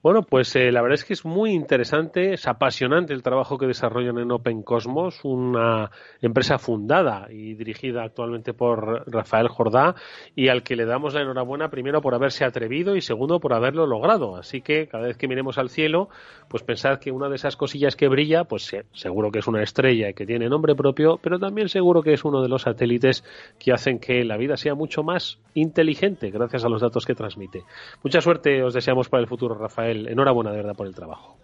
Bueno, 0.00 0.22
pues 0.22 0.54
eh, 0.54 0.70
la 0.70 0.80
verdad 0.80 0.94
es 0.94 1.04
que 1.04 1.12
es 1.12 1.24
muy 1.24 1.50
interesante, 1.50 2.32
es 2.32 2.46
apasionante 2.46 3.12
el 3.12 3.24
trabajo 3.24 3.58
que 3.58 3.66
desarrollan 3.66 4.18
en 4.18 4.30
Open 4.30 4.62
Cosmos, 4.62 5.24
una 5.24 5.90
empresa 6.22 6.56
fundada 6.60 7.26
y 7.32 7.54
dirigida 7.54 8.04
actualmente 8.04 8.54
por 8.54 9.02
Rafael 9.12 9.48
Jordá 9.48 9.96
y 10.36 10.50
al 10.50 10.62
que 10.62 10.76
le 10.76 10.84
damos 10.84 11.14
la 11.14 11.22
enhorabuena 11.22 11.68
primero 11.68 12.00
por 12.00 12.14
haberse 12.14 12.44
atrevido 12.44 12.94
y 12.94 13.00
segundo 13.00 13.40
por 13.40 13.54
haberlo 13.54 13.88
logrado. 13.88 14.36
Así 14.36 14.60
que 14.60 14.86
cada 14.86 15.08
vez 15.08 15.16
que 15.16 15.26
miremos 15.26 15.58
al 15.58 15.68
cielo, 15.68 16.10
pues 16.48 16.62
pensad 16.62 17.00
que 17.00 17.10
una 17.10 17.28
de 17.28 17.34
esas 17.34 17.56
cosillas 17.56 17.96
que 17.96 18.06
brilla, 18.06 18.44
pues 18.44 18.70
seguro 18.92 19.32
que 19.32 19.40
es 19.40 19.48
una 19.48 19.64
estrella 19.64 20.10
y 20.10 20.14
que 20.14 20.26
tiene 20.26 20.48
nombre 20.48 20.76
propio, 20.76 21.18
pero 21.20 21.40
también 21.40 21.68
seguro 21.68 22.02
que 22.02 22.12
es 22.12 22.24
uno 22.24 22.40
de 22.40 22.48
los 22.48 22.62
satélites 22.62 23.24
que 23.58 23.72
hacen 23.72 23.98
que 23.98 24.22
la 24.22 24.36
vida 24.36 24.56
sea 24.56 24.76
mucho 24.76 25.02
más 25.02 25.40
inteligente 25.54 26.30
gracias 26.30 26.64
a 26.64 26.68
los 26.68 26.82
datos 26.82 27.04
que 27.04 27.16
transmite. 27.16 27.64
Mucha 28.04 28.20
suerte 28.20 28.62
os 28.62 28.74
deseamos 28.74 29.08
para 29.08 29.22
el 29.22 29.28
futuro, 29.28 29.56
Rafael 29.56 29.87
enhorabuena 29.90 30.50
de 30.50 30.56
verdad 30.58 30.74
por 30.76 30.86
el 30.86 30.94
trabajo. 30.94 31.36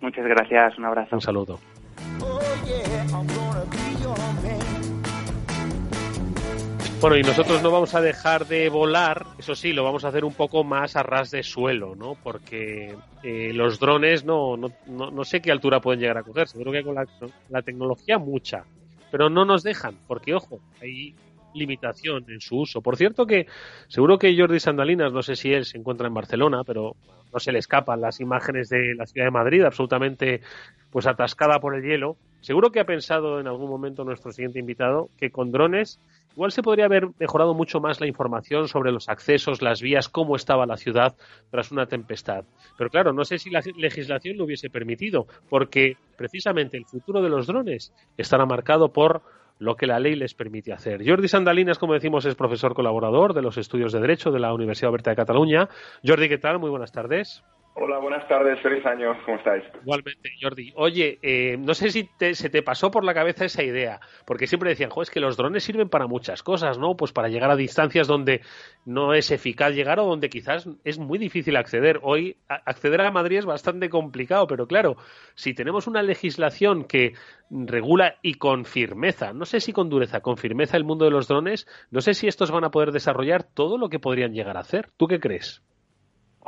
Muchas 0.00 0.24
gracias, 0.26 0.78
un 0.78 0.84
abrazo. 0.84 1.16
Un 1.16 1.20
saludo. 1.20 1.58
Bueno, 7.00 7.18
y 7.18 7.22
nosotros 7.22 7.62
no 7.62 7.70
vamos 7.70 7.94
a 7.94 8.00
dejar 8.00 8.46
de 8.46 8.70
volar, 8.70 9.26
eso 9.38 9.54
sí, 9.54 9.74
lo 9.74 9.84
vamos 9.84 10.04
a 10.04 10.08
hacer 10.08 10.24
un 10.24 10.32
poco 10.32 10.64
más 10.64 10.96
a 10.96 11.02
ras 11.02 11.30
de 11.30 11.42
suelo, 11.42 11.94
¿no? 11.94 12.16
Porque 12.22 12.96
eh, 13.22 13.52
los 13.52 13.78
drones 13.78 14.24
no, 14.24 14.56
no, 14.56 14.70
no, 14.86 15.24
sé 15.24 15.42
qué 15.42 15.52
altura 15.52 15.80
pueden 15.80 16.00
llegar 16.00 16.16
a 16.16 16.22
coger, 16.22 16.48
seguro 16.48 16.72
que 16.72 16.82
con 16.82 16.94
la, 16.94 17.06
la 17.50 17.60
tecnología 17.60 18.18
mucha, 18.18 18.64
pero 19.10 19.28
no 19.28 19.44
nos 19.44 19.62
dejan, 19.62 19.94
porque 20.08 20.34
ojo, 20.34 20.58
hay 20.80 21.14
limitación 21.56 22.24
en 22.28 22.40
su 22.40 22.58
uso. 22.58 22.80
Por 22.80 22.96
cierto 22.96 23.26
que 23.26 23.46
seguro 23.88 24.18
que 24.18 24.36
Jordi 24.36 24.60
Sandalinas, 24.60 25.12
no 25.12 25.22
sé 25.22 25.36
si 25.36 25.52
él 25.52 25.64
se 25.64 25.78
encuentra 25.78 26.06
en 26.06 26.14
Barcelona, 26.14 26.62
pero 26.64 26.96
no 27.32 27.40
se 27.40 27.52
le 27.52 27.58
escapan 27.58 28.00
las 28.00 28.20
imágenes 28.20 28.68
de 28.68 28.94
la 28.94 29.06
ciudad 29.06 29.26
de 29.26 29.30
Madrid 29.30 29.62
absolutamente 29.62 30.40
pues 30.90 31.06
atascada 31.06 31.60
por 31.60 31.74
el 31.74 31.82
hielo. 31.82 32.16
Seguro 32.40 32.70
que 32.70 32.80
ha 32.80 32.86
pensado 32.86 33.40
en 33.40 33.46
algún 33.46 33.68
momento 33.68 34.04
nuestro 34.04 34.30
siguiente 34.32 34.58
invitado 34.58 35.10
que 35.18 35.30
con 35.30 35.50
drones 35.50 36.00
igual 36.36 36.52
se 36.52 36.62
podría 36.62 36.84
haber 36.84 37.08
mejorado 37.18 37.54
mucho 37.54 37.80
más 37.80 38.00
la 38.00 38.06
información 38.06 38.68
sobre 38.68 38.92
los 38.92 39.08
accesos, 39.08 39.62
las 39.62 39.80
vías, 39.80 40.08
cómo 40.08 40.36
estaba 40.36 40.66
la 40.66 40.76
ciudad 40.76 41.16
tras 41.50 41.72
una 41.72 41.86
tempestad. 41.86 42.44
Pero 42.76 42.90
claro, 42.90 43.12
no 43.12 43.24
sé 43.24 43.38
si 43.38 43.50
la 43.50 43.62
legislación 43.76 44.36
lo 44.36 44.44
hubiese 44.44 44.68
permitido, 44.68 45.26
porque 45.48 45.96
precisamente 46.16 46.76
el 46.76 46.84
futuro 46.84 47.22
de 47.22 47.30
los 47.30 47.46
drones 47.46 47.92
estará 48.18 48.44
marcado 48.44 48.92
por 48.92 49.22
lo 49.58 49.76
que 49.76 49.86
la 49.86 49.98
ley 49.98 50.14
les 50.14 50.34
permite 50.34 50.72
hacer. 50.72 51.06
Jordi 51.06 51.28
Sandalinas, 51.28 51.78
como 51.78 51.94
decimos, 51.94 52.24
es 52.26 52.34
profesor 52.34 52.74
colaborador 52.74 53.34
de 53.34 53.42
los 53.42 53.58
estudios 53.58 53.92
de 53.92 54.00
Derecho 54.00 54.30
de 54.30 54.40
la 54.40 54.52
Universidad 54.52 54.90
Oberta 54.90 55.10
de 55.10 55.16
Cataluña. 55.16 55.68
Jordi, 56.04 56.28
¿qué 56.28 56.38
tal? 56.38 56.58
Muy 56.58 56.70
buenas 56.70 56.92
tardes. 56.92 57.42
Hola, 57.78 57.98
buenas 57.98 58.26
tardes, 58.26 58.58
feliz 58.62 58.86
año, 58.86 59.14
¿cómo 59.26 59.36
estáis? 59.36 59.62
Igualmente, 59.82 60.30
Jordi. 60.40 60.72
Oye, 60.76 61.18
eh, 61.20 61.58
no 61.58 61.74
sé 61.74 61.90
si 61.90 62.08
se 62.32 62.48
te 62.48 62.62
pasó 62.62 62.90
por 62.90 63.04
la 63.04 63.12
cabeza 63.12 63.44
esa 63.44 63.62
idea, 63.62 64.00
porque 64.24 64.46
siempre 64.46 64.70
decían, 64.70 64.88
jo, 64.88 65.02
es 65.02 65.10
que 65.10 65.20
los 65.20 65.36
drones 65.36 65.62
sirven 65.62 65.90
para 65.90 66.06
muchas 66.06 66.42
cosas, 66.42 66.78
¿no? 66.78 66.96
Pues 66.96 67.12
para 67.12 67.28
llegar 67.28 67.50
a 67.50 67.56
distancias 67.56 68.08
donde 68.08 68.40
no 68.86 69.12
es 69.12 69.30
eficaz 69.30 69.74
llegar 69.74 70.00
o 70.00 70.06
donde 70.06 70.30
quizás 70.30 70.66
es 70.84 70.98
muy 70.98 71.18
difícil 71.18 71.54
acceder. 71.54 72.00
Hoy 72.02 72.38
acceder 72.48 73.02
a 73.02 73.10
Madrid 73.10 73.40
es 73.40 73.44
bastante 73.44 73.90
complicado, 73.90 74.46
pero 74.46 74.66
claro, 74.66 74.96
si 75.34 75.52
tenemos 75.52 75.86
una 75.86 76.00
legislación 76.00 76.84
que 76.84 77.12
regula 77.50 78.14
y 78.22 78.36
con 78.36 78.64
firmeza, 78.64 79.34
no 79.34 79.44
sé 79.44 79.60
si 79.60 79.74
con 79.74 79.90
dureza, 79.90 80.20
con 80.20 80.38
firmeza 80.38 80.78
el 80.78 80.84
mundo 80.84 81.04
de 81.04 81.10
los 81.10 81.28
drones, 81.28 81.68
no 81.90 82.00
sé 82.00 82.14
si 82.14 82.26
estos 82.26 82.50
van 82.50 82.64
a 82.64 82.70
poder 82.70 82.90
desarrollar 82.90 83.42
todo 83.42 83.76
lo 83.76 83.90
que 83.90 83.98
podrían 83.98 84.32
llegar 84.32 84.56
a 84.56 84.60
hacer. 84.60 84.88
¿Tú 84.96 85.08
qué 85.08 85.20
crees? 85.20 85.62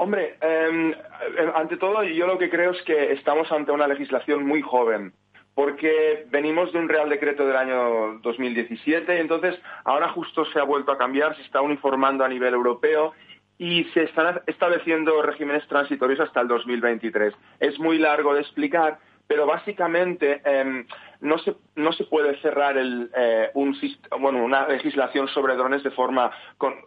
Hombre, 0.00 0.36
em, 0.40 0.92
em, 0.92 1.50
ante 1.56 1.76
todo 1.76 2.04
yo 2.04 2.28
lo 2.28 2.38
que 2.38 2.48
creo 2.48 2.70
es 2.70 2.80
que 2.82 3.12
estamos 3.14 3.50
ante 3.50 3.72
una 3.72 3.88
legislación 3.88 4.46
muy 4.46 4.62
joven, 4.62 5.12
porque 5.56 6.24
venimos 6.30 6.72
de 6.72 6.78
un 6.78 6.88
Real 6.88 7.08
Decreto 7.08 7.44
del 7.44 7.56
año 7.56 8.20
2017 8.22 9.16
y 9.16 9.18
entonces 9.18 9.60
ahora 9.84 10.08
justo 10.10 10.44
se 10.44 10.60
ha 10.60 10.62
vuelto 10.62 10.92
a 10.92 10.98
cambiar, 10.98 11.34
se 11.34 11.42
está 11.42 11.62
uniformando 11.62 12.24
a 12.24 12.28
nivel 12.28 12.54
europeo 12.54 13.12
y 13.58 13.82
se 13.92 14.04
están 14.04 14.40
estableciendo 14.46 15.20
regímenes 15.20 15.66
transitorios 15.66 16.20
hasta 16.20 16.42
el 16.42 16.46
2023. 16.46 17.34
Es 17.58 17.76
muy 17.80 17.98
largo 17.98 18.34
de 18.34 18.42
explicar, 18.42 18.98
pero 19.26 19.46
básicamente 19.46 20.40
em, 20.44 20.86
no, 21.20 21.38
se, 21.38 21.54
no 21.74 21.92
se 21.92 22.04
puede 22.04 22.40
cerrar 22.40 22.76
el, 22.76 23.10
eh, 23.16 23.50
un, 23.54 23.76
bueno, 24.20 24.44
una 24.44 24.68
legislación 24.68 25.28
sobre 25.28 25.56
drones 25.56 25.82
de 25.82 25.90
forma, 25.90 26.30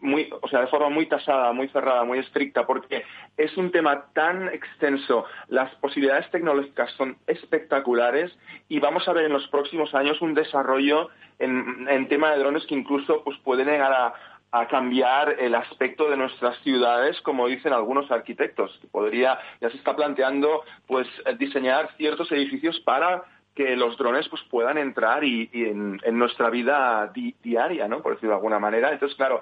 muy, 0.01 0.29
o 0.41 0.47
sea, 0.47 0.61
de 0.61 0.67
forma 0.67 0.89
muy 0.89 1.07
tasada, 1.07 1.51
muy 1.53 1.67
cerrada, 1.69 2.03
muy 2.03 2.19
estricta, 2.19 2.65
porque 2.65 3.03
es 3.37 3.55
un 3.57 3.71
tema 3.71 4.05
tan 4.13 4.47
extenso, 4.49 5.25
las 5.47 5.73
posibilidades 5.75 6.29
tecnológicas 6.31 6.91
son 6.93 7.17
espectaculares 7.27 8.35
y 8.69 8.79
vamos 8.79 9.07
a 9.07 9.13
ver 9.13 9.25
en 9.25 9.33
los 9.33 9.47
próximos 9.49 9.93
años 9.93 10.21
un 10.21 10.33
desarrollo 10.33 11.09
en, 11.39 11.87
en 11.89 12.07
tema 12.07 12.31
de 12.31 12.39
drones 12.39 12.65
que 12.65 12.75
incluso 12.75 13.23
pues, 13.23 13.37
puede 13.39 13.65
llegar 13.65 13.91
a, 13.91 14.13
a 14.51 14.67
cambiar 14.67 15.37
el 15.39 15.55
aspecto 15.55 16.09
de 16.09 16.17
nuestras 16.17 16.57
ciudades, 16.59 17.19
como 17.21 17.47
dicen 17.47 17.73
algunos 17.73 18.11
arquitectos. 18.11 18.79
Podría, 18.91 19.39
ya 19.61 19.69
se 19.69 19.77
está 19.77 19.95
planteando, 19.95 20.63
pues, 20.87 21.07
diseñar 21.37 21.89
ciertos 21.97 22.31
edificios 22.31 22.79
para 22.81 23.23
que 23.55 23.75
los 23.75 23.97
drones 23.97 24.27
pues 24.29 24.41
puedan 24.49 24.77
entrar 24.77 25.23
y, 25.23 25.49
en, 25.53 25.99
nuestra 26.17 26.49
vida 26.49 27.11
diaria, 27.43 27.87
¿no? 27.87 28.01
Por 28.01 28.13
decirlo 28.13 28.31
de 28.31 28.37
alguna 28.37 28.59
manera. 28.59 28.91
Entonces, 28.91 29.17
claro, 29.17 29.41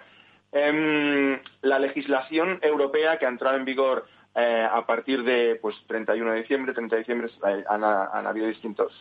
em, 0.52 1.40
la 1.62 1.80
legislación 1.80 2.60
europea 2.62 3.20
que 3.20 3.26
ha 3.26 3.30
entrado 3.30 3.58
en 3.58 3.66
vigor 3.66 4.06
eh, 4.36 4.68
a 4.72 4.86
partir 4.86 5.24
de 5.24 5.60
pues 5.62 5.76
31 5.88 6.32
de 6.32 6.42
diciembre, 6.42 6.74
30 6.74 6.96
de 6.96 7.00
diciembre, 7.00 7.30
eh, 7.48 7.64
han, 7.70 7.84
han, 7.84 8.28
habido 8.28 8.48
distintos 8.48 8.92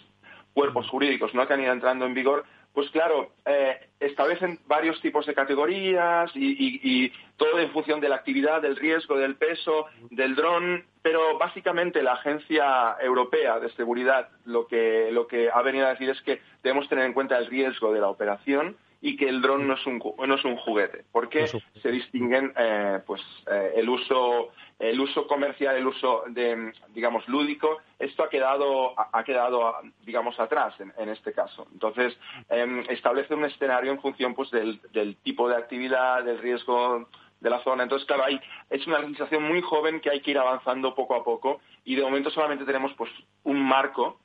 cuerpos 0.52 0.88
jurídicos 0.88 1.34
¿no? 1.34 1.46
que 1.46 1.54
han 1.54 1.62
ido 1.62 1.72
entrando 1.72 2.06
en 2.06 2.14
vigor 2.14 2.44
pues 2.72 2.90
claro, 2.90 3.32
eh, 3.44 3.88
establecen 3.98 4.58
varios 4.66 5.00
tipos 5.00 5.26
de 5.26 5.34
categorías 5.34 6.30
y, 6.34 7.12
todo 7.36 7.58
en 7.60 7.70
función 7.70 8.00
de 8.00 8.08
la 8.08 8.16
actividad, 8.16 8.60
del 8.60 8.76
riesgo, 8.76 9.16
del 9.16 9.36
peso, 9.36 9.86
del 10.10 10.34
dron, 10.34 10.84
pero 11.02 11.38
básicamente 11.38 12.02
la 12.02 12.14
Agencia 12.14 12.96
Europea 13.00 13.60
de 13.60 13.70
Seguridad 13.70 14.28
lo 14.44 14.66
que, 14.66 15.10
lo 15.12 15.28
que 15.28 15.48
ha 15.48 15.62
venido 15.62 15.86
a 15.86 15.90
decir 15.90 16.10
es 16.10 16.20
que 16.22 16.40
debemos 16.64 16.88
tener 16.88 17.04
en 17.04 17.12
cuenta 17.12 17.38
el 17.38 17.46
riesgo 17.46 17.92
de 17.92 18.00
la 18.00 18.08
operación 18.08 18.76
y 19.00 19.16
que 19.16 19.28
el 19.28 19.40
dron 19.40 19.66
no 19.66 19.74
es 19.74 19.86
un 19.86 19.98
no 19.98 20.34
es 20.34 20.44
un 20.44 20.56
juguete. 20.56 21.04
Porque 21.12 21.46
se 21.46 21.90
distinguen 21.90 22.52
eh, 22.56 23.00
pues 23.06 23.22
eh, 23.50 23.72
el 23.76 23.88
uso 23.88 24.50
el 24.78 25.00
uso 25.00 25.26
comercial 25.26 25.76
el 25.76 25.86
uso 25.86 26.24
de 26.28 26.72
digamos 26.94 27.26
lúdico 27.28 27.78
esto 27.98 28.22
ha 28.22 28.28
quedado 28.28 28.94
ha 28.96 29.24
quedado 29.24 29.74
digamos 30.04 30.38
atrás 30.40 30.74
en, 30.80 31.08
este 31.08 31.32
caso. 31.32 31.66
Entonces 31.72 32.16
em, 32.48 32.80
establece 32.88 33.34
un 33.34 33.44
escenario 33.44 33.92
en 33.92 34.00
función 34.00 34.34
pues 34.34 34.50
del, 34.50 34.80
del 34.92 35.16
tipo 35.16 35.48
de 35.48 35.56
actividad 35.56 36.24
del 36.24 36.38
riesgo 36.38 37.08
de 37.40 37.50
la 37.50 37.62
zona. 37.62 37.82
Entonces, 37.82 38.06
claro, 38.06 38.24
hay, 38.24 38.40
es 38.70 38.86
una 38.86 38.98
legislación 38.98 39.42
muy 39.44 39.60
joven 39.62 40.00
que 40.00 40.10
hay 40.10 40.20
que 40.20 40.32
ir 40.32 40.38
avanzando 40.38 40.94
poco 40.94 41.14
a 41.14 41.24
poco 41.24 41.60
y 41.84 41.94
de 41.94 42.02
momento 42.02 42.30
solamente 42.30 42.64
tenemos 42.64 42.92
pues 42.94 43.10
un 43.44 43.62
marco 43.62 44.18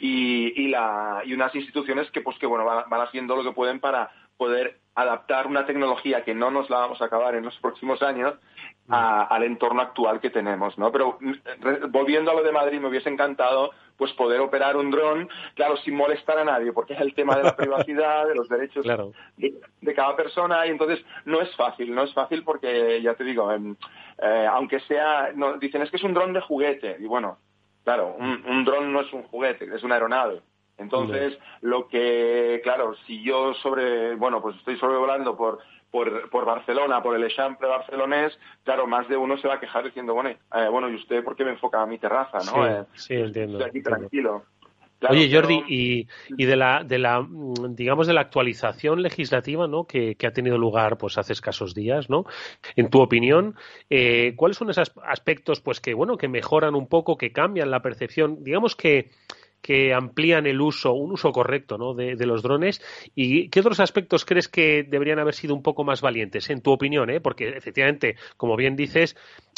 y, 0.00 0.52
y, 0.62 0.68
la, 0.68 1.22
y 1.24 1.32
unas 1.32 1.54
instituciones 1.54 2.10
que 2.10 2.20
pues 2.20 2.38
que 2.38 2.46
bueno 2.46 2.64
van, 2.64 3.00
haciendo 3.00 3.36
lo 3.36 3.44
que 3.44 3.52
pueden 3.52 3.80
para 3.80 4.10
poder 4.36 4.80
adaptar 4.94 5.46
una 5.46 5.66
tecnología 5.66 6.24
que 6.24 6.34
no 6.34 6.50
nos 6.50 6.68
la 6.70 6.78
vamos 6.78 7.00
a 7.00 7.06
acabar 7.06 7.34
en 7.34 7.44
los 7.44 7.56
próximos 7.58 8.02
años 8.02 8.34
al 8.88 9.42
entorno 9.42 9.82
actual 9.82 10.20
que 10.20 10.30
tenemos, 10.30 10.78
¿no? 10.78 10.92
Pero 10.92 11.18
mm, 11.20 11.90
volviendo 11.90 12.30
a 12.30 12.34
lo 12.34 12.42
de 12.42 12.52
Madrid, 12.52 12.80
me 12.80 12.88
hubiese 12.88 13.08
encantado 13.08 13.72
pues 13.96 14.12
poder 14.12 14.40
operar 14.40 14.76
un 14.76 14.90
dron, 14.90 15.28
claro, 15.54 15.76
sin 15.78 15.94
molestar 15.94 16.38
a 16.38 16.44
nadie, 16.44 16.72
porque 16.72 16.94
es 16.94 17.00
el 17.00 17.14
tema 17.14 17.36
de 17.36 17.44
la 17.44 17.56
privacidad, 17.56 18.26
de 18.26 18.34
los 18.34 18.48
derechos 18.48 18.84
de, 19.36 19.94
cada 19.94 20.16
persona, 20.16 20.66
y 20.66 20.70
entonces 20.70 21.04
no 21.24 21.40
es 21.40 21.54
fácil, 21.56 21.94
no 21.94 22.02
es 22.02 22.12
fácil 22.12 22.42
porque, 22.44 23.00
ya 23.02 23.14
te 23.14 23.24
digo, 23.24 23.50
eh, 23.52 24.46
aunque 24.50 24.80
sea, 24.80 25.32
no, 25.34 25.58
dicen 25.58 25.82
es 25.82 25.90
que 25.90 25.96
es 25.96 26.04
un 26.04 26.14
dron 26.14 26.32
de 26.32 26.40
juguete, 26.40 26.96
y 27.00 27.06
bueno, 27.06 27.38
claro, 27.84 28.14
un, 28.18 28.44
un 28.46 28.64
dron 28.64 28.92
no 28.92 29.00
es 29.00 29.12
un 29.12 29.22
juguete, 29.24 29.68
es 29.74 29.82
una 29.82 29.94
aeronave. 29.94 30.40
Entonces, 30.78 31.38
lo 31.62 31.88
que, 31.88 32.60
claro, 32.62 32.94
si 33.06 33.22
yo 33.22 33.54
sobre, 33.54 34.14
bueno, 34.14 34.42
pues 34.42 34.56
estoy 34.56 34.76
sobrevolando 34.76 35.36
por 35.36 35.58
por, 35.96 36.28
por 36.28 36.44
Barcelona, 36.44 37.02
por 37.02 37.16
el 37.16 37.24
Eixample 37.24 37.68
barcelonés, 37.68 38.38
claro, 38.64 38.86
más 38.86 39.08
de 39.08 39.16
uno 39.16 39.38
se 39.38 39.48
va 39.48 39.54
a 39.54 39.60
quejar 39.60 39.82
diciendo, 39.82 40.12
bueno, 40.12 40.28
eh, 40.28 40.68
bueno, 40.70 40.90
¿y 40.90 40.94
usted 40.94 41.24
por 41.24 41.34
qué 41.34 41.42
me 41.42 41.52
enfoca 41.52 41.80
a 41.80 41.86
mi 41.86 41.96
terraza? 41.96 42.36
¿no? 42.44 42.86
Sí, 42.92 43.14
eh, 43.14 43.24
entiendo. 43.24 43.56
Estoy 43.56 43.70
aquí 43.70 43.82
tranquilo. 43.82 44.44
Oye, 45.08 45.34
Jordi, 45.34 45.62
y, 45.68 46.06
y, 46.36 46.44
de 46.44 46.56
la, 46.56 46.84
de 46.84 46.98
la, 46.98 47.22
mm, 47.22 47.74
digamos, 47.74 48.06
de 48.06 48.12
la 48.12 48.20
actualización 48.20 49.00
legislativa, 49.00 49.66
¿no? 49.66 49.84
Que, 49.84 50.16
que 50.16 50.26
ha 50.26 50.32
tenido 50.32 50.58
lugar, 50.58 50.98
pues, 50.98 51.16
hace 51.16 51.32
escasos 51.32 51.74
días, 51.74 52.10
¿no? 52.10 52.26
En 52.76 52.90
tu 52.90 53.00
opinión, 53.00 53.54
eh, 53.88 54.34
¿cuáles 54.36 54.58
son 54.58 54.68
esos 54.68 54.92
aspectos, 55.02 55.62
pues, 55.62 55.80
que, 55.80 55.94
bueno, 55.94 56.18
que 56.18 56.28
mejoran 56.28 56.74
un 56.74 56.88
poco, 56.88 57.16
que 57.16 57.32
cambian 57.32 57.70
la 57.70 57.80
percepción? 57.80 58.44
Digamos 58.44 58.76
que, 58.76 59.10
que 59.60 59.92
amplían 59.92 60.46
el 60.46 60.60
uso, 60.60 60.92
un 60.92 61.12
uso 61.12 61.32
correcto 61.32 61.94
de, 61.94 62.26
los 62.26 62.42
drones. 62.42 62.80
¿Y 63.14 63.48
qué 63.48 63.60
otros 63.60 63.80
aspectos 63.80 64.24
crees 64.24 64.48
que 64.48 64.84
deberían 64.84 65.18
haber 65.18 65.34
sido 65.34 65.54
un 65.54 65.62
poco 65.62 65.84
más 65.84 66.00
valientes, 66.00 66.50
en 66.50 66.60
tu 66.60 66.72
opinión? 66.72 67.10
¿eh? 67.10 67.20
Porque 67.20 67.48
efectivamente, 67.48 68.16
como 68.36 68.56
bien 68.56 68.76
dices, 68.76 69.16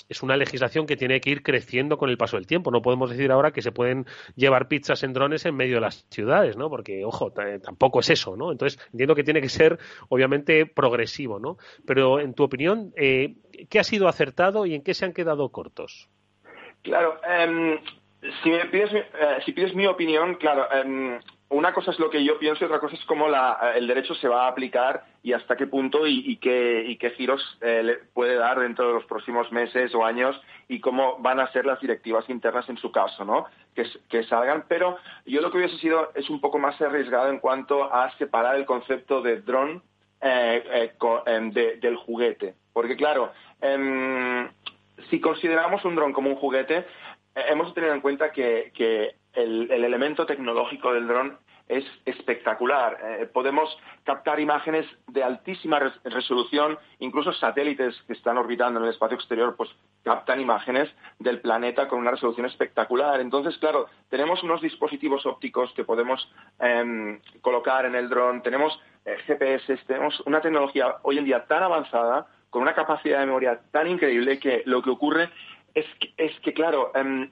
es 0.09 0.23
una 0.23 0.37
legislación 0.37 0.87
que 0.87 0.97
tiene 0.97 1.21
que 1.21 1.31
ir 1.31 1.43
creciendo 1.43 1.99
con 1.99 2.09
el 2.09 2.17
paso 2.17 2.37
del 2.37 2.47
tiempo. 2.47 2.71
No 2.71 2.81
podemos 2.81 3.11
decir 3.11 3.31
ahora 3.31 3.51
que 3.51 3.63
se 3.63 3.73
pueden 3.73 4.07
llevar 4.35 4.69
pizzas 4.69 5.03
en 5.03 5.13
drones 5.13 5.45
en 5.45 5.55
medio 5.55 5.75
de 5.77 5.83
las 5.83 6.07
ciudades, 6.11 6.57
¿no? 6.57 6.71
Porque, 6.71 7.05
ojo, 7.05 7.31
tampoco 7.33 8.01
es 8.01 8.11
eso, 8.11 8.37
¿no? 8.37 8.51
Entonces, 8.51 8.81
entiendo 8.93 9.15
que 9.15 9.25
tiene 9.25 9.43
que 9.43 9.51
ser, 9.51 9.79
obviamente, 10.09 10.65
progresivo, 10.65 11.39
¿no? 11.39 11.59
Pero, 11.87 12.21
en 12.21 12.33
tu 12.33 12.45
opinión, 12.45 12.93
eh, 12.97 13.35
¿qué 13.69 13.79
ha 13.79 13.85
sido 13.85 14.09
acertado 14.09 14.65
y 14.65 14.75
en 14.75 14.83
qué 14.83 14.95
se 14.95 15.05
han 15.05 15.13
quedado 15.13 15.51
cortos? 15.51 16.09
Claro, 16.83 17.21
eh, 17.29 17.79
si 18.43 18.51
me 18.51 18.65
pides, 18.67 18.93
eh, 18.95 19.07
si 19.45 19.53
pides 19.53 19.75
mi 19.75 19.87
opinión, 19.87 20.35
claro, 20.37 20.71
em, 20.73 21.19
una 21.51 21.73
cosa 21.73 21.93
es 21.93 21.99
lo 21.99 22.11
que 22.11 22.23
yo 22.23 22.39
pienso 22.39 22.63
y 22.63 22.67
otra 22.67 22.81
cosa 22.81 22.95
es 22.95 23.05
cómo 23.07 23.29
la, 23.29 23.73
el 23.75 23.87
derecho 23.87 24.15
se 24.15 24.29
va 24.29 24.45
a 24.45 24.49
aplicar 24.49 25.05
y 25.23 25.33
hasta 25.33 25.57
qué 25.57 25.67
punto 25.67 26.07
y, 26.07 26.37
qué, 26.37 26.85
y 26.87 26.97
qué, 26.97 27.11
giros 27.11 27.59
eh, 27.63 27.83
le 27.83 27.95
puede 28.13 28.35
dar 28.35 28.61
dentro 28.61 28.87
de 28.89 28.95
los 28.95 29.05
próximos 29.07 29.51
meses 29.51 29.95
o 29.95 30.05
años 30.05 30.39
y 30.69 30.81
cómo 30.81 31.19
van 31.21 31.41
a 31.41 31.51
ser 31.53 31.65
las 31.65 31.81
directivas 31.81 32.29
internas 32.29 32.69
en 32.69 32.77
su 32.77 32.93
caso, 32.93 33.25
¿no? 33.25 33.47
Que, 33.75 34.23
salgan. 34.25 34.65
Pero 34.69 34.99
yo 35.25 35.41
lo 35.41 35.51
que 35.51 35.59
hubiese 35.59 35.79
sido 35.79 36.11
es 36.15 36.29
un 36.29 36.41
poco 36.41 36.59
más 36.59 36.79
arriesgado 36.83 37.31
en 37.31 37.39
cuanto 37.39 37.93
a 37.95 38.11
separar 38.19 38.57
el 38.57 38.67
concepto 38.67 39.23
de 39.23 39.41
dron 39.41 39.83
eh, 40.21 40.93
em, 41.27 41.51
del 41.53 41.97
juguete. 41.97 42.55
Porque 42.75 42.97
claro, 42.97 43.33
em, 43.63 44.49
si 45.09 45.21
consideramos 45.21 45.85
un 45.85 45.95
dron 45.95 46.13
como 46.13 46.31
un 46.31 46.37
juguete, 46.37 46.85
hemos 47.49 47.75
tenido 47.75 47.95
en 47.95 48.01
cuenta 48.01 48.33
que, 48.33 48.73
el, 49.35 49.71
elemento 49.71 50.27
tecnológico 50.27 50.93
del 50.93 51.07
dron 51.07 51.39
es 51.69 51.85
espectacular. 52.07 52.99
Eh, 53.03 53.27
podemos 53.27 53.77
captar 54.03 54.41
imágenes 54.41 54.87
de 55.07 55.23
altísima 55.23 55.79
resolución, 56.05 56.79
incluso 56.99 57.33
satélites 57.35 57.95
que 58.07 58.15
están 58.15 58.39
orbitando 58.39 58.81
en 58.81 58.87
el 58.87 58.93
espacio 58.93 59.17
exterior, 59.17 59.55
pues 59.55 59.71
captan 60.03 60.41
imágenes 60.41 60.89
del 61.19 61.41
planeta 61.41 61.87
con 61.87 61.99
una 61.99 62.11
resolución 62.11 62.47
espectacular. 62.47 63.21
Entonces, 63.21 63.59
claro, 63.59 63.87
tenemos 64.09 64.43
unos 64.43 64.63
dispositivos 64.63 65.27
ópticos 65.27 65.73
que 65.75 65.85
podemos 65.85 66.33
em, 66.59 67.21
colocar 67.43 67.85
en 67.85 67.95
el 67.95 68.09
dron, 68.09 68.43
tenemos 68.43 68.81
eh, 69.05 69.17
GPS, 69.27 69.77
tenemos 69.87 70.21
una 70.21 70.41
tecnología 70.41 70.97
hoy 71.03 71.19
en 71.19 71.27
día 71.27 71.45
tan 71.47 71.63
avanzada, 71.63 72.27
con 72.51 72.63
una 72.63 72.75
capacidad 72.75 73.21
de 73.21 73.27
memoria 73.27 73.61
tan 73.71 73.89
increíble 73.89 74.39
que 74.39 74.63
lo 74.65 74.83
que 74.83 74.91
ocurre 74.91 75.31
es 75.75 75.87
que, 76.01 76.13
es 76.17 76.39
que 76.41 76.53
claro, 76.53 76.93
em, 76.95 77.31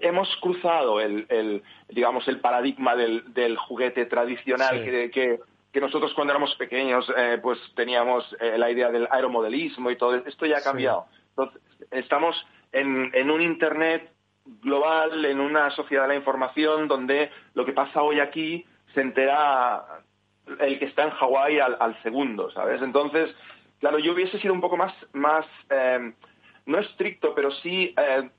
hemos 0.00 0.28
cruzado 0.40 1.00
el, 1.00 1.62
digamos, 1.88 2.26
el 2.28 2.40
paradigma 2.40 2.96
del, 2.96 3.56
juguete 3.56 4.06
tradicional 4.06 4.84
que, 4.84 5.40
que, 5.72 5.80
nosotros 5.80 6.14
cuando 6.14 6.32
éramos 6.32 6.54
pequeños 6.54 7.04
eh, 7.16 7.38
pues 7.42 7.58
teníamos 7.74 8.24
eh, 8.40 8.56
la 8.56 8.70
idea 8.70 8.90
del 8.90 9.08
aeromodelismo 9.10 9.90
y 9.90 9.96
todo. 9.96 10.14
Esto 10.14 10.46
ya 10.46 10.58
ha 10.58 10.62
cambiado. 10.62 11.06
estamos 11.90 12.36
en, 12.72 13.10
en 13.12 13.30
un 13.30 13.42
Internet 13.42 14.12
global, 14.62 15.24
en 15.24 15.40
una 15.40 15.70
sociedad 15.70 16.02
de 16.02 16.08
la 16.08 16.14
información 16.16 16.86
donde 16.86 17.30
lo 17.54 17.64
que 17.64 17.72
pasa 17.72 18.02
hoy 18.02 18.20
aquí 18.20 18.64
se 18.94 19.00
entera 19.00 20.02
el 20.60 20.78
que 20.78 20.84
está 20.84 21.04
en 21.04 21.10
Hawái 21.10 21.58
al, 21.58 22.02
segundo, 22.02 22.50
¿sabes? 22.50 22.82
Entonces, 22.82 23.34
claro, 23.80 23.98
yo 23.98 24.12
hubiese 24.12 24.38
sido 24.38 24.52
un 24.52 24.60
poco 24.60 24.76
más, 24.76 24.92
más 25.12 25.46
em, 25.70 26.14
no 26.66 26.78
estricto, 26.78 27.34
pero 27.34 27.50
sí 27.50 27.94
eh, 27.96 28.30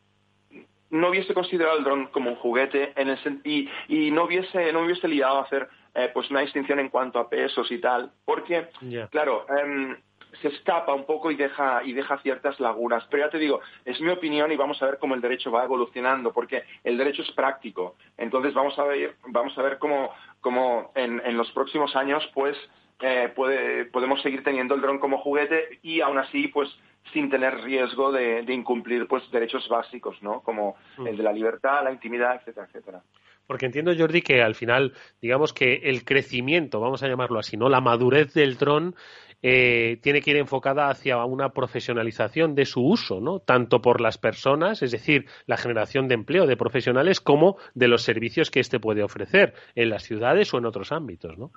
no 0.90 1.10
hubiese 1.10 1.34
considerado 1.34 1.78
el 1.78 1.84
dron 1.84 2.08
como 2.08 2.30
un 2.30 2.36
juguete 2.38 2.94
en 2.96 3.10
el 3.10 3.42
y, 3.44 3.70
y 3.88 4.12
no 4.12 4.24
hubiese 4.26 4.72
no 4.72 4.82
hubiese 4.82 5.08
liado 5.08 5.38
a 5.38 5.44
hacer 5.44 5.68
eh, 5.94 6.10
pues 6.14 6.30
una 6.30 6.42
distinción 6.42 6.80
en 6.80 6.90
cuanto 6.90 7.20
a 7.20 7.30
pesos 7.30 7.72
y 7.72 7.80
tal, 7.80 8.12
porque 8.26 8.70
claro 9.10 9.46
em, 9.58 9.98
se 10.42 10.50
escapa 10.50 10.94
un 10.94 11.06
poco 11.06 11.32
y 11.32 11.36
deja 11.36 11.82
y 11.84 11.94
deja 11.94 12.18
ciertas 12.20 12.60
lagunas. 12.60 13.06
Pero 13.10 13.26
ya 13.26 13.30
te 13.30 13.38
digo, 13.38 13.62
es 13.86 14.00
mi 14.02 14.10
opinión 14.10 14.52
y 14.52 14.58
vamos 14.58 14.82
a 14.82 14.86
ver 14.86 14.98
cómo 15.00 15.16
el 15.16 15.22
derecho 15.22 15.52
va 15.52 15.64
evolucionando, 15.64 16.34
porque 16.34 16.64
el 16.84 16.98
derecho 16.98 17.22
es 17.22 17.32
práctico. 17.32 17.96
Entonces 18.18 18.54
vamos 18.54 18.78
a 18.78 18.84
ver 18.84 19.16
vamos 19.28 19.58
a 19.58 19.62
ver 19.62 19.78
cómo, 19.80 20.12
cómo 20.42 20.92
en, 20.96 21.22
en 21.26 21.38
los 21.38 21.52
próximos 21.52 21.96
años 21.96 22.24
pues 22.34 22.58
eh, 23.02 23.32
puede, 23.36 23.86
podemos 23.86 24.22
seguir 24.22 24.44
teniendo 24.44 24.74
el 24.74 24.82
dron 24.82 25.00
como 25.00 25.18
juguete 25.18 25.80
y 25.82 26.00
aún 26.02 26.18
así 26.18 26.48
pues 26.48 26.70
sin 27.14 27.30
tener 27.30 27.62
riesgo 27.62 28.12
de, 28.12 28.43
incumplir 28.49 29.08
pues 29.08 29.30
derechos 29.32 29.68
básicos, 29.70 30.22
¿no? 30.22 30.41
Como 30.41 30.76
mm. 30.97 31.08
el 31.08 31.18
de 31.18 31.24
la 31.24 31.34
libertad, 31.34 31.84
la 31.84 31.91
intimidad, 31.91 32.36
etcétera, 32.36 32.68
etcétera. 32.68 33.01
Porque 33.47 33.68
entiendo, 33.68 33.93
Jordi, 33.95 34.22
que 34.22 34.41
al 34.41 34.56
final, 34.56 34.93
digamos 35.22 35.53
que 35.53 35.76
el 35.84 36.03
crecimiento, 36.03 36.80
vamos 36.80 37.03
a 37.03 37.08
llamarlo 37.08 37.39
así, 37.39 37.58
¿no? 37.58 37.70
La 37.70 37.80
madurez 37.80 38.34
del 38.34 38.58
dron 38.58 38.95
eh, 39.43 39.99
tiene 40.01 40.22
que 40.22 40.32
ir 40.32 40.38
enfocada 40.38 40.89
hacia 40.89 41.24
una 41.24 41.49
profesionalización 41.49 42.56
de 42.56 42.66
su 42.66 42.84
uso, 42.84 43.22
¿no? 43.22 43.39
Tanto 43.39 43.82
por 43.82 44.01
las 44.01 44.18
personas, 44.18 44.82
es 44.82 44.91
decir, 44.91 45.26
la 45.45 45.58
generación 45.58 46.08
de 46.08 46.16
empleo 46.16 46.47
de 46.47 46.58
profesionales, 46.58 47.22
como 47.22 47.58
de 47.76 47.88
los 47.88 48.01
servicios 48.01 48.49
que 48.49 48.60
éste 48.60 48.80
puede 48.80 49.03
ofrecer 49.03 49.53
en 49.76 49.91
las 49.91 50.03
ciudades 50.03 50.51
o 50.53 50.58
en 50.58 50.66
otros 50.66 50.91
ámbitos, 50.91 51.38
¿no? 51.38 51.51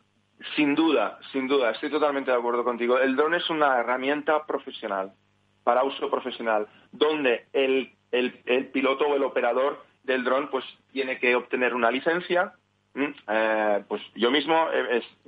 Sin 0.54 0.74
duda, 0.74 1.18
sin 1.32 1.48
duda, 1.48 1.70
estoy 1.70 1.90
totalmente 1.90 2.30
de 2.30 2.36
acuerdo 2.36 2.62
contigo. 2.62 2.98
El 2.98 3.16
dron 3.16 3.34
es 3.34 3.48
una 3.50 3.80
herramienta 3.80 4.44
profesional 4.46 5.12
para 5.64 5.84
uso 5.84 6.10
profesional, 6.10 6.66
donde 6.92 7.46
el, 7.52 7.92
piloto 8.72 9.06
o 9.06 9.16
el 9.16 9.22
operador 9.22 9.84
del 10.02 10.24
dron 10.24 10.48
pues 10.48 10.64
tiene 10.92 11.18
que 11.18 11.34
obtener 11.34 11.74
una 11.74 11.90
licencia. 11.90 12.54
Eh, 12.94 13.84
pues 13.86 14.02
yo 14.16 14.30
mismo 14.30 14.68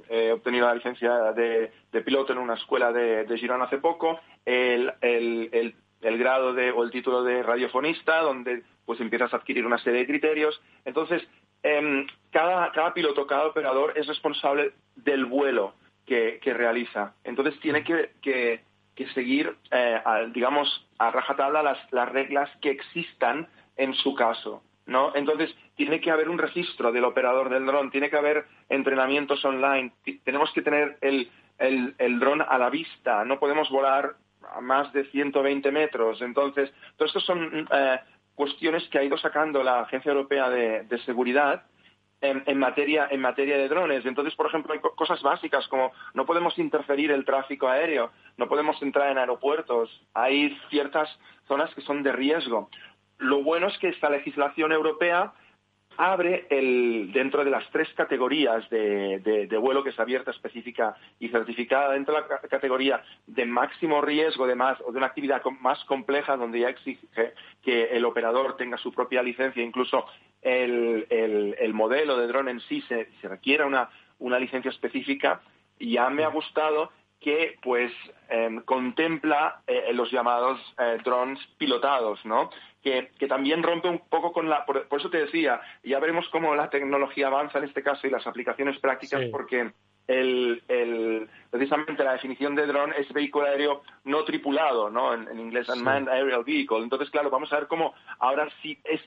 he, 0.09 0.33
obtenido 0.33 0.67
la 0.67 0.75
licencia 0.75 1.33
de, 1.33 1.71
piloto 2.05 2.33
en 2.33 2.39
una 2.39 2.55
escuela 2.55 2.93
de, 2.93 3.25
de 3.25 3.39
Girona 3.39 3.65
hace 3.65 3.79
poco, 3.79 4.19
el, 4.45 5.75
grado 6.01 6.55
de, 6.55 6.71
o 6.73 6.83
el 6.83 6.91
título 6.91 7.23
de 7.23 7.43
radiofonista, 7.43 8.21
donde 8.23 8.63
pues 8.87 9.01
empiezas 9.01 9.33
a 9.33 9.37
adquirir 9.37 9.67
una 9.67 9.79
serie 9.79 10.01
de 10.01 10.07
criterios. 10.07 10.61
Entonces, 10.85 11.23
em, 11.63 12.07
cada, 12.33 12.73
cada 12.73 12.93
piloto, 12.93 13.27
cada 13.27 13.47
operador 13.47 13.93
es 13.97 14.07
responsable 14.07 14.73
del 14.97 15.27
vuelo 15.27 15.75
que, 16.07 16.41
realiza. 16.55 17.15
Entonces 17.23 17.59
tiene 17.61 17.85
que 17.85 18.11
que 18.21 18.63
seguir, 19.09 19.57
eh, 19.71 20.01
digamos, 20.33 20.87
a 20.99 21.11
rajatabla 21.11 21.63
las, 21.63 21.79
las 21.93 22.09
reglas 22.09 22.51
que 22.61 22.71
existan 22.71 23.49
en 23.77 23.95
su 23.95 24.15
caso. 24.15 24.63
¿no? 24.87 25.13
Entonces, 25.15 25.55
tiene 25.77 26.01
que 26.01 26.11
haber 26.11 26.29
un 26.29 26.39
registro 26.39 26.93
del 26.93 27.05
operador 27.05 27.49
del 27.49 27.67
dron, 27.67 27.91
tiene 27.91 28.11
que 28.11 28.17
haber 28.17 28.47
entrenamientos 28.69 29.45
online, 29.45 29.93
tenemos 30.25 30.53
que 30.53 30.63
tener 30.63 30.99
el, 31.01 31.31
el, 31.59 31.95
el 31.99 32.19
dron 32.19 32.43
a 32.43 32.59
la 32.59 32.71
vista, 32.71 33.25
no 33.25 33.39
podemos 33.39 33.71
volar 33.71 34.17
a 34.53 34.61
más 34.61 34.93
de 34.93 35.05
120 35.05 35.71
metros. 35.71 36.21
Entonces, 36.23 36.73
todo 36.97 37.07
esto 37.07 37.21
son 37.21 37.69
eh, 37.73 38.01
cuestiones 38.35 38.87
que 38.89 38.99
ha 38.99 39.05
ido 39.05 39.19
sacando 39.19 39.63
la 39.63 39.81
Agencia 39.81 40.11
Europea 40.11 40.49
de, 40.49 40.99
Seguridad 41.05 41.63
en, 42.21 42.59
materia, 42.59 43.09
en 43.11 43.21
materia 43.21 43.57
de 43.57 43.69
drones. 43.69 44.05
Entonces, 44.05 44.35
por 44.35 44.47
ejemplo, 44.47 44.73
hay 44.73 44.81
cosas 44.81 45.23
básicas 45.23 45.67
como 45.69 45.93
no 46.15 46.27
podemos 46.27 46.59
interferir 46.59 47.11
el 47.11 47.25
tráfico 47.25 47.69
aéreo, 47.69 48.11
no 48.37 48.49
podemos 48.49 48.81
entrar 48.83 49.11
en 49.11 49.19
aeropuertos, 49.19 49.91
hay 50.15 50.57
ciertas 50.69 51.09
zonas 51.49 51.75
que 51.75 51.81
son 51.83 52.03
de 52.03 52.13
riesgo. 52.13 52.69
Lo 53.19 53.43
bueno 53.43 53.69
es 53.69 53.79
que 53.79 53.89
esta 53.89 54.11
legislación 54.11 54.73
europea 54.73 55.33
abre 55.97 56.47
el, 56.49 57.11
dentro 57.13 57.45
de 57.45 57.51
las 57.51 57.69
tres 57.71 57.89
categorías 57.95 58.69
de, 58.71 59.59
vuelo 59.61 59.83
que 59.85 59.91
es 59.91 60.01
abierta, 60.01 60.31
específica 60.31 60.97
y 61.19 61.29
certificada, 61.29 61.93
dentro 61.93 62.15
de 62.15 62.21
la 62.23 62.39
categoría 62.49 63.03
de 63.27 63.45
máximo 63.45 64.01
riesgo 64.01 64.47
de 64.47 64.55
más 64.55 64.81
o 64.81 64.93
de 64.93 64.99
una 64.99 65.09
actividad 65.09 65.43
más 65.61 65.85
compleja 65.85 66.37
donde 66.37 66.61
ya 66.61 66.71
exige 66.71 67.35
que 67.63 67.85
el 67.85 68.05
operador 68.05 68.57
tenga 68.57 68.79
su 68.79 68.93
propia 68.93 69.23
licencia, 69.23 69.63
incluso 69.63 70.07
el, 70.43 71.73
modelo 71.75 72.17
de 72.17 72.27
dron 72.27 72.49
en 72.49 72.61
sí 72.61 72.83
se, 72.83 73.09
se 73.21 73.29
requiera 73.29 73.67
una, 73.67 73.89
una 74.19 74.39
licencia 74.39 74.71
específica, 74.71 75.41
ya 75.79 76.11
me 76.11 76.25
ha 76.25 76.29
gustado 76.29 76.91
que 77.21 77.59
pues 77.63 77.93
em, 78.31 78.63
contempla 78.63 79.63
eh, 79.67 79.93
los 79.93 80.11
llamados 80.11 80.59
eh, 80.79 80.99
drones 81.05 81.39
pilotados, 81.59 82.25
¿no? 82.25 82.51
que, 82.83 83.11
también 83.29 83.63
rompe 83.63 83.89
un 83.89 84.01
poco 84.09 84.33
con 84.33 84.49
la... 84.49 84.65
Por, 84.65 84.87
eso 84.91 85.11
te 85.11 85.19
decía, 85.19 85.61
ya 85.85 85.99
veremos 85.99 86.29
cómo 86.31 86.55
la 86.55 86.71
tecnología 86.71 87.27
avanza 87.27 87.59
en 87.59 87.65
este 87.65 87.83
caso 87.83 88.07
y 88.07 88.11
las 88.11 88.27
aplicaciones 88.27 88.79
prácticas, 88.79 89.23
porque 89.31 89.73
el, 90.07 90.63
el, 90.69 91.29
precisamente 91.51 92.03
la 92.03 92.13
definición 92.13 92.55
de 92.55 92.67
drone 92.67 92.95
es 92.99 93.13
vehículo 93.13 93.47
aéreo 93.47 93.83
no 94.05 94.25
tripulado, 94.25 94.91
¿no? 94.91 95.13
En, 95.13 95.39
inglés, 95.39 95.69
unmanned 95.69 96.09
aerial 96.09 96.45
vehicle. 96.45 96.79
Entonces, 96.79 97.11
claro, 97.11 97.31
vamos 97.31 97.53
a 97.53 97.57
ver 97.59 97.69
cómo 97.69 97.95
ahora 98.19 98.49
sí 98.63 98.79
es 98.85 99.01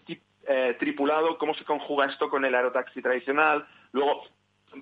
eh, 0.47 0.75
tripulado, 0.79 1.37
cómo 1.37 1.53
se 1.53 1.65
conjuga 1.65 2.05
esto 2.05 2.29
con 2.29 2.45
el 2.45 2.55
aerotaxi 2.55 3.01
tradicional. 3.01 3.65
Luego, 3.91 4.23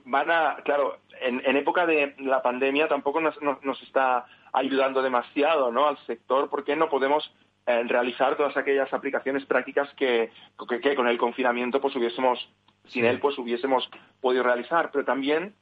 van 0.05 0.31
a, 0.31 0.57
claro, 0.63 0.99
en, 1.19 1.41
en 1.45 1.57
época 1.57 1.85
de 1.85 2.15
la 2.19 2.41
pandemia 2.41 2.87
tampoco 2.87 3.21
nos, 3.21 3.35
nos, 3.41 3.81
está 3.83 4.25
ayudando 4.53 5.01
demasiado, 5.01 5.71
¿no? 5.71 5.87
Al 5.87 5.97
sector, 6.05 6.49
porque 6.49 6.75
no 6.75 6.89
podemos 6.89 7.31
realizar 7.65 8.35
todas 8.35 8.57
aquellas 8.57 8.91
aplicaciones 8.91 9.45
prácticas 9.45 9.87
que, 9.93 10.31
con 10.57 11.07
el 11.07 11.17
confinamiento 11.17 11.79
pues 11.79 11.95
hubiésemos, 11.95 12.49
sin 12.87 13.05
él 13.05 13.19
pues 13.19 13.37
hubiésemos 13.37 13.89
podido 14.19 14.43
realizar, 14.43 14.89
pero 14.91 15.05
también 15.05 15.53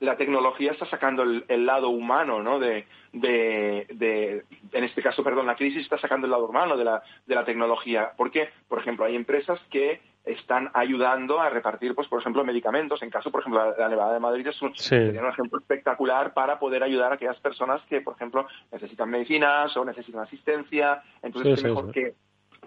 la 0.00 0.16
tecnología 0.16 0.72
está 0.72 0.86
sacando 0.86 1.22
el, 1.22 1.66
lado 1.66 1.88
humano, 1.88 2.42
¿no? 2.42 2.58
De, 2.58 2.86
de, 3.12 4.44
en 4.72 4.84
este 4.84 5.02
caso, 5.02 5.24
perdón, 5.24 5.46
la 5.46 5.56
crisis 5.56 5.82
está 5.82 5.98
sacando 5.98 6.26
el 6.26 6.30
lado 6.30 6.46
humano 6.46 6.76
de 6.76 6.84
la, 6.84 7.02
de 7.26 7.34
la 7.34 7.44
tecnología. 7.44 8.12
Porque, 8.16 8.50
por 8.68 8.78
ejemplo, 8.78 9.06
hay 9.06 9.16
empresas 9.16 9.58
que 9.70 10.00
están 10.26 10.70
ayudando 10.74 11.40
a 11.40 11.48
repartir, 11.48 11.94
pues, 11.94 12.08
por 12.08 12.20
ejemplo, 12.20 12.44
medicamentos. 12.44 13.02
En 13.02 13.10
caso, 13.10 13.30
por 13.30 13.40
ejemplo, 13.40 13.74
la, 13.78 13.88
Nevada 13.88 14.12
de 14.12 14.20
Madrid 14.20 14.46
es 14.46 14.60
un, 14.60 14.68
un 14.70 15.28
ejemplo 15.28 15.58
espectacular 15.58 16.34
para 16.34 16.58
poder 16.58 16.82
ayudar 16.82 17.12
a 17.12 17.14
aquellas 17.14 17.40
personas 17.40 17.80
que, 17.88 18.00
por 18.02 18.16
ejemplo, 18.16 18.46
necesitan 18.72 19.08
medicinas 19.08 19.74
o 19.76 19.84
necesitan 19.84 20.22
asistencia. 20.22 21.02
Entonces, 21.22 21.54
es 21.54 21.64
mejor 21.64 21.90
que, 21.90 22.14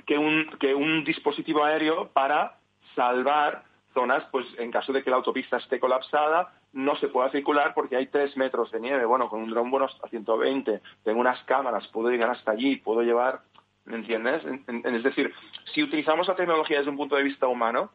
que, 0.06 0.18
un, 0.18 0.50
que 0.60 0.74
un 0.74 1.04
dispositivo 1.04 1.64
aéreo 1.64 2.08
para 2.08 2.58
salvar 2.96 3.64
zonas, 3.94 4.24
pues 4.32 4.46
en 4.58 4.72
caso 4.72 4.94
de 4.94 5.04
que 5.04 5.10
la 5.10 5.18
autopista 5.18 5.58
esté 5.58 5.80
colapsada, 5.80 6.54
no 6.74 6.96
se 6.98 7.08
pueda 7.08 7.32
circular 7.32 7.74
porque 7.74 7.96
hay 7.96 8.08
tres 8.08 8.36
metros 8.38 8.72
de 8.72 8.80
nieve. 8.80 9.06
Bueno, 9.06 9.30
con 9.30 9.42
un 9.42 9.50
dron 9.50 9.72
bueno 9.72 9.88
a 9.88 10.08
120, 10.08 10.82
tengo 11.04 11.20
unas 11.20 11.44
cámaras, 11.46 11.88
puedo 11.88 12.10
llegar 12.10 12.30
hasta 12.30 12.52
allí, 12.52 12.78
puedo 12.78 13.02
llevar, 13.02 13.42
¿me 13.86 13.96
entiendes? 13.96 14.44
Es 14.84 15.04
decir, 15.04 15.34
si 15.74 15.84
utilizamos 15.84 16.28
la 16.28 16.36
tecnología 16.36 16.78
desde 16.78 16.92
un 16.92 16.98
punto 16.98 17.16
de 17.16 17.24
vista 17.24 17.48
humano, 17.48 17.92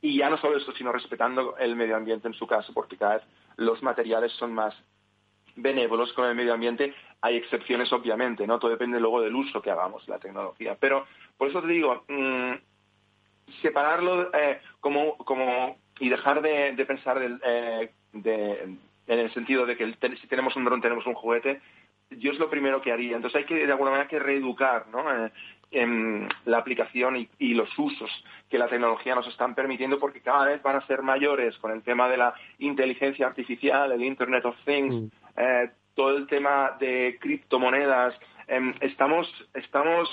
y 0.00 0.18
ya 0.18 0.28
no 0.28 0.36
solo 0.36 0.58
esto, 0.58 0.72
sino 0.72 0.92
respetando 0.92 1.56
el 1.58 1.74
medio 1.74 1.96
ambiente 1.96 2.28
en 2.28 2.34
su 2.34 2.46
caso, 2.46 2.72
porque 2.72 2.96
cada 2.96 3.16
vez 3.16 3.24
los 3.56 3.82
materiales 3.82 4.32
son 4.32 4.52
más 4.52 4.74
benévolos 5.56 6.12
con 6.12 6.26
el 6.26 6.34
medio 6.34 6.52
ambiente, 6.52 6.94
hay 7.22 7.36
excepciones 7.36 7.90
obviamente, 7.92 8.46
¿no? 8.46 8.58
Todo 8.58 8.70
depende 8.70 9.00
luego 9.00 9.22
del 9.22 9.34
uso 9.34 9.62
que 9.62 9.70
hagamos 9.70 10.04
de 10.06 10.12
la 10.12 10.18
tecnología. 10.18 10.76
Pero 10.78 11.06
por 11.38 11.48
eso 11.48 11.62
te 11.62 11.68
digo, 11.68 12.04
mm, 12.08 12.52
separarlo 13.62 14.30
eh, 14.34 14.60
como, 14.80 15.16
como 15.18 15.78
y 15.98 16.08
dejar 16.10 16.42
de, 16.42 16.84
pensar 16.86 17.18
eh, 17.22 17.92
en 18.12 18.78
el 19.06 19.32
sentido 19.32 19.66
de 19.66 19.76
que 19.76 19.94
si 20.20 20.26
tenemos 20.26 20.56
un 20.56 20.64
dron 20.64 20.80
tenemos 20.80 21.06
un 21.06 21.14
juguete, 21.14 21.60
yo 22.10 22.32
es 22.32 22.38
lo 22.38 22.50
primero 22.50 22.80
que 22.80 22.92
haría. 22.92 23.16
Entonces 23.16 23.40
hay 23.40 23.44
que 23.44 23.66
de 23.66 23.72
alguna 23.72 23.90
manera 23.90 24.08
que 24.08 24.18
reeducar 24.18 24.86
¿no? 24.88 25.10
Eh, 25.12 25.30
en 25.72 26.28
la 26.44 26.58
aplicación 26.58 27.28
y, 27.38 27.54
los 27.54 27.76
usos 27.76 28.10
que 28.48 28.58
la 28.58 28.68
tecnología 28.68 29.14
nos 29.14 29.26
están 29.26 29.54
permitiendo 29.54 29.98
porque 29.98 30.20
cada 30.20 30.46
vez 30.46 30.62
van 30.62 30.76
a 30.76 30.86
ser 30.86 31.02
mayores 31.02 31.58
con 31.58 31.72
el 31.72 31.82
tema 31.82 32.08
de 32.08 32.16
la 32.16 32.34
inteligencia 32.58 33.26
artificial, 33.26 33.90
el 33.90 34.04
Internet 34.04 34.44
of 34.44 34.56
Things, 34.64 34.94
mm. 34.94 35.08
todo 35.94 36.16
el 36.16 36.28
tema 36.28 36.76
de 36.78 37.18
criptomonedas. 37.20 38.14
Em, 38.46 38.74
estamos, 38.80 39.28
estamos 39.54 40.08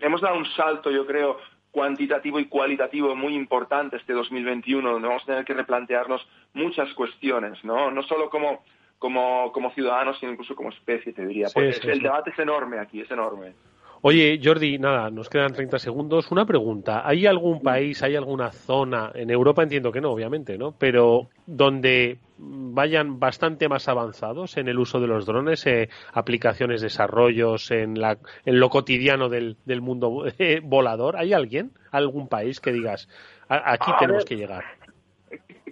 hemos 0.00 0.20
dado 0.20 0.36
un 0.36 0.46
salto, 0.46 0.90
yo 0.90 1.06
creo, 1.06 1.38
cuantitativo 1.70 2.40
y 2.40 2.46
cualitativo 2.46 3.14
muy 3.14 3.34
importante 3.34 3.96
este 3.96 4.12
2021, 4.12 4.92
donde 4.92 5.08
vamos 5.08 5.22
a 5.24 5.26
tener 5.26 5.44
que 5.44 5.54
replantearnos 5.54 6.26
muchas 6.54 6.92
cuestiones, 6.94 7.62
¿no? 7.64 7.90
No 7.90 8.02
solo 8.02 8.28
como, 8.28 8.64
como, 8.98 9.52
como 9.52 9.70
ciudadanos, 9.72 10.18
sino 10.18 10.32
incluso 10.32 10.56
como 10.56 10.70
especie, 10.70 11.12
te 11.12 11.26
diría. 11.26 11.48
el 11.54 12.00
debate 12.00 12.30
es 12.30 12.38
enorme 12.38 12.78
aquí, 12.78 13.00
es 13.00 13.10
enorme. 13.10 13.54
Oye, 14.02 14.40
Jordi, 14.42 14.78
nada, 14.78 15.10
nos 15.10 15.28
quedan 15.28 15.52
30 15.52 15.78
segundos. 15.78 16.30
Una 16.30 16.46
pregunta. 16.46 17.02
¿Hay 17.06 17.26
algún 17.26 17.60
país, 17.60 18.02
hay 18.02 18.16
alguna 18.16 18.50
zona, 18.50 19.12
en 19.14 19.30
Europa 19.30 19.62
entiendo 19.62 19.92
que 19.92 20.00
no, 20.00 20.10
obviamente, 20.10 20.56
¿no? 20.56 20.72
Pero 20.72 21.28
donde 21.46 22.18
vayan 22.38 23.20
bastante 23.20 23.68
más 23.68 23.88
avanzados 23.88 24.56
en 24.56 24.68
el 24.68 24.78
uso 24.78 25.00
de 25.00 25.06
los 25.06 25.26
drones, 25.26 25.66
eh, 25.66 25.90
aplicaciones, 26.14 26.80
desarrollos, 26.80 27.70
en, 27.70 28.00
la, 28.00 28.16
en 28.46 28.58
lo 28.58 28.70
cotidiano 28.70 29.28
del, 29.28 29.58
del 29.66 29.82
mundo 29.82 30.24
eh, 30.38 30.60
volador? 30.62 31.18
¿Hay 31.18 31.34
alguien, 31.34 31.72
algún 31.90 32.26
país 32.26 32.58
que 32.60 32.72
digas, 32.72 33.06
aquí 33.48 33.90
tenemos 33.98 34.24
que 34.24 34.36
llegar? 34.36 34.64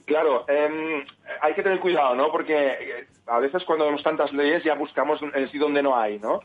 Claro, 0.08 0.46
em, 0.48 1.04
hay 1.42 1.52
que 1.52 1.62
tener 1.62 1.80
cuidado, 1.80 2.14
¿no? 2.14 2.32
Porque 2.32 2.56
eh, 2.56 3.06
a 3.26 3.38
veces 3.40 3.62
cuando 3.64 3.84
vemos 3.84 4.02
tantas 4.02 4.32
leyes 4.32 4.64
ya 4.64 4.74
buscamos 4.74 5.20
el 5.34 5.44
sitio 5.48 5.64
donde 5.64 5.82
no 5.82 5.94
hay, 5.94 6.18
¿no? 6.18 6.40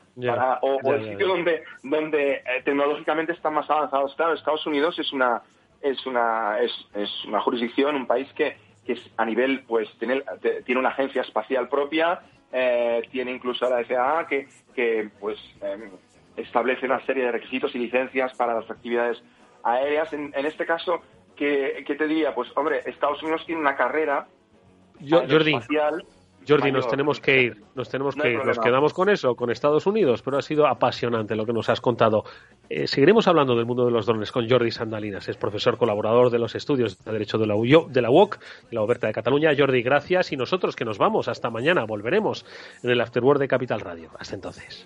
o, 0.61 0.93
el 0.93 1.09
sitio 1.11 1.29
donde, 1.29 1.63
donde 1.81 2.33
eh, 2.33 2.61
tecnológicamente 2.65 3.31
están 3.31 3.53
más 3.53 3.69
avanzados. 3.69 4.15
Claro, 4.15 4.33
Estados 4.33 4.67
Unidos 4.67 4.99
es 4.99 5.13
una 5.13 5.41
es 5.81 6.05
una 6.05 6.59
es, 6.59 6.73
es 6.93 7.09
una 7.25 7.39
jurisdicción, 7.39 7.95
un 7.95 8.05
país 8.05 8.27
que, 8.33 8.57
que 8.85 8.99
a 9.15 9.23
nivel 9.23 9.63
pues 9.65 9.87
tiene, 9.97 10.23
tiene 10.65 10.79
una 10.79 10.89
agencia 10.89 11.21
espacial 11.21 11.69
propia, 11.69 12.19
eh, 12.51 13.01
tiene 13.11 13.31
incluso 13.31 13.69
la 13.69 13.81
FAA 13.85 14.27
que 14.27 14.49
que 14.75 15.09
pues 15.21 15.39
em, 15.61 15.89
establece 16.35 16.85
una 16.85 16.99
serie 17.05 17.23
de 17.23 17.31
requisitos 17.31 17.73
y 17.75 17.79
licencias 17.79 18.33
para 18.35 18.55
las 18.55 18.69
actividades 18.69 19.23
aéreas. 19.63 20.11
En, 20.11 20.33
en 20.35 20.45
este 20.45 20.65
caso 20.65 21.01
que, 21.43 21.95
te 21.95 22.07
diría, 22.07 22.33
pues 22.33 22.49
hombre, 22.55 22.81
Estados 22.85 23.21
Unidos 23.21 23.43
tiene 23.45 23.61
una 23.61 23.75
carrera 23.75 24.27
Jordi, 25.09 25.59
Jordi, 26.47 26.71
nos 26.71 26.87
tenemos 26.87 27.19
que 27.19 27.41
ir, 27.41 27.63
nos 27.75 27.89
tenemos 27.89 28.15
que 28.15 28.33
ir. 28.33 28.45
Nos 28.45 28.59
quedamos 28.59 28.93
con 28.93 29.09
eso, 29.09 29.35
con 29.35 29.49
Estados 29.49 29.85
Unidos, 29.85 30.21
pero 30.21 30.37
ha 30.37 30.41
sido 30.41 30.67
apasionante 30.67 31.35
lo 31.35 31.45
que 31.45 31.53
nos 31.53 31.69
has 31.69 31.79
contado. 31.81 32.23
Eh, 32.69 32.87
seguiremos 32.87 33.27
hablando 33.27 33.55
del 33.55 33.65
mundo 33.65 33.85
de 33.85 33.91
los 33.91 34.05
drones 34.05 34.31
con 34.31 34.49
Jordi 34.49 34.71
Sandalinas, 34.71 35.27
es 35.29 35.37
profesor 35.37 35.77
colaborador 35.77 36.29
de 36.29 36.39
los 36.39 36.55
estudios 36.55 37.03
de 37.03 37.11
Derecho 37.11 37.37
de 37.37 37.47
la, 37.47 37.55
de 37.55 38.01
la 38.01 38.09
UOC, 38.09 38.39
de 38.39 38.75
la 38.75 38.81
Oberta 38.81 39.07
de 39.07 39.13
Cataluña. 39.13 39.51
Jordi, 39.57 39.81
gracias 39.81 40.31
y 40.31 40.37
nosotros 40.37 40.75
que 40.75 40.85
nos 40.85 40.97
vamos. 40.97 41.27
Hasta 41.27 41.49
mañana, 41.49 41.85
volveremos 41.85 42.45
en 42.83 42.89
el 42.91 43.01
Afterword 43.01 43.39
de 43.39 43.47
Capital 43.47 43.79
Radio. 43.79 44.09
Hasta 44.19 44.35
entonces. 44.35 44.85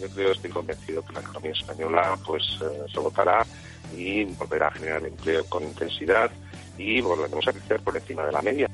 Yo 0.00 0.08
creo, 0.08 0.32
estoy 0.32 0.50
convencido 0.50 1.04
que 1.04 1.12
la 1.12 1.20
economía 1.20 1.52
española 1.52 2.18
pues 2.26 2.42
eh, 2.60 2.84
se 2.92 3.00
votará 3.00 3.46
y 3.96 4.24
volverá 4.24 4.68
a 4.68 4.72
generar 4.72 5.04
empleo 5.04 5.44
con 5.46 5.62
intensidad 5.62 6.30
y 6.78 7.00
volveremos 7.00 7.46
a 7.48 7.52
crecer 7.52 7.80
por 7.80 7.96
encima 7.96 8.24
de 8.24 8.32
la 8.32 8.42
media. 8.42 8.70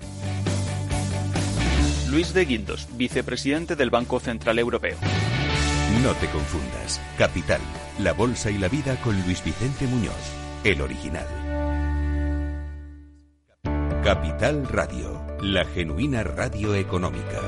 Luis 2.11 2.35
de 2.35 2.45
Guindos, 2.45 2.89
vicepresidente 2.93 3.77
del 3.77 3.91
Banco 3.91 4.21
Central 4.21 4.59
Europeo. 4.59 4.97
No 6.03 6.15
te 6.15 6.27
confundas. 6.29 7.01
Capital, 7.17 7.61
la 7.99 8.13
bolsa 8.13 8.51
y 8.51 8.59
la 8.59 8.69
vida 8.69 8.97
con 9.03 9.21
Luis 9.23 9.43
Vicente 9.45 9.87
Muñoz, 9.87 10.15
el 10.65 10.83
original. 10.83 11.27
Capital 14.03 14.67
Radio, 14.69 15.25
la 15.41 15.65
genuina 15.65 16.25
radio 16.25 16.75
económica. 16.75 17.41